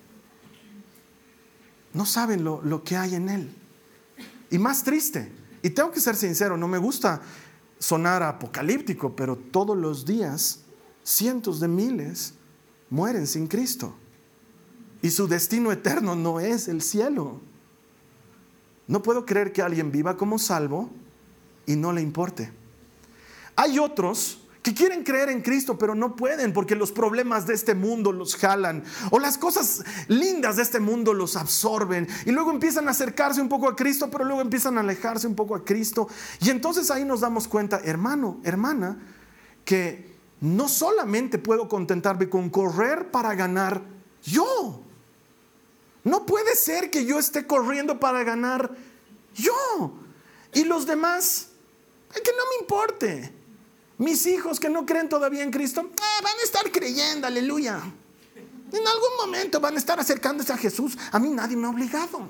No 1.94 2.06
saben 2.06 2.44
lo, 2.44 2.62
lo 2.62 2.84
que 2.84 2.96
hay 2.96 3.16
en 3.16 3.28
Él. 3.28 3.56
Y 4.50 4.58
más 4.58 4.84
triste, 4.84 5.32
y 5.62 5.70
tengo 5.72 5.92
que 5.92 6.00
ser 6.00 6.16
sincero, 6.16 6.56
no 6.56 6.68
me 6.68 6.78
gusta 6.78 7.22
sonar 7.80 8.24
apocalíptico, 8.24 9.16
pero 9.16 9.36
todos 9.36 9.78
los 9.78 10.06
días 10.06 10.60
cientos 11.04 11.60
de 11.60 11.68
miles 11.68 12.34
mueren 12.90 13.28
sin 13.28 13.48
Cristo. 13.48 13.94
Y 15.02 15.12
su 15.12 15.28
destino 15.28 15.72
eterno 15.72 16.16
no 16.16 16.40
es 16.40 16.68
el 16.68 16.82
cielo. 16.82 17.40
No 18.88 19.04
puedo 19.04 19.26
creer 19.26 19.52
que 19.52 19.62
alguien 19.62 19.92
viva 19.92 20.18
como 20.18 20.40
salvo 20.40 20.90
y 21.66 21.76
no 21.76 21.92
le 21.92 22.02
importe. 22.02 22.52
Hay 23.56 23.80
otros 23.80 24.40
que 24.64 24.74
quieren 24.74 25.04
creer 25.04 25.30
en 25.30 25.42
Cristo, 25.42 25.78
pero 25.78 25.96
no 25.96 26.16
pueden 26.16 26.52
porque 26.52 26.76
los 26.76 26.92
problemas 26.92 27.48
de 27.48 27.54
este 27.54 27.74
mundo 27.74 28.12
los 28.12 28.36
jalan 28.36 28.84
o 29.12 29.20
las 29.20 29.38
cosas 29.38 29.84
lindas 30.10 30.58
de 30.58 30.64
este 30.64 30.80
mundo 30.80 31.14
los 31.14 31.38
absorben 31.38 32.08
y 32.26 32.32
luego 32.32 32.52
empiezan 32.52 32.88
a 32.88 32.92
acercarse 32.92 33.40
un 33.40 33.48
poco 33.48 33.70
a 33.70 33.76
Cristo, 33.76 34.10
pero 34.12 34.26
luego 34.26 34.42
empiezan 34.42 34.78
a 34.78 34.82
alejarse 34.82 35.26
un 35.26 35.36
poco 35.36 35.56
a 35.56 35.64
Cristo. 35.64 36.10
Y 36.42 36.50
entonces 36.50 36.92
ahí 36.92 37.06
nos 37.06 37.22
damos 37.22 37.48
cuenta, 37.48 37.80
hermano, 37.84 38.42
hermana, 38.44 38.98
que 39.64 40.18
no 40.42 40.68
solamente 40.68 41.40
puedo 41.40 41.68
contentarme 41.68 42.30
con 42.30 42.50
correr 42.50 43.10
para 43.10 43.36
ganar 43.36 43.82
yo. 44.24 44.84
No 46.08 46.26
puede 46.26 46.56
ser 46.56 46.90
que 46.90 47.06
yo 47.06 47.20
esté 47.20 47.46
corriendo 47.46 48.00
para 48.00 48.24
ganar 48.24 48.72
yo. 49.36 49.92
Y 50.54 50.64
los 50.64 50.88
demás, 50.88 51.50
que 52.14 52.32
no 52.32 52.44
me 52.50 52.62
importe. 52.62 53.34
Mis 53.98 54.26
hijos 54.26 54.58
que 54.58 54.70
no 54.70 54.86
creen 54.86 55.10
todavía 55.10 55.44
en 55.44 55.52
Cristo, 55.52 55.82
eh, 55.82 56.24
van 56.24 56.38
a 56.40 56.44
estar 56.44 56.72
creyendo, 56.72 57.28
aleluya. 57.28 57.82
En 58.72 58.88
algún 58.88 59.18
momento 59.20 59.60
van 59.60 59.76
a 59.76 59.80
estar 59.80 60.00
acercándose 60.00 60.54
a 60.54 60.58
Jesús. 60.58 60.98
A 61.12 61.20
mí 61.20 61.30
nadie 61.30 61.58
me 61.58 61.68
ha 61.68 61.72
obligado. 61.72 62.26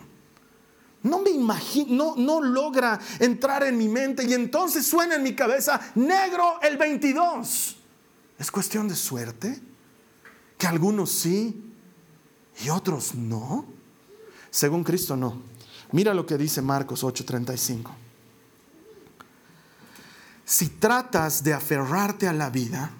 No 1.03 1.19
me 1.19 1.29
imagino, 1.29 2.15
no, 2.15 2.15
no 2.15 2.41
logra 2.41 2.99
entrar 3.19 3.63
en 3.63 3.77
mi 3.77 3.87
mente 3.87 4.23
y 4.25 4.33
entonces 4.33 4.87
suena 4.87 5.15
en 5.15 5.23
mi 5.23 5.35
cabeza, 5.35 5.79
negro 5.93 6.59
el 6.63 6.77
22. 6.77 7.77
¿Es 8.39 8.49
cuestión 8.49 8.87
de 8.87 8.95
suerte? 8.95 9.61
Que 10.57 10.65
algunos 10.65 11.11
sí 11.11 11.66
y 12.63 12.69
otros 12.69 13.15
no. 13.15 13.65
Según 14.49 14.83
Cristo 14.83 15.15
no. 15.15 15.41
Mira 15.91 16.13
lo 16.13 16.25
que 16.25 16.37
dice 16.37 16.61
Marcos 16.61 17.03
8:35. 17.03 17.91
Si 20.45 20.69
tratas 20.69 21.43
de 21.43 21.53
aferrarte 21.53 22.27
a 22.27 22.33
la 22.33 22.49
vida, 22.49 22.91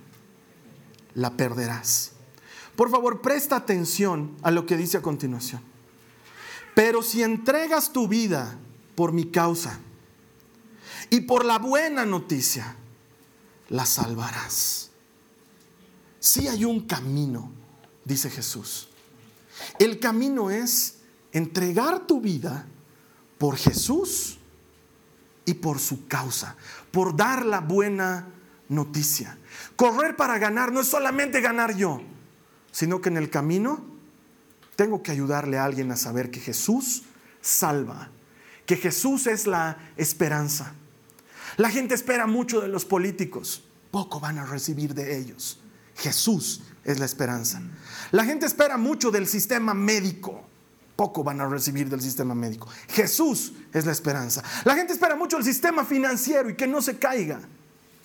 la 1.15 1.32
perderás. 1.32 2.12
Por 2.76 2.91
favor, 2.91 3.22
presta 3.22 3.56
atención 3.56 4.38
a 4.43 4.52
lo 4.52 4.65
que 4.65 4.78
dice 4.78 4.98
a 4.98 5.02
continuación. 5.02 5.62
Pero 6.76 7.02
si 7.02 7.24
entregas 7.24 7.91
tu 7.91 8.08
vida 8.08 8.56
por 8.96 9.13
mi 9.13 9.32
causa 9.32 9.80
y 11.10 11.22
por 11.22 11.43
la 11.46 11.58
buena 11.58 12.06
noticia, 12.06 12.76
la 13.70 13.86
salvarás. 13.86 14.91
Si 16.20 16.48
hay 16.48 16.65
un 16.65 16.82
camino, 16.82 17.52
dice 18.06 18.30
Jesús. 18.30 18.89
El 19.80 20.00
camino 20.00 20.50
es 20.50 21.00
entregar 21.32 22.08
tu 22.08 22.22
vida 22.22 22.65
por 23.38 23.58
Jesús 23.58 24.38
y 25.46 25.56
por 25.56 25.80
su 25.80 26.08
causa, 26.08 26.56
por 26.91 27.15
dar 27.15 27.46
la 27.46 27.62
buena 27.62 28.28
noticia. 28.70 29.38
Correr 29.76 30.15
para 30.15 30.38
ganar 30.39 30.72
no 30.72 30.82
es 30.82 30.88
solamente 30.88 31.41
ganar 31.41 31.76
yo, 31.76 32.02
sino 32.72 33.02
que 33.02 33.10
en 33.10 33.17
el 33.17 33.30
camino 33.30 33.86
tengo 34.76 35.02
que 35.02 35.12
ayudarle 35.12 35.58
a 35.58 35.65
alguien 35.65 35.91
a 35.91 35.96
saber 35.96 36.32
que 36.32 36.39
Jesús 36.39 37.04
salva, 37.41 38.10
que 38.65 38.78
Jesús 38.78 39.28
es 39.28 39.48
la 39.48 39.78
esperanza. 39.96 40.74
La 41.56 41.70
gente 41.70 41.96
espera 41.96 42.28
mucho 42.28 42.62
de 42.62 42.67
los 42.67 42.86
políticos, 42.86 43.63
poco 43.89 44.20
van 44.20 44.38
a 44.38 44.46
recibir 44.46 44.93
de 44.93 45.17
ellos. 45.17 45.60
Jesús 45.96 46.62
es 46.88 47.00
la 47.00 47.06
esperanza. 47.06 47.62
La 48.12 48.23
gente 48.23 48.45
espera 48.45 48.78
mucho 48.78 49.12
del 49.12 49.28
sistema 49.28 49.73
médico. 49.73 50.41
Poco 50.95 51.23
van 51.23 51.41
a 51.41 51.47
recibir 51.47 51.89
del 51.89 52.02
sistema 52.02 52.34
médico. 52.34 52.67
Jesús 52.88 53.54
es 53.73 53.86
la 53.86 53.91
esperanza. 53.91 54.41
La 54.63 54.73
gente 54.73 54.93
espera 54.93 55.15
mucho 55.15 55.36
del 55.36 55.45
sistema 55.45 55.86
financiero 55.86 56.50
y 56.50 56.56
que 56.56 56.65
no 56.65 56.82
se 56.82 56.97
caiga. 56.97 57.41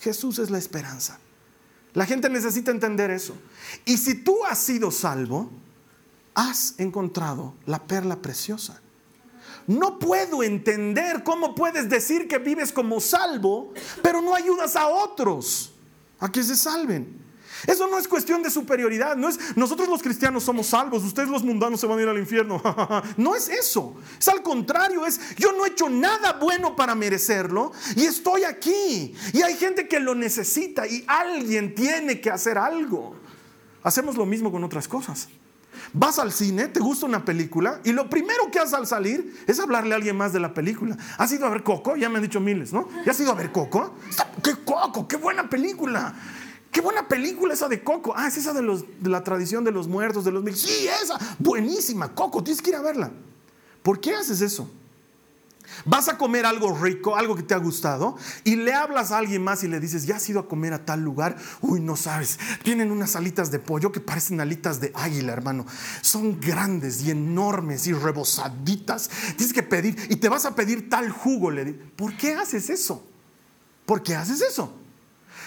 Jesús 0.00 0.40
es 0.40 0.50
la 0.50 0.58
esperanza. 0.58 1.18
La 1.94 2.04
gente 2.06 2.28
necesita 2.28 2.72
entender 2.72 3.10
eso. 3.12 3.34
Y 3.84 3.96
si 3.96 4.16
tú 4.16 4.44
has 4.44 4.58
sido 4.58 4.90
salvo, 4.90 5.48
has 6.34 6.74
encontrado 6.78 7.54
la 7.66 7.78
perla 7.84 8.16
preciosa. 8.16 8.80
No 9.68 10.00
puedo 10.00 10.42
entender 10.42 11.22
cómo 11.22 11.54
puedes 11.54 11.88
decir 11.88 12.26
que 12.26 12.38
vives 12.38 12.72
como 12.72 13.00
salvo, 13.00 13.72
pero 14.02 14.20
no 14.20 14.34
ayudas 14.34 14.74
a 14.74 14.88
otros 14.88 15.72
a 16.18 16.32
que 16.32 16.42
se 16.42 16.56
salven. 16.56 17.21
Eso 17.66 17.86
no 17.88 17.98
es 17.98 18.08
cuestión 18.08 18.42
de 18.42 18.50
superioridad, 18.50 19.16
no 19.16 19.28
es 19.28 19.38
nosotros 19.56 19.88
los 19.88 20.02
cristianos 20.02 20.42
somos 20.42 20.66
salvos, 20.66 21.04
ustedes 21.04 21.28
los 21.28 21.44
mundanos 21.44 21.80
se 21.80 21.86
van 21.86 21.98
a 21.98 22.02
ir 22.02 22.08
al 22.08 22.18
infierno. 22.18 22.60
no 23.16 23.34
es 23.34 23.48
eso. 23.48 23.94
Es 24.18 24.28
al 24.28 24.42
contrario, 24.42 25.06
es 25.06 25.20
yo 25.36 25.52
no 25.52 25.64
he 25.64 25.68
hecho 25.68 25.88
nada 25.88 26.34
bueno 26.34 26.74
para 26.74 26.94
merecerlo 26.94 27.72
y 27.96 28.04
estoy 28.04 28.44
aquí. 28.44 29.14
Y 29.32 29.42
hay 29.42 29.56
gente 29.56 29.88
que 29.88 30.00
lo 30.00 30.14
necesita 30.14 30.86
y 30.86 31.04
alguien 31.06 31.74
tiene 31.74 32.20
que 32.20 32.30
hacer 32.30 32.58
algo. 32.58 33.16
Hacemos 33.82 34.16
lo 34.16 34.26
mismo 34.26 34.50
con 34.50 34.64
otras 34.64 34.88
cosas. 34.88 35.28
Vas 35.94 36.18
al 36.18 36.32
cine, 36.32 36.68
te 36.68 36.80
gusta 36.80 37.06
una 37.06 37.24
película 37.24 37.80
y 37.84 37.92
lo 37.92 38.08
primero 38.08 38.50
que 38.50 38.58
haces 38.58 38.74
al 38.74 38.86
salir 38.86 39.44
es 39.46 39.58
hablarle 39.58 39.94
a 39.94 39.96
alguien 39.96 40.16
más 40.16 40.32
de 40.32 40.40
la 40.40 40.54
película. 40.54 40.96
¿Has 41.18 41.32
ido 41.32 41.46
a 41.46 41.50
ver 41.50 41.62
Coco? 41.62 41.96
Ya 41.96 42.08
me 42.08 42.16
han 42.16 42.22
dicho 42.22 42.40
miles, 42.40 42.72
¿no? 42.72 42.88
¿Ya 43.04 43.12
has 43.12 43.20
ido 43.20 43.32
a 43.32 43.34
ver 43.34 43.52
Coco? 43.52 43.94
¿Qué 44.42 44.54
Coco? 44.64 45.08
¡Qué 45.08 45.16
buena 45.16 45.48
película! 45.48 46.14
Qué 46.72 46.80
buena 46.80 47.06
película 47.06 47.52
esa 47.52 47.68
de 47.68 47.84
Coco. 47.84 48.14
Ah, 48.16 48.26
es 48.28 48.38
esa 48.38 48.54
de, 48.54 48.84
la 49.02 49.22
tradición 49.22 49.62
de 49.62 49.70
los 49.70 49.86
muertos, 49.88 50.24
de 50.24 50.32
los 50.32 50.42
mil. 50.42 50.56
Sí, 50.56 50.88
esa. 50.88 51.18
Buenísima. 51.38 52.14
Coco, 52.14 52.42
tienes 52.42 52.62
que 52.62 52.70
ir 52.70 52.76
a 52.76 52.80
verla. 52.80 53.12
¿Por 53.82 54.00
qué 54.00 54.14
haces 54.14 54.40
eso? 54.40 54.70
Vas 55.84 56.08
a 56.08 56.16
comer 56.16 56.46
algo 56.46 56.74
rico, 56.74 57.14
algo 57.16 57.36
que 57.36 57.42
te 57.42 57.54
ha 57.54 57.58
gustado, 57.58 58.16
y 58.44 58.56
le 58.56 58.72
hablas 58.72 59.10
a 59.10 59.18
alguien 59.18 59.42
más 59.42 59.62
y 59.64 59.68
le 59.68 59.80
dices, 59.80 60.06
ya 60.06 60.16
has 60.16 60.28
ido 60.28 60.40
a 60.40 60.48
comer 60.48 60.72
a 60.72 60.84
tal 60.84 61.02
lugar. 61.02 61.36
Uy, 61.60 61.80
no 61.80 61.96
sabes, 61.96 62.38
tienen 62.62 62.90
unas 62.90 63.16
alitas 63.16 63.50
de 63.50 63.58
pollo 63.58 63.92
que 63.92 64.00
parecen 64.00 64.40
alitas 64.40 64.80
de 64.80 64.92
águila, 64.94 65.32
hermano. 65.32 65.66
Son 66.00 66.40
grandes 66.40 67.02
y 67.02 67.10
enormes 67.10 67.86
y 67.86 67.92
rebosaditas. 67.92 69.10
Tienes 69.36 69.52
que 69.52 69.62
pedir, 69.62 69.96
y 70.08 70.16
te 70.16 70.28
vas 70.28 70.46
a 70.46 70.54
pedir 70.54 70.88
tal 70.88 71.10
jugo. 71.10 71.50
Le 71.50 71.72
¿Por 71.74 72.16
qué 72.16 72.34
haces 72.34 72.70
eso? 72.70 73.06
¿Por 73.84 74.02
qué 74.02 74.14
haces 74.14 74.40
eso? 74.40 74.81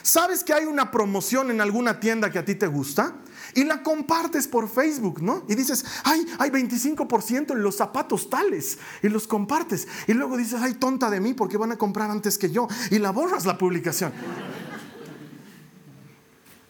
¿Sabes 0.06 0.44
que 0.44 0.54
hay 0.54 0.66
una 0.66 0.92
promoción 0.92 1.50
en 1.50 1.62
alguna 1.62 2.00
tienda 2.00 2.30
que 2.30 2.38
a 2.38 2.46
ti 2.46 2.54
te 2.54 2.68
gusta? 2.68 3.16
Y 3.56 3.64
la 3.64 3.82
compartes 3.82 4.48
por 4.48 4.70
Facebook, 4.70 5.20
¿no? 5.20 5.44
Y 5.50 5.56
dices, 5.56 5.84
ay, 6.04 6.28
hay 6.38 6.52
25% 6.52 7.54
en 7.54 7.64
los 7.64 7.76
zapatos 7.76 8.30
tales. 8.30 8.78
Y 9.02 9.10
los 9.10 9.26
compartes. 9.26 9.88
Y 10.06 10.14
luego 10.14 10.38
dices, 10.38 10.62
ay, 10.62 10.76
tonta 10.76 11.10
de 11.10 11.20
mí 11.20 11.34
porque 11.34 11.58
van 11.58 11.72
a 11.72 11.78
comprar 11.80 12.12
antes 12.12 12.38
que 12.38 12.52
yo. 12.52 12.68
Y 12.92 13.00
la 13.00 13.10
borras 13.10 13.48
la 13.48 13.58
publicación. 13.58 14.14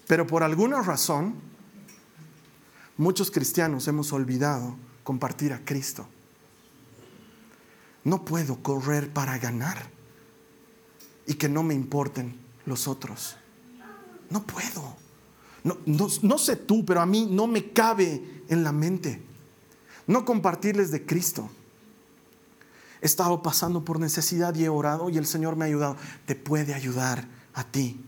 Pero 0.08 0.26
por 0.26 0.42
alguna 0.42 0.82
razón, 0.82 1.36
muchos 2.96 3.32
cristianos 3.32 3.90
hemos 3.90 4.14
olvidado 4.14 4.78
compartir 5.04 5.52
a 5.52 5.60
Cristo. 5.66 6.08
No 8.06 8.24
puedo 8.24 8.64
correr 8.64 9.12
para 9.12 9.38
ganar 9.40 9.90
y 11.28 11.34
que 11.34 11.50
no 11.50 11.64
me 11.64 11.74
importen 11.74 12.45
los 12.66 12.88
otros. 12.88 13.36
No 14.30 14.44
puedo. 14.44 14.96
No, 15.64 15.78
no, 16.22 16.38
sé 16.38 16.56
tú, 16.56 16.86
pero 16.86 17.02
a 17.02 17.06
mí 17.06 17.28
no 17.30 17.48
me 17.48 17.72
cabe 17.72 18.44
en 18.50 18.64
la 18.64 18.72
mente 18.72 19.22
no 20.08 20.26
compartirles 20.26 20.92
de 20.92 21.06
Cristo. 21.06 21.50
He 23.02 23.06
estado 23.06 23.42
pasando 23.42 23.84
por 23.84 24.00
necesidad 24.00 24.54
y 24.56 24.66
he 24.66 24.70
orado 24.70 25.10
y 25.10 25.18
el 25.18 25.26
Señor 25.26 25.56
me 25.56 25.66
ha 25.66 25.68
ayudado. 25.68 25.98
Te 26.26 26.36
puede 26.36 26.74
ayudar 26.74 27.28
a 27.54 27.64
ti. 27.64 28.00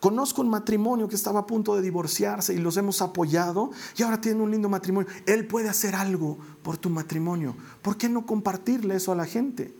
Conozco 0.00 0.42
un 0.42 0.48
matrimonio 0.48 1.08
que 1.08 1.16
estaba 1.16 1.40
a 1.40 1.46
punto 1.46 1.74
de 1.74 1.82
divorciarse 1.82 2.54
y 2.54 2.58
los 2.58 2.76
hemos 2.76 3.02
apoyado 3.02 3.70
y 3.96 4.02
ahora 4.02 4.20
tienen 4.20 4.40
un 4.40 4.50
lindo 4.50 4.68
matrimonio. 4.68 5.10
Él 5.26 5.46
puede 5.46 5.68
hacer 5.68 5.94
algo 5.96 6.38
por 6.62 6.76
tu 6.76 6.88
matrimonio. 6.88 7.56
¿Por 7.82 7.96
qué 7.96 8.08
no 8.08 8.26
compartirle 8.26 8.94
eso 8.94 9.10
a 9.10 9.16
la 9.16 9.26
gente? 9.26 9.74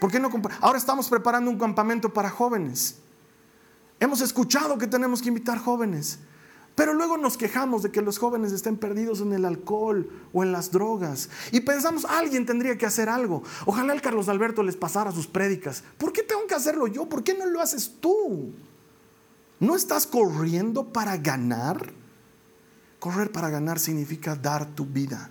¿Por 0.00 0.10
qué 0.10 0.20
no 0.20 0.30
ahora 0.60 0.78
estamos 0.78 1.08
preparando 1.08 1.50
un 1.50 1.58
campamento 1.58 2.12
para 2.12 2.28
jóvenes. 2.28 2.96
Hemos 4.04 4.20
escuchado 4.20 4.76
que 4.76 4.86
tenemos 4.86 5.22
que 5.22 5.28
invitar 5.28 5.56
jóvenes. 5.56 6.18
Pero 6.74 6.92
luego 6.92 7.16
nos 7.16 7.38
quejamos 7.38 7.82
de 7.82 7.90
que 7.90 8.02
los 8.02 8.18
jóvenes 8.18 8.52
estén 8.52 8.76
perdidos 8.76 9.22
en 9.22 9.32
el 9.32 9.46
alcohol 9.46 10.10
o 10.34 10.42
en 10.42 10.52
las 10.52 10.70
drogas. 10.70 11.30
Y 11.52 11.60
pensamos, 11.60 12.04
alguien 12.04 12.44
tendría 12.44 12.76
que 12.76 12.84
hacer 12.84 13.08
algo. 13.08 13.42
Ojalá 13.64 13.94
el 13.94 14.02
Carlos 14.02 14.28
Alberto 14.28 14.62
les 14.62 14.76
pasara 14.76 15.10
sus 15.10 15.26
prédicas. 15.26 15.82
¿Por 15.96 16.12
qué 16.12 16.22
tengo 16.22 16.46
que 16.46 16.54
hacerlo 16.54 16.86
yo? 16.86 17.08
¿Por 17.08 17.24
qué 17.24 17.32
no 17.32 17.46
lo 17.46 17.62
haces 17.62 17.94
tú? 17.98 18.52
¿No 19.58 19.74
estás 19.74 20.06
corriendo 20.06 20.92
para 20.92 21.16
ganar? 21.16 21.90
Correr 22.98 23.32
para 23.32 23.48
ganar 23.48 23.78
significa 23.78 24.36
dar 24.36 24.66
tu 24.66 24.84
vida 24.84 25.30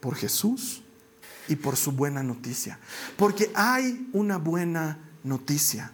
por 0.00 0.16
Jesús 0.16 0.82
y 1.48 1.56
por 1.56 1.78
su 1.78 1.92
buena 1.92 2.22
noticia. 2.22 2.78
Porque 3.16 3.50
hay 3.54 4.10
una 4.12 4.36
buena 4.36 4.98
noticia. 5.24 5.92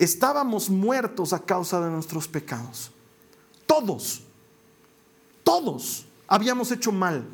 Estábamos 0.00 0.70
muertos 0.70 1.34
a 1.34 1.40
causa 1.40 1.78
de 1.78 1.90
nuestros 1.90 2.26
pecados. 2.26 2.90
Todos, 3.66 4.22
todos 5.44 6.06
habíamos 6.26 6.72
hecho 6.72 6.90
mal. 6.90 7.26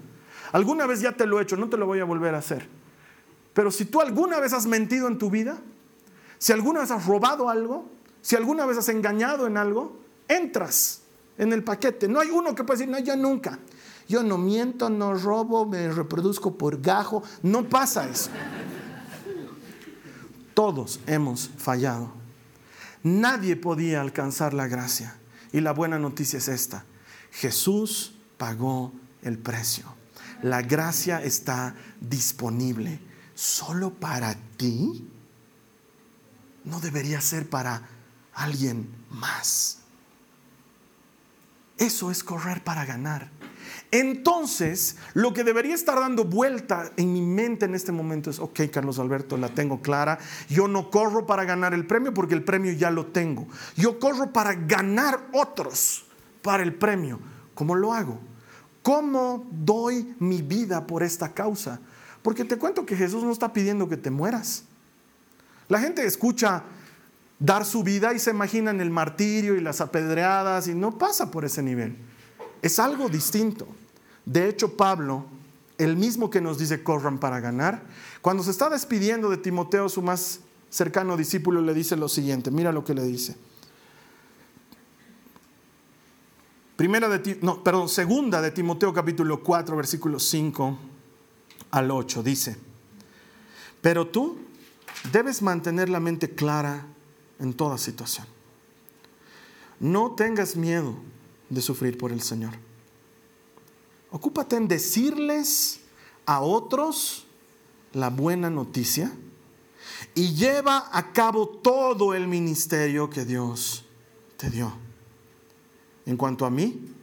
Alguna 0.51 0.85
vez 0.85 1.01
ya 1.01 1.13
te 1.13 1.27
lo 1.27 1.39
he 1.39 1.45
hecho, 1.45 1.57
no 1.57 1.69
te 1.69 1.77
lo 1.77 1.87
voy 1.87 2.01
a 2.01 2.05
volver 2.05 2.35
a 2.35 2.39
hacer. 2.39 2.69
Pero 3.55 3.71
si 3.71 3.85
tú 3.85 4.01
alguna 4.01 4.41
vez 4.41 4.53
has 4.53 4.67
mentido 4.67 5.07
en 5.07 5.17
tu 5.17 5.31
vida, 5.31 5.59
si 6.39 6.53
alguna 6.53 6.81
vez 6.81 6.91
has 6.91 7.07
robado 7.07 7.49
algo, 7.49 7.89
si 8.21 8.35
alguna 8.35 8.67
vez 8.67 8.79
has 8.79 8.89
engañado 8.89 9.47
en 9.47 9.59
algo, 9.59 10.01
entras 10.27 11.03
en 11.39 11.53
el 11.53 11.63
paquete. 11.63 12.09
No 12.09 12.19
hay 12.19 12.31
uno 12.31 12.57
que 12.57 12.65
pueda 12.65 12.79
decir, 12.79 12.93
no, 12.93 12.99
yo 12.99 13.15
nunca. 13.15 13.61
Yo 14.09 14.25
no 14.25 14.39
miento, 14.39 14.91
no 14.91 15.15
robo, 15.15 15.67
me 15.67 15.89
reproduzco 15.93 16.59
por 16.59 16.83
gajo. 16.83 17.23
No 17.45 17.69
pasa 17.69 18.09
eso. 18.09 18.31
Todos 20.53 20.99
hemos 21.07 21.49
fallado. 21.59 22.26
Nadie 23.07 23.55
podía 23.55 24.01
alcanzar 24.01 24.53
la 24.53 24.66
gracia. 24.66 25.14
Y 25.53 25.61
la 25.61 25.71
buena 25.71 25.97
noticia 25.97 26.38
es 26.38 26.49
esta. 26.49 26.85
Jesús 27.31 28.16
pagó 28.37 28.92
el 29.23 29.38
precio. 29.38 29.85
La 30.42 30.61
gracia 30.62 31.23
está 31.23 31.77
disponible 32.01 32.99
solo 33.37 33.95
para 33.95 34.35
ti. 34.57 35.09
No 36.64 36.81
debería 36.81 37.21
ser 37.21 37.49
para 37.49 37.81
alguien 38.35 38.92
más. 39.11 39.79
Eso 41.79 42.11
es 42.11 42.25
correr 42.25 42.64
para 42.64 42.85
ganar. 42.85 43.31
Entonces, 43.90 44.96
lo 45.14 45.33
que 45.33 45.44
debería 45.44 45.75
estar 45.75 45.99
dando 45.99 46.25
vuelta 46.25 46.90
en 46.96 47.12
mi 47.12 47.22
mente 47.22 47.66
en 47.66 47.75
este 47.75 47.92
momento 47.92 48.31
es, 48.31 48.38
ok, 48.38 48.62
Carlos 48.72 48.99
Alberto, 48.99 49.37
la 49.37 49.49
tengo 49.49 49.81
clara. 49.81 50.18
Yo 50.49 50.66
no 50.66 50.90
corro 50.90 51.27
para 51.27 51.44
ganar 51.44 51.72
el 51.72 51.87
premio 51.87 52.12
porque 52.12 52.35
el 52.35 52.42
premio 52.42 52.72
ya 52.72 52.90
lo 52.90 53.07
tengo. 53.07 53.46
Yo 53.77 53.99
corro 53.99 54.33
para 54.33 54.55
ganar 54.55 55.29
otros 55.33 56.05
para 56.42 56.62
el 56.62 56.75
premio. 56.75 57.20
¿Cómo 57.55 57.75
lo 57.75 57.92
hago? 57.92 58.18
¿Cómo 58.83 59.46
doy 59.51 60.14
mi 60.18 60.42
vida 60.42 60.87
por 60.87 61.03
esta 61.03 61.33
causa? 61.33 61.81
Porque 62.22 62.44
te 62.44 62.59
cuento 62.59 62.85
que 62.85 62.96
Jesús 62.96 63.22
no 63.22 63.31
está 63.31 63.53
pidiendo 63.53 63.88
que 63.88 63.96
te 63.96 64.11
mueras. 64.11 64.64
La 65.68 65.81
gente 65.81 66.05
escucha 66.05 66.64
dar 67.38 67.64
su 67.64 67.83
vida 67.83 68.14
y 68.14 68.18
se 68.18 68.31
imagina 68.31 68.70
el 68.70 68.90
martirio 68.90 69.57
y 69.57 69.61
las 69.61 69.81
apedreadas 69.81 70.68
y 70.68 70.75
no 70.75 70.99
pasa 70.99 71.31
por 71.31 71.44
ese 71.44 71.62
nivel. 71.62 71.96
Es 72.62 72.79
algo 72.79 73.09
distinto. 73.09 73.66
De 74.25 74.49
hecho, 74.49 74.77
Pablo, 74.77 75.27
el 75.79 75.97
mismo 75.97 76.31
que 76.31 76.40
nos 76.40 76.59
dice 76.59 76.83
corran 76.83 77.19
para 77.19 77.40
ganar, 77.40 77.83
cuando 78.21 78.42
se 78.42 78.51
está 78.51 78.69
despidiendo 78.69 79.31
de 79.31 79.37
Timoteo, 79.37 79.88
su 79.88 80.03
más 80.03 80.40
cercano 80.71 81.16
discípulo, 81.16 81.61
le 81.62 81.75
dice 81.75 81.97
lo 81.97 82.09
siguiente, 82.09 82.51
mira 82.51 82.73
lo 82.73 82.85
que 82.85 82.95
le 82.95 83.05
dice. 83.05 83.37
Primera 86.77 87.09
de, 87.09 87.38
no, 87.40 87.88
segunda 87.88 88.42
de 88.42 88.51
Timoteo 88.51 88.92
capítulo 88.92 89.42
4, 89.42 89.77
versículos 89.77 90.25
5 90.25 90.79
al 91.71 91.90
8, 91.90 92.23
dice, 92.23 92.57
pero 93.81 94.09
tú 94.09 94.37
debes 95.11 95.40
mantener 95.40 95.88
la 95.88 96.01
mente 96.01 96.35
clara 96.35 96.85
en 97.38 97.55
toda 97.55 97.79
situación. 97.79 98.27
No 99.81 100.12
tengas 100.12 100.57
miedo 100.57 100.97
de 101.49 101.63
sufrir 101.63 101.97
por 101.99 102.13
el 102.13 102.21
Señor. 102.21 102.55
Ocúpate 104.11 104.57
en 104.57 104.69
decirles 104.69 105.81
a 106.25 106.41
otros 106.41 107.27
la 107.93 108.11
buena 108.11 108.51
noticia 108.51 109.13
y 110.15 110.35
lleva 110.35 110.89
a 110.93 111.13
cabo 111.13 111.49
todo 111.49 112.15
el 112.15 112.27
ministerio 112.27 113.11
que 113.11 113.25
Dios 113.25 113.85
te 114.37 114.51
dio. 114.51 114.73
En 116.05 116.17
cuanto 116.17 116.47
a 116.47 116.51
mí, 116.51 116.95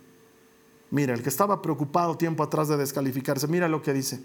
mira, 0.91 1.13
el 1.13 1.23
que 1.23 1.29
estaba 1.29 1.61
preocupado 1.61 2.17
tiempo 2.17 2.43
atrás 2.43 2.67
de 2.67 2.77
descalificarse, 2.77 3.47
mira 3.47 3.67
lo 3.67 3.81
que 3.81 3.93
dice. 3.93 4.23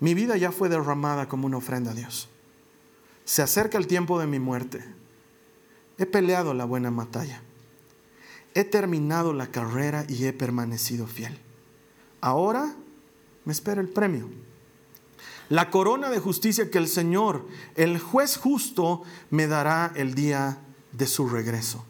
Mi 0.00 0.14
vida 0.14 0.36
ya 0.36 0.52
fue 0.52 0.68
derramada 0.68 1.28
como 1.28 1.46
una 1.46 1.56
ofrenda 1.56 1.92
a 1.92 1.94
Dios. 1.94 2.28
Se 3.24 3.42
acerca 3.42 3.78
el 3.78 3.86
tiempo 3.86 4.18
de 4.18 4.26
mi 4.26 4.38
muerte. 4.38 4.84
He 5.98 6.06
peleado 6.06 6.52
la 6.54 6.64
buena 6.64 6.90
batalla 6.90 7.42
he 8.56 8.64
terminado 8.64 9.34
la 9.34 9.48
carrera 9.48 10.06
y 10.08 10.24
he 10.24 10.32
permanecido 10.32 11.06
fiel. 11.06 11.38
Ahora 12.22 12.74
me 13.44 13.52
espera 13.52 13.82
el 13.82 13.88
premio. 13.88 14.30
La 15.50 15.70
corona 15.70 16.08
de 16.08 16.18
justicia 16.18 16.70
que 16.70 16.78
el 16.78 16.88
Señor, 16.88 17.46
el 17.74 18.00
juez 18.00 18.38
justo, 18.38 19.02
me 19.28 19.46
dará 19.46 19.92
el 19.94 20.14
día 20.14 20.58
de 20.92 21.06
su 21.06 21.28
regreso. 21.28 21.84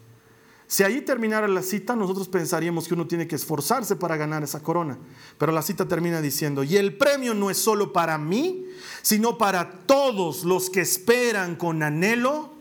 Si 0.67 0.83
ahí 0.83 0.99
terminara 0.99 1.47
la 1.47 1.61
cita, 1.61 1.95
nosotros 1.95 2.27
pensaríamos 2.27 2.89
que 2.89 2.95
uno 2.95 3.07
tiene 3.07 3.29
que 3.29 3.37
esforzarse 3.37 3.95
para 3.95 4.17
ganar 4.17 4.43
esa 4.43 4.61
corona. 4.61 4.97
Pero 5.37 5.53
la 5.53 5.61
cita 5.61 5.87
termina 5.87 6.21
diciendo, 6.21 6.65
y 6.65 6.75
el 6.75 6.97
premio 6.97 7.33
no 7.33 7.49
es 7.49 7.57
solo 7.57 7.93
para 7.93 8.17
mí, 8.17 8.65
sino 9.01 9.37
para 9.37 9.71
todos 9.85 10.43
los 10.43 10.69
que 10.69 10.81
esperan 10.81 11.55
con 11.55 11.81
anhelo 11.81 12.51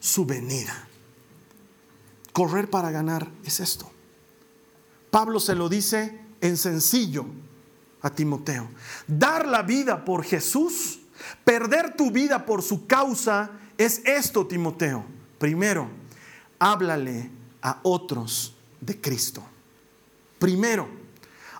su 0.00 0.26
venida. 0.26 0.86
Correr 2.34 2.68
para 2.68 2.90
ganar 2.90 3.30
es 3.44 3.60
esto. 3.60 3.88
Pablo 5.12 5.38
se 5.38 5.54
lo 5.54 5.68
dice 5.68 6.20
en 6.40 6.56
sencillo 6.56 7.26
a 8.02 8.10
Timoteo. 8.10 8.68
Dar 9.06 9.46
la 9.46 9.62
vida 9.62 10.04
por 10.04 10.24
Jesús, 10.24 10.98
perder 11.44 11.94
tu 11.94 12.10
vida 12.10 12.44
por 12.44 12.60
su 12.60 12.88
causa, 12.88 13.52
es 13.78 14.02
esto, 14.04 14.48
Timoteo. 14.48 15.04
Primero, 15.38 15.88
háblale 16.58 17.30
a 17.62 17.78
otros 17.84 18.56
de 18.80 19.00
Cristo. 19.00 19.40
Primero. 20.40 20.88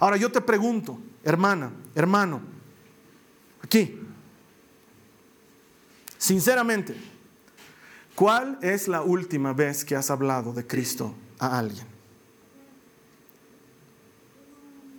Ahora 0.00 0.16
yo 0.16 0.32
te 0.32 0.40
pregunto, 0.40 0.98
hermana, 1.22 1.70
hermano, 1.94 2.40
aquí, 3.62 4.00
sinceramente, 6.18 7.13
¿Cuál 8.14 8.58
es 8.62 8.86
la 8.86 9.02
última 9.02 9.52
vez 9.52 9.84
que 9.84 9.96
has 9.96 10.10
hablado 10.10 10.52
de 10.52 10.66
Cristo 10.66 11.14
a 11.38 11.58
alguien? 11.58 11.86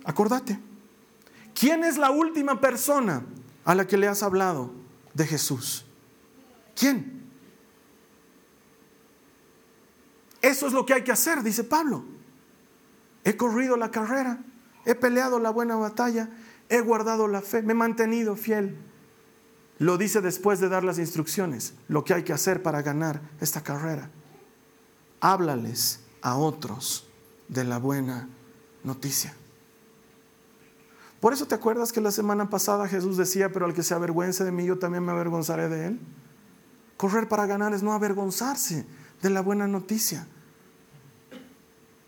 Acordate. 0.04 0.58
¿Quién 1.54 1.84
es 1.84 1.96
la 1.96 2.10
última 2.10 2.60
persona 2.60 3.24
a 3.64 3.74
la 3.74 3.86
que 3.86 3.96
le 3.96 4.06
has 4.06 4.22
hablado 4.22 4.70
de 5.14 5.26
Jesús? 5.26 5.86
¿Quién? 6.78 7.24
Eso 10.42 10.66
es 10.66 10.74
lo 10.74 10.84
que 10.84 10.94
hay 10.94 11.02
que 11.02 11.12
hacer, 11.12 11.42
dice 11.42 11.64
Pablo. 11.64 12.04
He 13.24 13.36
corrido 13.36 13.76
la 13.76 13.90
carrera, 13.90 14.38
he 14.84 14.94
peleado 14.94 15.40
la 15.40 15.50
buena 15.50 15.76
batalla, 15.76 16.28
he 16.68 16.80
guardado 16.80 17.26
la 17.26 17.40
fe, 17.40 17.62
me 17.62 17.72
he 17.72 17.74
mantenido 17.76 18.36
fiel 18.36 18.76
lo 19.78 19.98
dice 19.98 20.20
después 20.20 20.60
de 20.60 20.68
dar 20.68 20.84
las 20.84 20.98
instrucciones, 20.98 21.74
lo 21.88 22.04
que 22.04 22.14
hay 22.14 22.22
que 22.22 22.32
hacer 22.32 22.62
para 22.62 22.82
ganar 22.82 23.20
esta 23.40 23.62
carrera. 23.62 24.10
Háblales 25.20 26.00
a 26.22 26.36
otros 26.36 27.06
de 27.48 27.64
la 27.64 27.78
buena 27.78 28.28
noticia. 28.82 29.34
Por 31.20 31.32
eso 31.32 31.46
te 31.46 31.54
acuerdas 31.54 31.92
que 31.92 32.00
la 32.00 32.10
semana 32.10 32.48
pasada 32.48 32.88
Jesús 32.88 33.16
decía, 33.16 33.52
pero 33.52 33.66
al 33.66 33.74
que 33.74 33.82
se 33.82 33.94
avergüence 33.94 34.44
de 34.44 34.52
mí, 34.52 34.64
yo 34.64 34.78
también 34.78 35.04
me 35.04 35.12
avergonzaré 35.12 35.68
de 35.68 35.86
él. 35.86 36.00
Correr 36.96 37.28
para 37.28 37.46
ganar 37.46 37.74
es 37.74 37.82
no 37.82 37.92
avergonzarse 37.92 38.86
de 39.22 39.30
la 39.30 39.40
buena 39.40 39.66
noticia. 39.66 40.26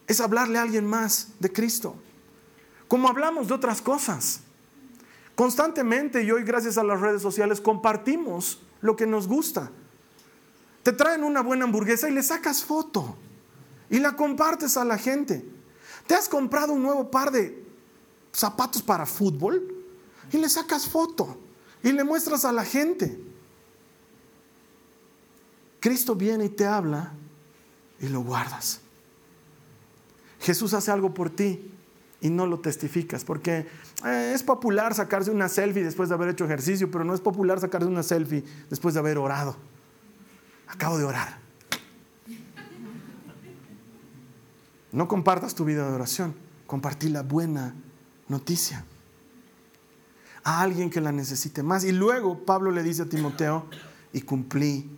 Es 0.07 0.21
hablarle 0.21 0.59
a 0.59 0.63
alguien 0.63 0.87
más 0.87 1.29
de 1.39 1.53
Cristo. 1.53 1.97
Como 2.87 3.09
hablamos 3.09 3.49
de 3.49 3.55
otras 3.55 3.83
cosas. 3.83 4.41
Constantemente 5.39 6.25
y 6.25 6.33
hoy 6.33 6.43
gracias 6.43 6.79
a 6.79 6.83
las 6.83 7.01
redes 7.01 7.23
sociales 7.23 7.61
compartimos 7.61 8.59
lo 8.81 8.97
que 8.97 9.07
nos 9.07 9.29
gusta. 9.29 9.71
Te 10.83 10.93
traen 10.93 11.23
una 11.23 11.43
buena 11.43 11.63
hamburguesa 11.63 12.09
y 12.09 12.13
le 12.13 12.25
sacas 12.25 12.65
foto 12.65 13.17
y 13.89 14.01
la 14.01 14.17
compartes 14.17 14.77
a 14.77 14.85
la 14.85 14.99
gente. 14.99 15.49
Te 16.09 16.17
has 16.17 16.29
comprado 16.29 16.73
un 16.73 16.83
nuevo 16.83 17.09
par 17.09 17.31
de 17.31 17.65
zapatos 18.33 18.83
para 18.83 19.07
fútbol 19.07 19.77
y 20.33 20.39
le 20.39 20.49
sacas 20.49 20.89
foto 20.89 21.39
y 21.85 21.93
le 21.93 22.03
muestras 22.03 22.45
a 22.45 22.51
la 22.51 22.65
gente. 22.65 23.17
Cristo 25.79 26.17
viene 26.17 26.47
y 26.47 26.49
te 26.49 26.67
habla 26.67 27.13
y 28.01 28.09
lo 28.09 28.23
guardas. 28.23 28.81
Jesús 30.41 30.75
hace 30.75 30.91
algo 30.91 31.15
por 31.15 31.31
ti 31.31 31.68
y 32.21 32.31
no 32.31 32.47
lo 32.47 32.61
testificas, 32.61 33.25
porque 33.25 33.67
eh, 34.05 34.33
es 34.35 34.43
popular 34.43 34.95
sacarse 34.95 35.31
una 35.31 35.49
selfie 35.49 35.85
después 35.85 36.09
de 36.09 36.17
haber 36.17 36.31
hecho 36.31 36.45
ejercicio, 36.45 36.91
pero 36.91 37.05
no 37.05 37.15
es 37.15 37.21
popular 37.21 37.61
sacarse 37.61 37.87
una 37.87 38.03
selfie 38.03 38.45
después 38.71 38.95
de 38.95 39.01
haber 39.01 39.19
orado. 39.19 39.57
Acabo 40.67 40.99
de 40.99 41.05
orar. 41.05 41.39
No 44.91 45.07
compartas 45.07 45.55
tu 45.55 45.65
vida 45.65 45.87
de 45.87 45.95
oración, 45.95 46.35
compartí 46.67 47.09
la 47.09 47.23
buena 47.23 47.75
noticia 48.27 48.85
a 50.43 50.63
alguien 50.63 50.91
que 50.91 51.01
la 51.01 51.13
necesite 51.13 51.63
más. 51.63 51.85
Y 51.85 51.93
luego 51.93 52.45
Pablo 52.45 52.71
le 52.71 52.83
dice 52.83 53.03
a 53.03 53.07
Timoteo, 53.07 53.67
y 54.13 54.23
cumplí 54.23 54.91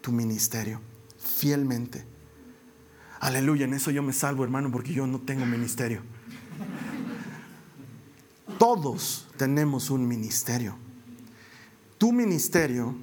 tu 0.00 0.12
ministerio 0.12 0.80
fielmente. 1.18 2.04
Aleluya, 3.20 3.64
en 3.66 3.74
eso 3.74 3.90
yo 3.90 4.02
me 4.02 4.12
salvo, 4.12 4.44
hermano, 4.44 4.70
porque 4.70 4.92
yo 4.92 5.06
no 5.06 5.20
tengo 5.20 5.46
ministerio. 5.46 6.02
Todos 8.58 9.26
tenemos 9.36 9.90
un 9.90 10.06
ministerio. 10.06 10.76
Tu 11.98 12.12
ministerio 12.12 12.94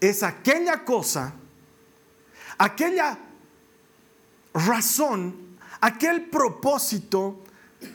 es 0.00 0.22
aquella 0.22 0.84
cosa, 0.84 1.34
aquella 2.58 3.18
razón, 4.52 5.56
aquel 5.80 6.26
propósito, 6.26 7.42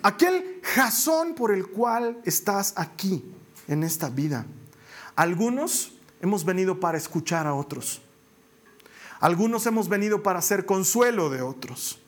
aquel 0.04 0.62
razón 0.76 1.36
por 1.36 1.52
el 1.52 1.68
cual 1.68 2.22
estás 2.26 2.74
aquí 2.76 3.24
en 3.68 3.84
esta 3.84 4.10
vida. 4.10 4.46
Algunos 5.16 5.94
hemos 6.22 6.46
venido 6.46 6.80
para 6.80 6.98
escuchar 6.98 7.48
a 7.48 7.54
otros. 7.54 8.02
Algunos 9.20 9.66
hemos 9.66 9.90
venido 9.90 10.24
para 10.24 10.40
hacer 10.40 10.66
consuelo 10.66 11.30
de 11.30 11.42
otros. 11.42 12.00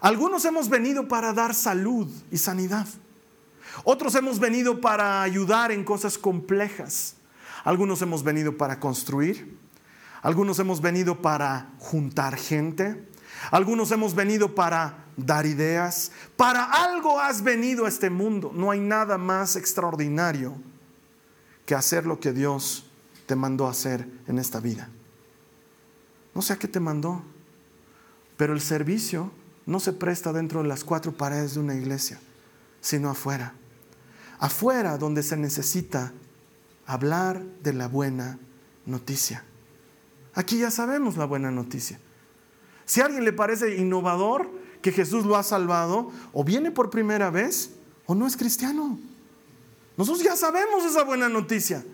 Algunos 0.00 0.44
hemos 0.44 0.68
venido 0.68 1.08
para 1.08 1.32
dar 1.32 1.54
salud 1.54 2.08
y 2.30 2.38
sanidad. 2.38 2.86
Otros 3.84 4.14
hemos 4.14 4.38
venido 4.38 4.80
para 4.80 5.22
ayudar 5.22 5.72
en 5.72 5.84
cosas 5.84 6.18
complejas. 6.18 7.16
Algunos 7.64 8.00
hemos 8.02 8.22
venido 8.22 8.56
para 8.56 8.80
construir. 8.80 9.58
Algunos 10.22 10.58
hemos 10.58 10.80
venido 10.80 11.20
para 11.20 11.70
juntar 11.78 12.36
gente. 12.36 13.08
Algunos 13.50 13.90
hemos 13.90 14.14
venido 14.14 14.54
para 14.54 15.04
dar 15.16 15.46
ideas. 15.46 16.12
Para 16.36 16.64
algo 16.64 17.18
has 17.20 17.42
venido 17.42 17.84
a 17.84 17.88
este 17.88 18.10
mundo. 18.10 18.52
No 18.54 18.70
hay 18.70 18.80
nada 18.80 19.18
más 19.18 19.56
extraordinario 19.56 20.56
que 21.66 21.74
hacer 21.74 22.06
lo 22.06 22.18
que 22.18 22.32
Dios 22.32 22.86
te 23.26 23.36
mandó 23.36 23.66
a 23.66 23.72
hacer 23.72 24.08
en 24.26 24.38
esta 24.38 24.60
vida. 24.60 24.88
No 26.34 26.42
sé 26.42 26.54
a 26.54 26.58
qué 26.58 26.68
te 26.68 26.80
mandó, 26.80 27.22
pero 28.36 28.52
el 28.52 28.60
servicio 28.60 29.30
no 29.68 29.80
se 29.80 29.92
presta 29.92 30.32
dentro 30.32 30.62
de 30.62 30.68
las 30.68 30.82
cuatro 30.82 31.12
paredes 31.12 31.52
de 31.52 31.60
una 31.60 31.74
iglesia, 31.74 32.18
sino 32.80 33.10
afuera. 33.10 33.52
Afuera 34.38 34.96
donde 34.96 35.22
se 35.22 35.36
necesita 35.36 36.10
hablar 36.86 37.44
de 37.62 37.74
la 37.74 37.86
buena 37.86 38.38
noticia. 38.86 39.44
Aquí 40.32 40.56
ya 40.56 40.70
sabemos 40.70 41.18
la 41.18 41.26
buena 41.26 41.50
noticia. 41.50 42.00
Si 42.86 43.02
a 43.02 43.04
alguien 43.04 43.26
le 43.26 43.34
parece 43.34 43.76
innovador 43.76 44.50
que 44.80 44.90
Jesús 44.90 45.26
lo 45.26 45.36
ha 45.36 45.42
salvado, 45.42 46.10
o 46.32 46.44
viene 46.44 46.70
por 46.70 46.88
primera 46.88 47.28
vez, 47.28 47.72
o 48.06 48.14
no 48.14 48.26
es 48.26 48.38
cristiano. 48.38 48.98
Nosotros 49.98 50.24
ya 50.24 50.34
sabemos 50.34 50.82
esa 50.86 51.04
buena 51.04 51.28
noticia. 51.28 51.84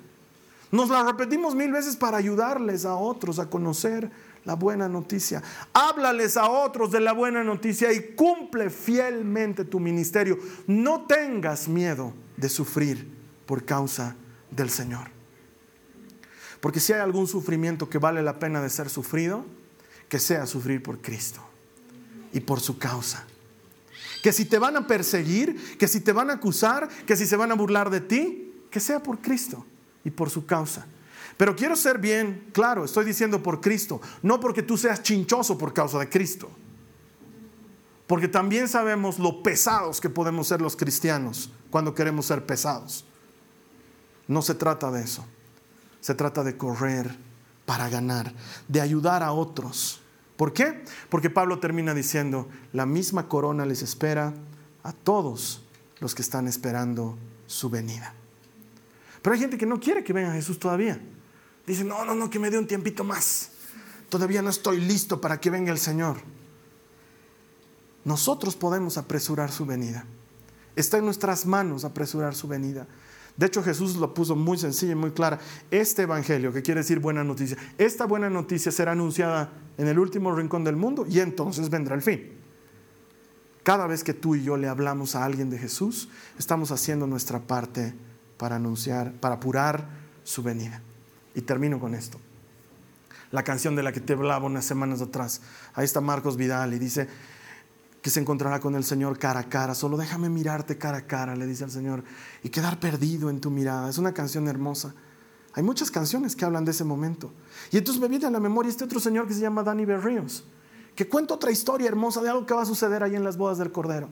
Nos 0.71 0.91
la 0.91 1.03
repetimos 1.03 1.57
mil 1.57 1.73
veces 1.73 1.97
para 1.97 2.19
ayudarles 2.19 2.85
a 2.85 2.95
otros 2.95 3.41
a 3.41 3.51
conocer 3.51 4.13
la 4.45 4.55
buena 4.55 4.89
noticia. 4.89 5.43
Háblales 5.73 6.37
a 6.37 6.49
otros 6.49 6.91
de 6.91 7.01
la 7.01 7.13
buena 7.13 7.43
noticia 7.43 7.93
y 7.93 8.15
cumple 8.15 8.71
fielmente 8.71 9.65
tu 9.65 9.81
ministerio. 9.81 10.39
No 10.67 11.07
tengas 11.07 11.69
miedo 11.69 12.13
de 12.37 12.49
sufrir 12.49 13.11
por 13.47 13.65
causa 13.65 14.17
del 14.51 14.71
Señor. 14.71 15.09
Porque 16.61 16.81
si 16.81 16.93
hay 16.93 17.01
algún 17.01 17.27
sufrimiento 17.27 17.89
que 17.89 17.99
vale 17.99 18.23
la 18.23 18.39
pena 18.39 18.63
de 18.63 18.71
ser 18.71 18.89
sufrido, 18.89 19.45
que 20.09 20.19
sea 20.19 20.47
sufrir 20.47 20.83
por 20.83 21.01
Cristo 21.01 21.41
y 22.33 22.41
por 22.41 22.61
su 22.61 22.79
causa 22.79 23.27
que 24.25 24.33
si 24.33 24.47
te 24.47 24.59
van 24.59 24.75
a 24.75 24.87
perseguir, 24.87 25.77
que 25.77 25.87
si 25.87 26.01
te 26.01 26.11
van 26.11 26.31
a 26.31 26.35
acusar, 26.35 26.89
que 27.05 27.15
si 27.15 27.27
se 27.27 27.37
van 27.37 27.53
a 27.53 27.55
burlar 27.55 27.91
de 27.91 28.01
ti, 28.01 28.55
que 28.71 28.81
sea 28.81 29.03
por 29.03 29.19
Cristo 29.19 29.67
y 30.03 30.11
por 30.11 30.31
su 30.31 30.47
causa. 30.47 30.87
Pero 31.37 31.57
quiero 31.57 31.77
ser 31.77 31.99
bien 31.99 32.49
claro, 32.53 32.85
estoy 32.85 33.05
diciendo 33.05 33.43
por 33.43 33.61
Cristo, 33.61 34.01
no 34.23 34.41
porque 34.41 34.63
tú 34.63 34.77
seas 34.77 35.03
chinchoso 35.03 35.59
por 35.59 35.73
causa 35.73 35.99
de 35.99 36.09
Cristo. 36.09 36.51
Porque 38.07 38.29
también 38.29 38.69
sabemos 38.69 39.19
lo 39.19 39.43
pesados 39.43 40.01
que 40.01 40.11
podemos 40.11 40.49
ser 40.49 40.61
los 40.61 40.77
cristianos 40.77 41.51
cuando 41.71 41.95
queremos 41.95 42.27
ser 42.27 42.45
pesados. 42.45 43.05
No 44.29 44.43
se 44.43 44.55
trata 44.55 44.91
de 44.91 45.03
eso. 45.03 45.25
Se 46.01 46.15
trata 46.15 46.45
de 46.45 46.57
correr 46.57 47.17
para 47.65 47.89
ganar, 47.89 48.33
de 48.69 48.81
ayudar 48.81 49.23
a 49.23 49.33
otros 49.33 50.03
¿Por 50.37 50.53
qué? 50.53 50.83
Porque 51.11 51.31
Pablo 51.31 51.61
termina 51.61 51.95
diciendo, 51.95 52.49
la 52.73 52.87
misma 52.87 53.29
corona 53.29 53.65
les 53.65 53.83
espera 53.83 54.35
a 54.83 54.93
todos 54.93 55.63
los 56.01 56.15
que 56.15 56.23
están 56.23 56.49
esperando 56.49 57.17
su 57.47 57.71
venida. 57.71 58.15
Pero 59.23 59.35
hay 59.35 59.41
gente 59.41 59.57
que 59.57 59.67
no 59.67 59.79
quiere 59.79 60.03
que 60.03 60.13
venga 60.13 60.33
Jesús 60.33 60.59
todavía. 60.59 61.01
Dice, 61.67 61.85
no, 61.85 62.05
no, 62.05 62.15
no, 62.15 62.29
que 62.29 62.39
me 62.39 62.51
dé 62.51 62.59
un 62.59 62.67
tiempito 62.67 63.05
más. 63.05 63.51
Todavía 64.09 64.43
no 64.43 64.51
estoy 64.51 64.81
listo 64.81 65.21
para 65.21 65.41
que 65.41 65.51
venga 65.51 65.73
el 65.73 65.79
Señor. 65.79 66.19
Nosotros 68.05 68.55
podemos 68.55 68.99
apresurar 68.99 69.51
su 69.51 69.65
venida. 69.65 70.05
Está 70.77 70.99
en 70.99 71.05
nuestras 71.05 71.47
manos 71.47 71.85
apresurar 71.85 72.35
su 72.35 72.49
venida. 72.49 72.87
De 73.37 73.47
hecho, 73.47 73.63
Jesús 73.63 73.97
lo 73.97 74.15
puso 74.15 74.37
muy 74.37 74.59
sencillo 74.59 74.93
y 74.93 74.97
muy 74.97 75.11
clara. 75.11 75.41
Este 75.71 76.03
evangelio, 76.03 76.53
que 76.53 76.63
quiere 76.63 76.83
decir 76.83 77.01
buena 77.01 77.25
noticia, 77.25 77.57
esta 77.79 78.05
buena 78.05 78.31
noticia 78.31 78.71
será 78.71 78.93
anunciada 78.93 79.53
en 79.77 79.89
el 79.89 79.99
último 79.99 80.35
rincón 80.35 80.63
del 80.63 80.77
mundo 80.77 81.07
y 81.09 81.21
entonces 81.21 81.71
vendrá 81.71 81.95
el 81.95 82.03
fin. 82.03 82.33
Cada 83.65 83.87
vez 83.87 84.05
que 84.05 84.13
tú 84.13 84.35
y 84.35 84.45
yo 84.45 84.57
le 84.57 84.69
hablamos 84.69 85.15
a 85.17 85.25
alguien 85.25 85.49
de 85.49 85.59
Jesús, 85.59 86.09
estamos 86.39 86.71
haciendo 86.71 87.07
nuestra 87.07 87.41
parte 87.41 87.95
para 88.37 88.57
anunciar, 88.57 89.13
para 89.15 89.37
apurar 89.37 89.89
su 90.23 90.43
venida. 90.43 90.83
Y 91.35 91.43
termino 91.43 91.81
con 91.81 91.95
esto. 91.95 92.19
La 93.31 93.43
canción 93.43 93.75
de 93.75 93.83
la 93.83 93.93
que 93.93 94.01
te 94.01 94.13
hablaba 94.13 94.47
unas 94.47 94.65
semanas 94.65 95.01
atrás. 95.01 95.41
Ahí 95.75 95.85
está 95.85 96.01
Marcos 96.01 96.37
Vidal 96.37 96.73
y 96.75 96.79
dice, 96.79 97.09
que 98.05 98.11
se 98.11 98.21
encontrará 98.21 98.61
con 98.61 98.75
el 98.75 98.85
Señor 98.85 99.19
cara 99.19 99.41
a 99.41 99.49
cara. 99.49 99.75
Solo 99.75 99.97
déjame 99.97 100.29
mirarte 100.29 100.77
cara 100.77 100.99
a 100.99 101.07
cara, 101.07 101.35
le 101.35 101.47
dice 101.47 101.65
al 101.65 101.71
Señor, 101.71 102.05
y 102.43 102.51
quedar 102.51 102.79
perdido 102.79 103.31
en 103.31 103.41
tu 103.41 103.51
mirada. 103.51 103.89
Es 103.89 103.97
una 103.97 104.13
canción 104.13 104.47
hermosa. 104.47 104.95
Hay 105.55 105.63
muchas 105.63 105.91
canciones 105.91 106.37
que 106.37 106.45
hablan 106.45 106.67
de 106.67 106.73
ese 106.73 106.85
momento. 106.85 107.33
Y 107.73 107.79
entonces 107.79 108.03
me 108.03 108.09
viene 108.09 108.27
a 108.27 108.31
la 108.31 108.41
memoria 108.41 108.69
este 108.69 108.85
otro 108.85 109.01
señor 109.01 109.27
que 109.27 109.33
se 109.33 109.41
llama 109.41 109.63
Danny 109.63 109.87
Berríos, 109.87 110.45
que 110.95 111.09
cuenta 111.09 111.33
otra 111.33 111.51
historia 111.51 111.89
hermosa 111.89 112.21
de 112.21 112.29
algo 112.29 112.45
que 112.45 112.53
va 112.53 112.61
a 112.61 112.67
suceder 112.67 113.03
ahí 113.03 113.17
en 113.17 113.25
las 113.25 113.39
bodas 113.39 113.57
del 113.57 113.73
Cordero. 113.73 114.11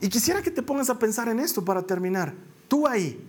Y 0.00 0.08
quisiera 0.10 0.40
que 0.40 0.52
te 0.52 0.62
pongas 0.62 0.88
a 0.88 1.00
pensar 1.00 1.28
en 1.28 1.40
esto 1.40 1.64
para 1.64 1.82
terminar. 1.82 2.34
Tú 2.68 2.86
ahí, 2.86 3.20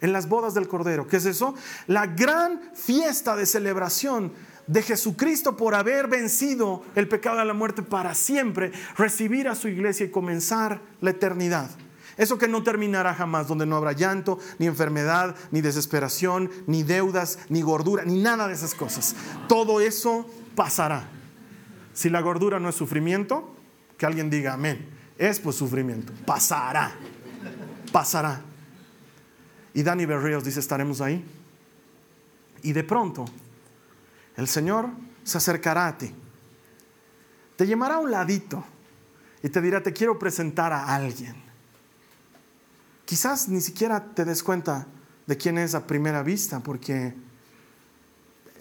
en 0.00 0.12
las 0.12 0.28
bodas 0.28 0.54
del 0.54 0.68
Cordero, 0.68 1.06
¿qué 1.06 1.16
es 1.16 1.26
eso? 1.26 1.54
La 1.86 2.06
gran 2.06 2.60
fiesta 2.74 3.36
de 3.36 3.46
celebración 3.46 4.32
de 4.66 4.82
Jesucristo 4.82 5.56
por 5.56 5.74
haber 5.74 6.08
vencido 6.08 6.82
el 6.94 7.08
pecado 7.08 7.38
de 7.38 7.44
la 7.44 7.54
muerte 7.54 7.82
para 7.82 8.14
siempre, 8.14 8.72
recibir 8.96 9.48
a 9.48 9.54
su 9.54 9.68
iglesia 9.68 10.06
y 10.06 10.10
comenzar 10.10 10.80
la 11.00 11.10
eternidad. 11.10 11.70
Eso 12.16 12.38
que 12.38 12.48
no 12.48 12.62
terminará 12.62 13.14
jamás, 13.14 13.48
donde 13.48 13.66
no 13.66 13.76
habrá 13.76 13.92
llanto, 13.92 14.38
ni 14.58 14.66
enfermedad, 14.66 15.34
ni 15.50 15.60
desesperación, 15.60 16.50
ni 16.66 16.82
deudas, 16.82 17.38
ni 17.48 17.62
gordura, 17.62 18.04
ni 18.04 18.22
nada 18.22 18.46
de 18.46 18.54
esas 18.54 18.74
cosas. 18.74 19.16
Todo 19.48 19.80
eso 19.80 20.26
pasará. 20.54 21.08
Si 21.92 22.10
la 22.10 22.20
gordura 22.20 22.60
no 22.60 22.68
es 22.68 22.74
sufrimiento, 22.76 23.54
que 23.98 24.06
alguien 24.06 24.30
diga 24.30 24.54
amén. 24.54 24.88
Es 25.18 25.40
pues 25.40 25.56
sufrimiento. 25.56 26.12
Pasará. 26.24 26.92
Pasará. 27.92 28.40
Y 29.74 29.82
Dani 29.82 30.06
Berríos 30.06 30.44
dice, 30.44 30.60
estaremos 30.60 31.00
ahí. 31.00 31.24
Y 32.62 32.72
de 32.72 32.84
pronto 32.84 33.24
el 34.36 34.48
Señor 34.48 34.88
se 35.24 35.38
acercará 35.38 35.88
a 35.88 35.98
ti, 35.98 36.14
te 37.56 37.66
llamará 37.66 37.96
a 37.96 37.98
un 37.98 38.10
ladito 38.10 38.64
y 39.42 39.48
te 39.48 39.60
dirá, 39.60 39.82
te 39.82 39.92
quiero 39.92 40.18
presentar 40.18 40.72
a 40.72 40.94
alguien. 40.94 41.34
Quizás 43.04 43.48
ni 43.48 43.60
siquiera 43.60 44.14
te 44.14 44.24
des 44.24 44.42
cuenta 44.42 44.86
de 45.26 45.36
quién 45.36 45.58
es 45.58 45.74
a 45.74 45.86
primera 45.86 46.22
vista, 46.22 46.60
porque 46.60 47.14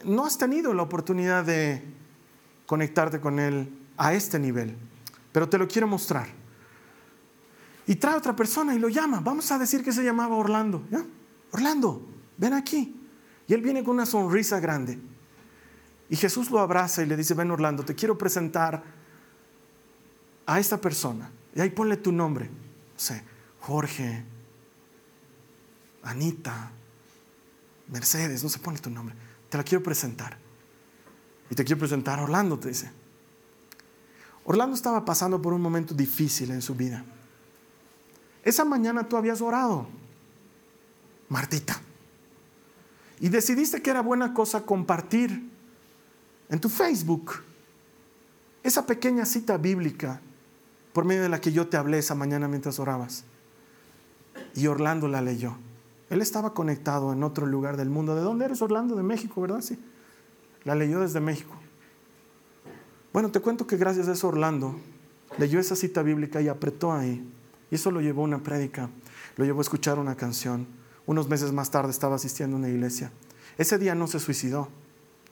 no 0.03 0.25
has 0.25 0.37
tenido 0.37 0.73
la 0.73 0.83
oportunidad 0.83 1.45
de 1.45 1.81
conectarte 2.65 3.21
con 3.21 3.39
Él 3.39 3.71
a 3.97 4.13
este 4.13 4.39
nivel, 4.39 4.75
pero 5.31 5.47
te 5.47 5.57
lo 5.57 5.67
quiero 5.67 5.87
mostrar. 5.87 6.27
Y 7.85 7.95
trae 7.95 8.15
a 8.15 8.17
otra 8.17 8.35
persona 8.35 8.73
y 8.75 8.79
lo 8.79 8.89
llama. 8.89 9.19
Vamos 9.19 9.51
a 9.51 9.57
decir 9.57 9.83
que 9.83 9.91
se 9.91 10.03
llamaba 10.03 10.35
Orlando. 10.35 10.83
Orlando, 11.51 12.07
ven 12.37 12.53
aquí. 12.53 12.95
Y 13.47 13.53
él 13.53 13.61
viene 13.61 13.83
con 13.83 13.95
una 13.95 14.05
sonrisa 14.05 14.59
grande. 14.59 14.99
Y 16.09 16.15
Jesús 16.15 16.51
lo 16.51 16.59
abraza 16.59 17.01
y 17.03 17.05
le 17.05 17.17
dice, 17.17 17.33
ven 17.33 17.51
Orlando, 17.51 17.83
te 17.83 17.95
quiero 17.95 18.17
presentar 18.17 18.83
a 20.45 20.59
esta 20.59 20.79
persona, 20.79 21.31
y 21.55 21.61
ahí 21.61 21.69
ponle 21.69 21.97
tu 21.97 22.11
nombre, 22.11 22.49
no 22.49 23.15
Jorge, 23.61 24.23
Anita, 26.03 26.71
Mercedes, 27.87 28.43
no 28.43 28.49
sé, 28.49 28.59
ponle 28.59 28.79
tu 28.79 28.89
nombre, 28.89 29.15
te 29.49 29.57
la 29.57 29.63
quiero 29.63 29.81
presentar. 29.81 30.37
Y 31.49 31.55
te 31.55 31.63
quiero 31.63 31.79
presentar 31.79 32.19
a 32.19 32.23
Orlando, 32.23 32.59
te 32.59 32.69
dice. 32.69 32.91
Orlando 34.45 34.75
estaba 34.75 35.05
pasando 35.05 35.41
por 35.41 35.53
un 35.53 35.61
momento 35.61 35.93
difícil 35.93 36.51
en 36.51 36.61
su 36.61 36.75
vida. 36.75 37.05
Esa 38.43 38.65
mañana 38.65 39.07
tú 39.07 39.17
habías 39.17 39.41
orado, 39.41 39.87
Martita, 41.29 41.79
y 43.19 43.29
decidiste 43.29 43.81
que 43.81 43.89
era 43.89 44.01
buena 44.01 44.33
cosa 44.33 44.61
compartir 44.61 45.49
en 46.49 46.59
tu 46.59 46.69
Facebook 46.69 47.31
esa 48.63 48.85
pequeña 48.85 49.25
cita 49.25 49.57
bíblica 49.57 50.19
por 50.93 51.05
medio 51.05 51.23
de 51.23 51.29
la 51.29 51.41
que 51.41 51.51
yo 51.51 51.67
te 51.67 51.77
hablé 51.77 51.99
esa 51.99 52.15
mañana 52.15 52.47
mientras 52.47 52.79
orabas. 52.79 53.23
Y 54.55 54.67
Orlando 54.67 55.07
la 55.07 55.21
leyó. 55.21 55.55
Él 56.09 56.21
estaba 56.21 56.53
conectado 56.53 57.11
en 57.13 57.23
otro 57.23 57.45
lugar 57.45 57.77
del 57.77 57.89
mundo. 57.89 58.15
¿De 58.15 58.21
dónde 58.21 58.45
eres 58.45 58.61
Orlando? 58.61 58.95
De 58.95 59.03
México, 59.03 59.41
¿verdad? 59.41 59.61
Sí. 59.61 59.79
La 60.63 60.75
leyó 60.75 60.99
desde 60.99 61.19
México. 61.19 61.55
Bueno, 63.11 63.31
te 63.31 63.39
cuento 63.39 63.67
que 63.67 63.77
gracias 63.77 64.07
a 64.07 64.13
eso 64.13 64.27
Orlando 64.27 64.75
leyó 65.37 65.59
esa 65.59 65.75
cita 65.75 66.03
bíblica 66.03 66.41
y 66.41 66.47
apretó 66.47 66.93
ahí. 66.93 67.23
Y 67.73 67.75
eso 67.75 67.89
lo 67.89 68.01
llevó 68.01 68.21
a 68.21 68.25
una 68.25 68.43
prédica, 68.43 68.91
lo 69.35 69.45
llevó 69.45 69.61
a 69.61 69.63
escuchar 69.63 69.97
una 69.97 70.15
canción. 70.15 70.67
Unos 71.07 71.27
meses 71.27 71.51
más 71.51 71.71
tarde 71.71 71.89
estaba 71.89 72.17
asistiendo 72.17 72.55
a 72.55 72.59
una 72.59 72.69
iglesia. 72.69 73.11
Ese 73.57 73.79
día 73.79 73.95
no 73.95 74.05
se 74.05 74.19
suicidó, 74.19 74.69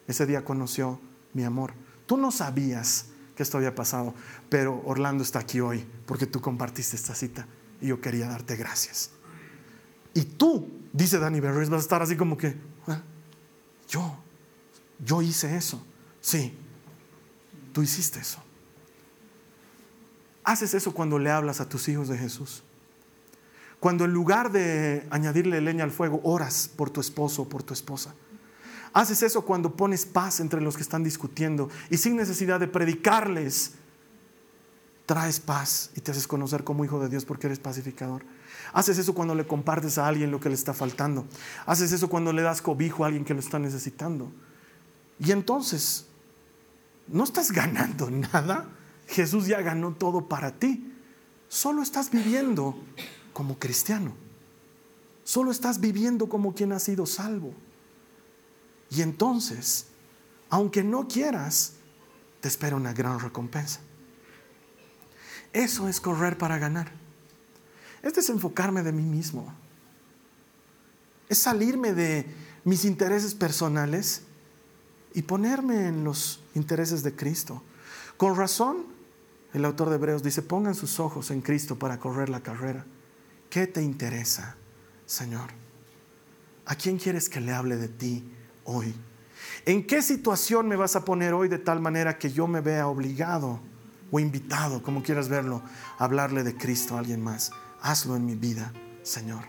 ese 0.07 0.25
día 0.25 0.43
conoció 0.43 0.99
mi 1.33 1.43
amor. 1.43 1.73
Tú 2.07 2.17
no 2.17 2.31
sabías 2.31 3.09
que 3.35 3.43
esto 3.43 3.59
había 3.59 3.75
pasado, 3.75 4.15
pero 4.49 4.81
Orlando 4.85 5.21
está 5.21 5.37
aquí 5.37 5.59
hoy 5.59 5.85
porque 6.07 6.25
tú 6.25 6.41
compartiste 6.41 6.95
esta 6.95 7.13
cita 7.13 7.45
y 7.79 7.89
yo 7.89 8.01
quería 8.01 8.27
darte 8.27 8.55
gracias. 8.55 9.11
Y 10.15 10.23
tú, 10.23 10.67
dice 10.93 11.19
Danny 11.19 11.41
Berries, 11.41 11.69
vas 11.69 11.81
a 11.81 11.83
estar 11.83 12.01
así 12.01 12.17
como 12.17 12.37
que, 12.37 12.55
ah, 12.87 13.03
yo, 13.87 14.17
yo 14.97 15.21
hice 15.21 15.55
eso. 15.55 15.85
Sí, 16.21 16.57
tú 17.71 17.83
hiciste 17.83 18.17
eso. 18.19 18.41
Haces 20.43 20.73
eso 20.73 20.93
cuando 20.93 21.19
le 21.19 21.29
hablas 21.29 21.61
a 21.61 21.69
tus 21.69 21.87
hijos 21.87 22.07
de 22.07 22.17
Jesús. 22.17 22.63
Cuando 23.79 24.05
en 24.05 24.13
lugar 24.13 24.51
de 24.51 25.07
añadirle 25.09 25.61
leña 25.61 25.83
al 25.83 25.91
fuego, 25.91 26.21
oras 26.23 26.69
por 26.75 26.89
tu 26.89 27.01
esposo 27.01 27.43
o 27.43 27.49
por 27.49 27.63
tu 27.63 27.73
esposa. 27.73 28.13
Haces 28.93 29.23
eso 29.23 29.43
cuando 29.43 29.75
pones 29.75 30.05
paz 30.05 30.39
entre 30.39 30.61
los 30.61 30.75
que 30.75 30.83
están 30.83 31.03
discutiendo 31.03 31.69
y 31.89 31.97
sin 31.97 32.15
necesidad 32.15 32.59
de 32.59 32.67
predicarles, 32.67 33.73
traes 35.05 35.39
paz 35.39 35.91
y 35.95 36.01
te 36.01 36.11
haces 36.11 36.27
conocer 36.27 36.63
como 36.63 36.85
hijo 36.85 36.99
de 36.99 37.09
Dios 37.09 37.25
porque 37.25 37.47
eres 37.47 37.59
pacificador. 37.59 38.23
Haces 38.73 38.97
eso 38.97 39.13
cuando 39.13 39.33
le 39.35 39.47
compartes 39.47 39.97
a 39.97 40.07
alguien 40.07 40.31
lo 40.31 40.39
que 40.39 40.49
le 40.49 40.55
está 40.55 40.73
faltando. 40.73 41.25
Haces 41.65 41.91
eso 41.91 42.09
cuando 42.09 42.33
le 42.33 42.41
das 42.41 42.61
cobijo 42.61 43.03
a 43.03 43.07
alguien 43.07 43.25
que 43.25 43.33
lo 43.33 43.39
está 43.39 43.59
necesitando. 43.59 44.31
Y 45.19 45.31
entonces, 45.31 46.05
no 47.07 47.23
estás 47.23 47.51
ganando 47.51 48.09
nada. 48.33 48.67
Jesús 49.11 49.45
ya 49.45 49.61
ganó 49.61 49.93
todo 49.93 50.27
para 50.27 50.57
ti. 50.57 50.89
Solo 51.49 51.81
estás 51.83 52.09
viviendo 52.11 52.81
como 53.33 53.59
cristiano. 53.59 54.13
Solo 55.23 55.51
estás 55.51 55.79
viviendo 55.79 56.29
como 56.29 56.55
quien 56.55 56.71
ha 56.71 56.79
sido 56.79 57.05
salvo. 57.05 57.53
Y 58.89 59.01
entonces, 59.01 59.87
aunque 60.49 60.83
no 60.83 61.07
quieras, 61.07 61.73
te 62.39 62.47
espera 62.47 62.75
una 62.75 62.93
gran 62.93 63.19
recompensa. 63.19 63.81
Eso 65.53 65.89
es 65.89 65.99
correr 65.99 66.37
para 66.37 66.57
ganar. 66.57 66.91
Es 68.01 68.13
desenfocarme 68.13 68.81
de 68.81 68.93
mí 68.93 69.03
mismo. 69.03 69.53
Es 71.27 71.39
salirme 71.39 71.93
de 71.93 72.25
mis 72.63 72.85
intereses 72.85 73.35
personales 73.35 74.23
y 75.13 75.23
ponerme 75.23 75.87
en 75.87 76.03
los 76.03 76.41
intereses 76.55 77.03
de 77.03 77.15
Cristo. 77.15 77.61
Con 78.17 78.35
razón, 78.35 78.85
el 79.53 79.65
autor 79.65 79.89
de 79.89 79.95
Hebreos 79.95 80.23
dice, 80.23 80.41
pongan 80.41 80.75
sus 80.75 80.99
ojos 80.99 81.31
en 81.31 81.41
Cristo 81.41 81.77
para 81.77 81.99
correr 81.99 82.29
la 82.29 82.41
carrera. 82.41 82.85
¿Qué 83.49 83.67
te 83.67 83.81
interesa, 83.81 84.55
Señor? 85.05 85.49
¿A 86.65 86.75
quién 86.75 86.97
quieres 86.97 87.27
que 87.27 87.41
le 87.41 87.51
hable 87.51 87.75
de 87.75 87.89
ti 87.89 88.23
hoy? 88.63 88.95
¿En 89.65 89.85
qué 89.85 90.01
situación 90.01 90.67
me 90.67 90.75
vas 90.75 90.95
a 90.95 91.03
poner 91.03 91.33
hoy 91.33 91.49
de 91.49 91.57
tal 91.57 91.81
manera 91.81 92.17
que 92.17 92.31
yo 92.31 92.47
me 92.47 92.61
vea 92.61 92.87
obligado 92.87 93.59
o 94.09 94.19
invitado, 94.19 94.81
como 94.81 95.03
quieras 95.03 95.27
verlo, 95.27 95.61
a 95.97 96.03
hablarle 96.05 96.43
de 96.43 96.55
Cristo 96.55 96.95
a 96.95 96.99
alguien 96.99 97.21
más? 97.21 97.51
Hazlo 97.81 98.15
en 98.15 98.25
mi 98.25 98.35
vida, 98.35 98.71
Señor. 99.03 99.43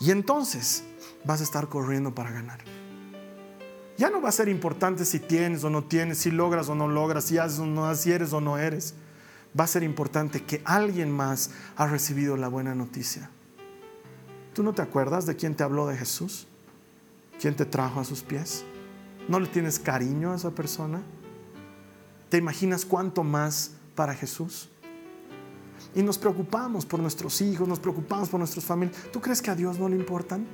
Y 0.00 0.10
entonces 0.10 0.84
vas 1.24 1.40
a 1.40 1.44
estar 1.44 1.68
corriendo 1.68 2.14
para 2.14 2.30
ganar. 2.30 2.60
Ya 3.96 4.10
no 4.10 4.20
va 4.20 4.28
a 4.28 4.32
ser 4.32 4.48
importante 4.48 5.06
si 5.06 5.18
tienes 5.18 5.64
o 5.64 5.70
no 5.70 5.84
tienes, 5.84 6.18
si 6.18 6.30
logras 6.30 6.68
o 6.68 6.74
no 6.74 6.86
logras, 6.86 7.24
si 7.24 7.38
haces 7.38 7.58
o 7.58 7.66
no 7.66 7.86
haces, 7.86 8.04
si 8.04 8.12
eres 8.12 8.32
o 8.34 8.40
no 8.40 8.58
eres. 8.58 8.94
Va 9.58 9.64
a 9.64 9.68
ser 9.68 9.82
importante 9.82 10.42
que 10.44 10.60
alguien 10.64 11.10
más 11.10 11.50
ha 11.76 11.86
recibido 11.86 12.36
la 12.36 12.48
buena 12.48 12.74
noticia. 12.74 13.30
¿Tú 14.52 14.62
no 14.62 14.74
te 14.74 14.82
acuerdas 14.82 15.26
de 15.26 15.36
quién 15.36 15.54
te 15.54 15.62
habló 15.62 15.86
de 15.86 15.96
Jesús? 15.96 16.46
¿Quién 17.40 17.54
te 17.56 17.64
trajo 17.64 18.00
a 18.00 18.04
sus 18.04 18.22
pies? 18.22 18.64
¿No 19.28 19.40
le 19.40 19.46
tienes 19.48 19.78
cariño 19.78 20.32
a 20.32 20.36
esa 20.36 20.50
persona? 20.50 21.02
¿Te 22.28 22.38
imaginas 22.38 22.84
cuánto 22.84 23.22
más 23.22 23.72
para 23.94 24.14
Jesús? 24.14 24.68
Y 25.94 26.02
nos 26.02 26.18
preocupamos 26.18 26.84
por 26.84 27.00
nuestros 27.00 27.40
hijos, 27.40 27.66
nos 27.66 27.80
preocupamos 27.80 28.28
por 28.28 28.38
nuestras 28.38 28.64
familias. 28.64 28.96
¿Tú 29.12 29.20
crees 29.20 29.40
que 29.40 29.50
a 29.50 29.54
Dios 29.54 29.78
no 29.78 29.88
le 29.88 29.96
importan? 29.96 30.46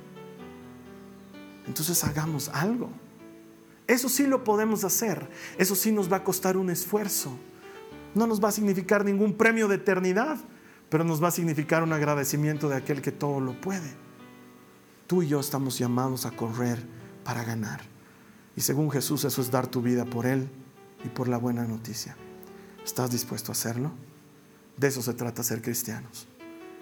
Entonces 1.67 2.03
hagamos 2.03 2.49
algo. 2.49 2.89
Eso 3.87 4.07
sí 4.07 4.27
lo 4.27 4.43
podemos 4.43 4.83
hacer. 4.83 5.29
Eso 5.57 5.75
sí 5.75 5.91
nos 5.91 6.11
va 6.11 6.17
a 6.17 6.23
costar 6.23 6.57
un 6.57 6.69
esfuerzo. 6.69 7.37
No 8.15 8.27
nos 8.27 8.43
va 8.43 8.49
a 8.49 8.51
significar 8.51 9.05
ningún 9.05 9.33
premio 9.33 9.67
de 9.67 9.75
eternidad, 9.75 10.37
pero 10.89 11.03
nos 11.03 11.23
va 11.23 11.29
a 11.29 11.31
significar 11.31 11.83
un 11.83 11.93
agradecimiento 11.93 12.69
de 12.69 12.75
aquel 12.75 13.01
que 13.01 13.11
todo 13.11 13.39
lo 13.39 13.59
puede. 13.59 13.91
Tú 15.07 15.23
y 15.23 15.27
yo 15.27 15.39
estamos 15.39 15.77
llamados 15.77 16.25
a 16.25 16.31
correr 16.31 16.83
para 17.23 17.43
ganar. 17.43 17.81
Y 18.55 18.61
según 18.61 18.91
Jesús 18.91 19.23
eso 19.23 19.41
es 19.41 19.49
dar 19.49 19.67
tu 19.67 19.81
vida 19.81 20.05
por 20.05 20.25
Él 20.25 20.47
y 21.03 21.09
por 21.09 21.27
la 21.27 21.37
buena 21.37 21.65
noticia. 21.65 22.15
¿Estás 22.85 23.11
dispuesto 23.11 23.51
a 23.51 23.53
hacerlo? 23.53 23.91
De 24.77 24.87
eso 24.87 25.01
se 25.01 25.13
trata 25.13 25.43
ser 25.43 25.61
cristianos, 25.61 26.27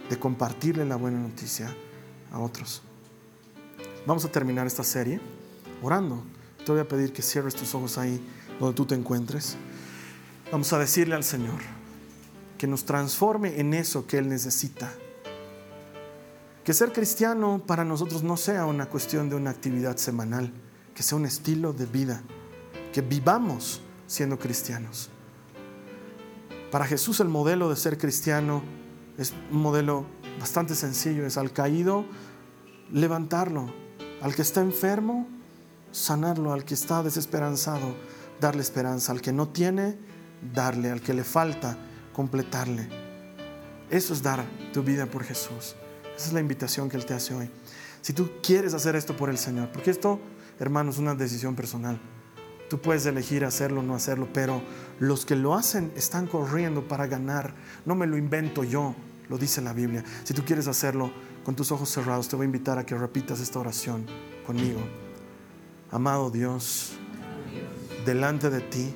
de 0.09 0.17
compartirle 0.17 0.85
la 0.85 0.95
buena 0.95 1.19
noticia 1.19 1.73
a 2.31 2.39
otros. 2.39 2.81
Vamos 4.05 4.25
a 4.25 4.31
terminar 4.31 4.67
esta 4.67 4.83
serie 4.83 5.19
orando. 5.81 6.23
Te 6.65 6.71
voy 6.71 6.81
a 6.81 6.87
pedir 6.87 7.13
que 7.13 7.21
cierres 7.21 7.55
tus 7.55 7.73
ojos 7.75 7.97
ahí 7.97 8.21
donde 8.59 8.75
tú 8.75 8.85
te 8.85 8.95
encuentres. 8.95 9.57
Vamos 10.51 10.73
a 10.73 10.79
decirle 10.79 11.15
al 11.15 11.23
Señor 11.23 11.61
que 12.57 12.67
nos 12.67 12.83
transforme 12.83 13.59
en 13.61 13.73
eso 13.73 14.05
que 14.05 14.17
Él 14.17 14.27
necesita. 14.27 14.91
Que 16.65 16.73
ser 16.73 16.91
cristiano 16.91 17.63
para 17.65 17.85
nosotros 17.85 18.21
no 18.21 18.35
sea 18.35 18.65
una 18.65 18.87
cuestión 18.87 19.29
de 19.29 19.35
una 19.35 19.49
actividad 19.49 19.95
semanal, 19.95 20.51
que 20.93 21.03
sea 21.03 21.17
un 21.17 21.25
estilo 21.25 21.71
de 21.71 21.85
vida, 21.85 22.21
que 22.91 23.01
vivamos 23.01 23.79
siendo 24.07 24.37
cristianos. 24.37 25.09
Para 26.69 26.85
Jesús 26.85 27.21
el 27.21 27.29
modelo 27.29 27.69
de 27.69 27.77
ser 27.77 27.97
cristiano 27.97 28.61
es 29.17 29.33
un 29.51 29.61
modelo 29.61 30.05
bastante 30.39 30.75
sencillo, 30.75 31.25
es 31.25 31.37
al 31.37 31.53
caído 31.53 32.05
levantarlo, 32.91 33.73
al 34.21 34.35
que 34.35 34.41
está 34.41 34.59
enfermo 34.59 35.27
sanarlo, 35.91 36.51
al 36.51 36.65
que 36.65 36.73
está 36.73 37.03
desesperanzado, 37.03 37.95
darle 38.39 38.61
esperanza, 38.61 39.11
al 39.11 39.21
que 39.21 39.31
no 39.31 39.47
tiene, 39.49 39.97
darle, 40.53 40.91
al 40.91 41.01
que 41.01 41.13
le 41.13 41.23
falta, 41.23 41.77
completarle. 42.13 42.87
Eso 43.89 44.13
es 44.13 44.23
dar 44.23 44.43
tu 44.73 44.83
vida 44.83 45.05
por 45.05 45.23
Jesús. 45.23 45.75
Esa 46.15 46.27
es 46.27 46.33
la 46.33 46.39
invitación 46.39 46.89
que 46.89 46.97
Él 46.97 47.05
te 47.05 47.13
hace 47.13 47.33
hoy. 47.33 47.49
Si 48.01 48.13
tú 48.13 48.31
quieres 48.41 48.73
hacer 48.73 48.95
esto 48.95 49.15
por 49.15 49.29
el 49.29 49.37
Señor, 49.37 49.69
porque 49.71 49.91
esto, 49.91 50.19
hermano, 50.59 50.91
es 50.91 50.97
una 50.97 51.13
decisión 51.13 51.55
personal. 51.55 51.99
Tú 52.69 52.79
puedes 52.79 53.05
elegir 53.05 53.43
hacerlo 53.43 53.81
o 53.81 53.83
no 53.83 53.95
hacerlo, 53.95 54.29
pero 54.33 54.61
los 54.99 55.25
que 55.25 55.35
lo 55.35 55.55
hacen 55.55 55.91
están 55.95 56.25
corriendo 56.25 56.87
para 56.87 57.05
ganar. 57.05 57.53
No 57.85 57.95
me 57.95 58.07
lo 58.07 58.17
invento 58.17 58.63
yo, 58.63 58.95
lo 59.29 59.37
dice 59.37 59.61
la 59.61 59.73
Biblia. 59.73 60.03
Si 60.23 60.33
tú 60.33 60.43
quieres 60.45 60.67
hacerlo 60.67 61.11
con 61.43 61.55
tus 61.55 61.71
ojos 61.71 61.89
cerrados, 61.89 62.29
te 62.29 62.35
voy 62.35 62.45
a 62.45 62.45
invitar 62.45 62.77
a 62.79 62.85
que 62.85 62.95
repitas 62.95 63.39
esta 63.41 63.59
oración 63.59 64.05
conmigo. 64.45 64.79
Amado 65.91 66.31
Dios, 66.31 66.93
delante 68.05 68.49
de 68.49 68.61
ti 68.61 68.95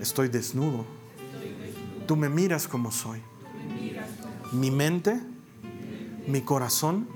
estoy 0.00 0.28
desnudo. 0.28 0.84
Tú 2.06 2.16
me 2.16 2.28
miras 2.28 2.66
como 2.66 2.90
soy. 2.90 3.22
Mi 4.52 4.70
mente, 4.70 5.20
mi 6.26 6.40
corazón 6.40 7.08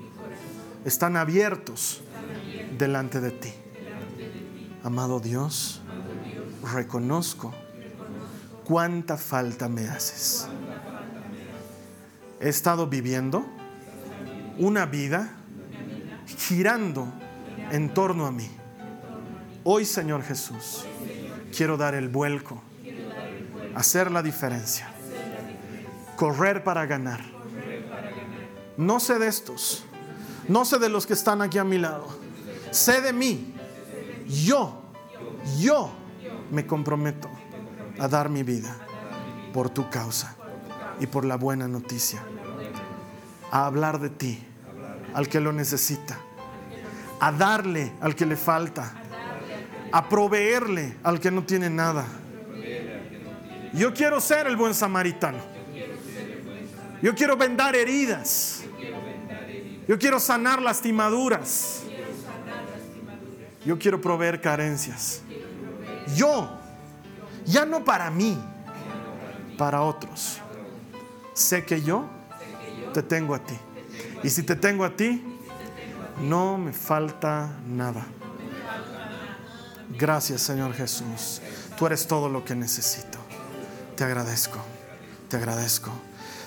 están 0.85 1.17
abiertos 1.17 2.03
delante 2.79 3.21
de 3.21 3.31
ti. 3.31 3.53
Amado 4.83 5.21
Dios, 5.21 5.81
reconozco 6.73 7.55
cuánta 8.65 9.17
falta 9.17 9.69
me 9.69 9.89
haces. 9.89 10.49
He 12.41 12.49
estado 12.49 12.89
viviendo 12.89 13.47
una 14.59 14.87
vida 14.87 15.37
girando 16.37 17.07
en 17.71 17.95
torno 17.95 18.27
a 18.27 18.33
mí. 18.33 18.51
Hoy, 19.65 19.85
Señor 19.85 20.23
Jesús, 20.25 20.85
quiero 21.57 21.77
dar 21.77 21.95
el 21.95 22.09
vuelco, 22.09 22.61
hacer 23.75 24.11
la 24.11 24.23
diferencia, 24.23 24.89
correr 26.17 26.65
para 26.65 26.87
ganar. 26.87 27.21
No 28.77 29.01
sé 29.01 29.19
de 29.19 29.29
estos, 29.29 29.85
no 30.49 30.65
sé 30.65 30.79
de 30.79 30.89
los 30.89 31.07
que 31.07 31.13
están 31.13 31.43
aquí 31.43 31.59
a 31.59 31.65
mi 31.65 31.79
lado, 31.79 32.09
sé 32.71 33.01
de 33.01 33.13
mí. 33.13 33.55
Yo, 34.27 34.83
yo 35.59 35.93
me 36.51 36.67
comprometo 36.67 37.29
a 37.99 38.09
dar 38.09 38.29
mi 38.29 38.43
vida 38.43 38.75
por 39.53 39.71
tu 39.71 39.89
causa 39.91 40.37
y 41.01 41.07
por 41.07 41.25
la 41.25 41.37
buena 41.37 41.69
noticia, 41.69 42.23
a 43.51 43.67
hablar 43.67 44.01
de 44.01 44.11
ti 44.11 44.43
al 45.15 45.29
que 45.29 45.41
lo 45.41 45.53
necesita, 45.53 46.19
a 47.21 47.33
darle 47.33 47.93
al 48.01 48.15
que 48.15 48.27
le 48.27 48.37
falta, 48.37 48.95
a 49.93 50.09
proveerle 50.09 50.97
al 51.03 51.21
que 51.21 51.31
no 51.31 51.45
tiene 51.45 51.69
nada. 51.69 52.07
Yo 53.73 53.95
quiero 53.95 54.21
ser 54.21 54.47
el 54.47 54.57
buen 54.57 54.75
samaritano. 54.75 55.39
Yo 57.03 57.15
quiero 57.15 57.37
vendar 57.37 57.75
heridas. 57.75 58.63
Yo 59.89 59.99
quiero 59.99 60.21
sanar 60.21 60.63
lastimaduras. 60.63 61.83
Yo 63.65 63.79
quiero 63.79 64.01
proveer 64.01 64.41
carencias. 64.41 65.23
Yo, 66.15 66.51
ya 67.45 67.65
no 67.65 67.85
para 67.85 68.11
mí, 68.11 68.39
para 69.57 69.83
otros. 69.83 70.39
Sé 71.33 71.65
que 71.65 71.81
yo 71.83 72.09
te 72.93 73.03
tengo 73.03 73.35
a 73.35 73.39
ti. 73.39 73.57
Y 74.23 74.31
si 74.31 74.43
te 74.43 74.57
tengo 74.57 74.85
a 74.85 74.91
ti, 74.91 75.25
no 76.21 76.59
me 76.59 76.73
falta 76.73 77.51
nada. 77.67 78.07
Gracias 79.99 80.43
Señor 80.43 80.75
Jesús. 80.75 81.41
Tú 81.77 81.87
eres 81.87 82.07
todo 82.07 82.29
lo 82.29 82.45
que 82.45 82.55
necesito. 82.55 83.22
Te 83.97 84.05
agradezco. 84.05 84.59
Te 85.29 85.37
agradezco. 85.37 85.91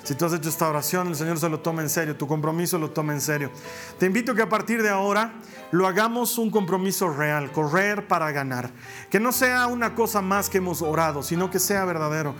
Si 0.04 0.14
tú 0.14 0.26
has 0.26 0.34
hecho 0.34 0.50
esta 0.50 0.70
oración, 0.70 1.08
el 1.08 1.16
Señor 1.16 1.40
se 1.40 1.50
lo 1.50 1.62
toma 1.62 1.82
en 1.82 1.90
serio, 1.90 2.16
tu 2.16 2.28
compromiso 2.28 2.78
lo 2.78 2.92
toma 2.92 3.14
en 3.14 3.22
serio. 3.22 3.50
Te 3.98 4.06
invito 4.06 4.36
que 4.36 4.44
a 4.44 4.50
partir 4.50 4.84
de 4.84 4.90
ahora 4.90 5.34
lo 5.72 5.88
hagamos 5.88 6.38
un 6.38 6.52
compromiso 6.52 7.10
real, 7.10 7.52
correr 7.52 8.08
para 8.08 8.32
ganar. 8.32 8.70
Que 9.10 9.20
no 9.20 9.32
sea 9.32 9.66
una 9.66 9.96
cosa 9.96 10.22
más 10.22 10.48
que 10.48 10.60
hemos 10.60 10.84
orado, 10.84 11.24
sino 11.24 11.50
que 11.50 11.58
sea 11.58 11.86
verdadero. 11.86 12.36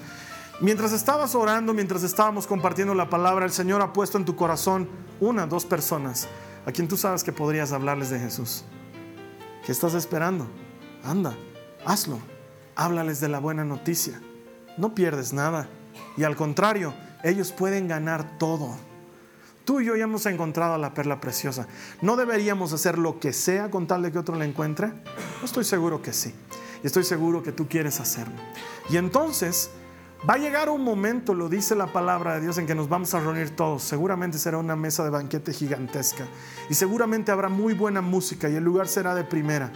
Mientras 0.62 0.94
estabas 0.94 1.34
orando, 1.34 1.74
mientras 1.74 2.04
estábamos 2.04 2.46
compartiendo 2.46 2.94
la 2.94 3.10
palabra, 3.10 3.46
el 3.46 3.52
Señor 3.52 3.82
ha 3.82 3.94
puesto 3.94 4.20
en 4.20 4.26
tu 4.26 4.36
corazón 4.36 4.88
una, 5.20 5.48
dos 5.48 5.66
personas 5.66 6.28
a 6.66 6.72
quien 6.72 6.88
tú 6.88 6.98
sabes 6.98 7.24
que 7.24 7.32
podrías 7.32 7.72
hablarles 7.72 8.10
de 8.10 8.20
Jesús. 8.20 8.64
¿Qué 9.66 9.72
estás 9.72 9.94
esperando? 9.94 10.48
Anda, 11.04 11.36
hazlo. 11.86 12.20
Háblales 12.76 13.20
de 13.20 13.30
la 13.30 13.40
buena 13.40 13.64
noticia. 13.64 14.22
No 14.78 14.94
pierdes 14.94 15.34
nada. 15.34 15.68
Y 16.18 16.24
al 16.24 16.36
contrario, 16.36 16.94
ellos 17.24 17.52
pueden 17.52 17.88
ganar 17.88 18.38
todo. 18.38 18.76
Tú 19.64 19.82
y 19.82 19.86
yo 19.86 19.96
ya 19.96 20.04
hemos 20.04 20.26
encontrado 20.28 20.78
la 20.78 20.94
perla 20.94 21.20
preciosa. 21.20 21.68
¿No 22.02 22.16
deberíamos 22.16 22.72
hacer 22.72 23.00
lo 23.00 23.20
que 23.20 23.34
sea 23.34 23.72
con 23.72 23.88
tal 23.88 24.04
de 24.04 24.12
que 24.12 24.20
otro 24.20 24.36
la 24.36 24.46
encuentre? 24.46 24.92
Estoy 25.44 25.64
seguro 25.64 26.02
que 26.02 26.14
sí. 26.14 26.36
Y 26.84 26.88
estoy 26.88 27.04
seguro 27.04 27.42
que 27.42 27.52
tú 27.52 27.68
quieres 27.68 28.00
hacerlo. 28.00 28.36
Y 28.90 28.98
entonces 28.98 29.72
va 30.30 30.36
a 30.36 30.38
llegar 30.38 30.70
un 30.70 30.84
momento, 30.84 31.34
lo 31.34 31.50
dice 31.50 31.74
la 31.74 31.88
palabra 31.88 32.36
de 32.36 32.42
Dios, 32.42 32.60
en 32.60 32.68
que 32.68 32.76
nos 32.76 32.90
vamos 32.90 33.16
a 33.16 33.20
reunir 33.22 33.56
todos. 33.56 33.82
Seguramente 33.82 34.38
será 34.38 34.60
una 34.60 34.76
mesa 34.76 35.04
de 35.04 35.10
banquete 35.10 35.52
gigantesca. 35.52 36.28
Y 36.70 36.76
seguramente 36.76 37.32
habrá 37.32 37.50
muy 37.50 37.74
buena 37.74 38.02
música 38.02 38.50
y 38.50 38.56
el 38.56 38.64
lugar 38.64 38.88
será 38.88 39.16
de 39.16 39.24
primera. 39.24 39.72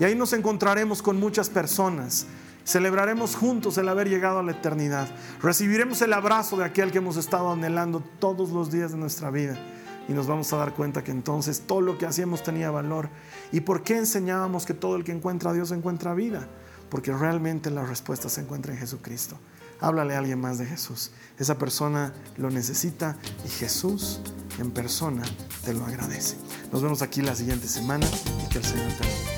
Y 0.00 0.04
ahí 0.04 0.16
nos 0.16 0.32
encontraremos 0.32 1.00
con 1.00 1.20
muchas 1.20 1.48
personas 1.48 2.26
Celebraremos 2.68 3.34
juntos 3.34 3.78
el 3.78 3.88
haber 3.88 4.10
llegado 4.10 4.40
a 4.40 4.42
la 4.42 4.52
eternidad. 4.52 5.08
Recibiremos 5.40 6.02
el 6.02 6.12
abrazo 6.12 6.58
de 6.58 6.66
aquel 6.66 6.92
que 6.92 6.98
hemos 6.98 7.16
estado 7.16 7.50
anhelando 7.50 8.02
todos 8.18 8.50
los 8.50 8.70
días 8.70 8.92
de 8.92 8.98
nuestra 8.98 9.30
vida. 9.30 9.58
Y 10.06 10.12
nos 10.12 10.26
vamos 10.26 10.52
a 10.52 10.58
dar 10.58 10.74
cuenta 10.74 11.02
que 11.02 11.10
entonces 11.10 11.62
todo 11.66 11.80
lo 11.80 11.96
que 11.96 12.04
hacíamos 12.04 12.42
tenía 12.42 12.70
valor. 12.70 13.08
¿Y 13.52 13.60
por 13.60 13.82
qué 13.82 13.96
enseñábamos 13.96 14.66
que 14.66 14.74
todo 14.74 14.96
el 14.96 15.04
que 15.04 15.12
encuentra 15.12 15.52
a 15.52 15.54
Dios 15.54 15.70
encuentra 15.70 16.12
vida? 16.12 16.46
Porque 16.90 17.10
realmente 17.10 17.70
la 17.70 17.86
respuesta 17.86 18.28
se 18.28 18.42
encuentra 18.42 18.74
en 18.74 18.80
Jesucristo. 18.80 19.38
Háblale 19.80 20.14
a 20.14 20.18
alguien 20.18 20.38
más 20.38 20.58
de 20.58 20.66
Jesús. 20.66 21.12
Esa 21.38 21.56
persona 21.56 22.12
lo 22.36 22.50
necesita 22.50 23.16
y 23.46 23.48
Jesús 23.48 24.20
en 24.58 24.72
persona 24.72 25.22
te 25.64 25.72
lo 25.72 25.86
agradece. 25.86 26.36
Nos 26.70 26.82
vemos 26.82 27.00
aquí 27.00 27.22
la 27.22 27.34
siguiente 27.34 27.66
semana 27.66 28.06
y 28.44 28.48
que 28.50 28.58
el 28.58 28.64
Señor 28.64 28.92
te 28.92 29.06
bendiga. 29.06 29.37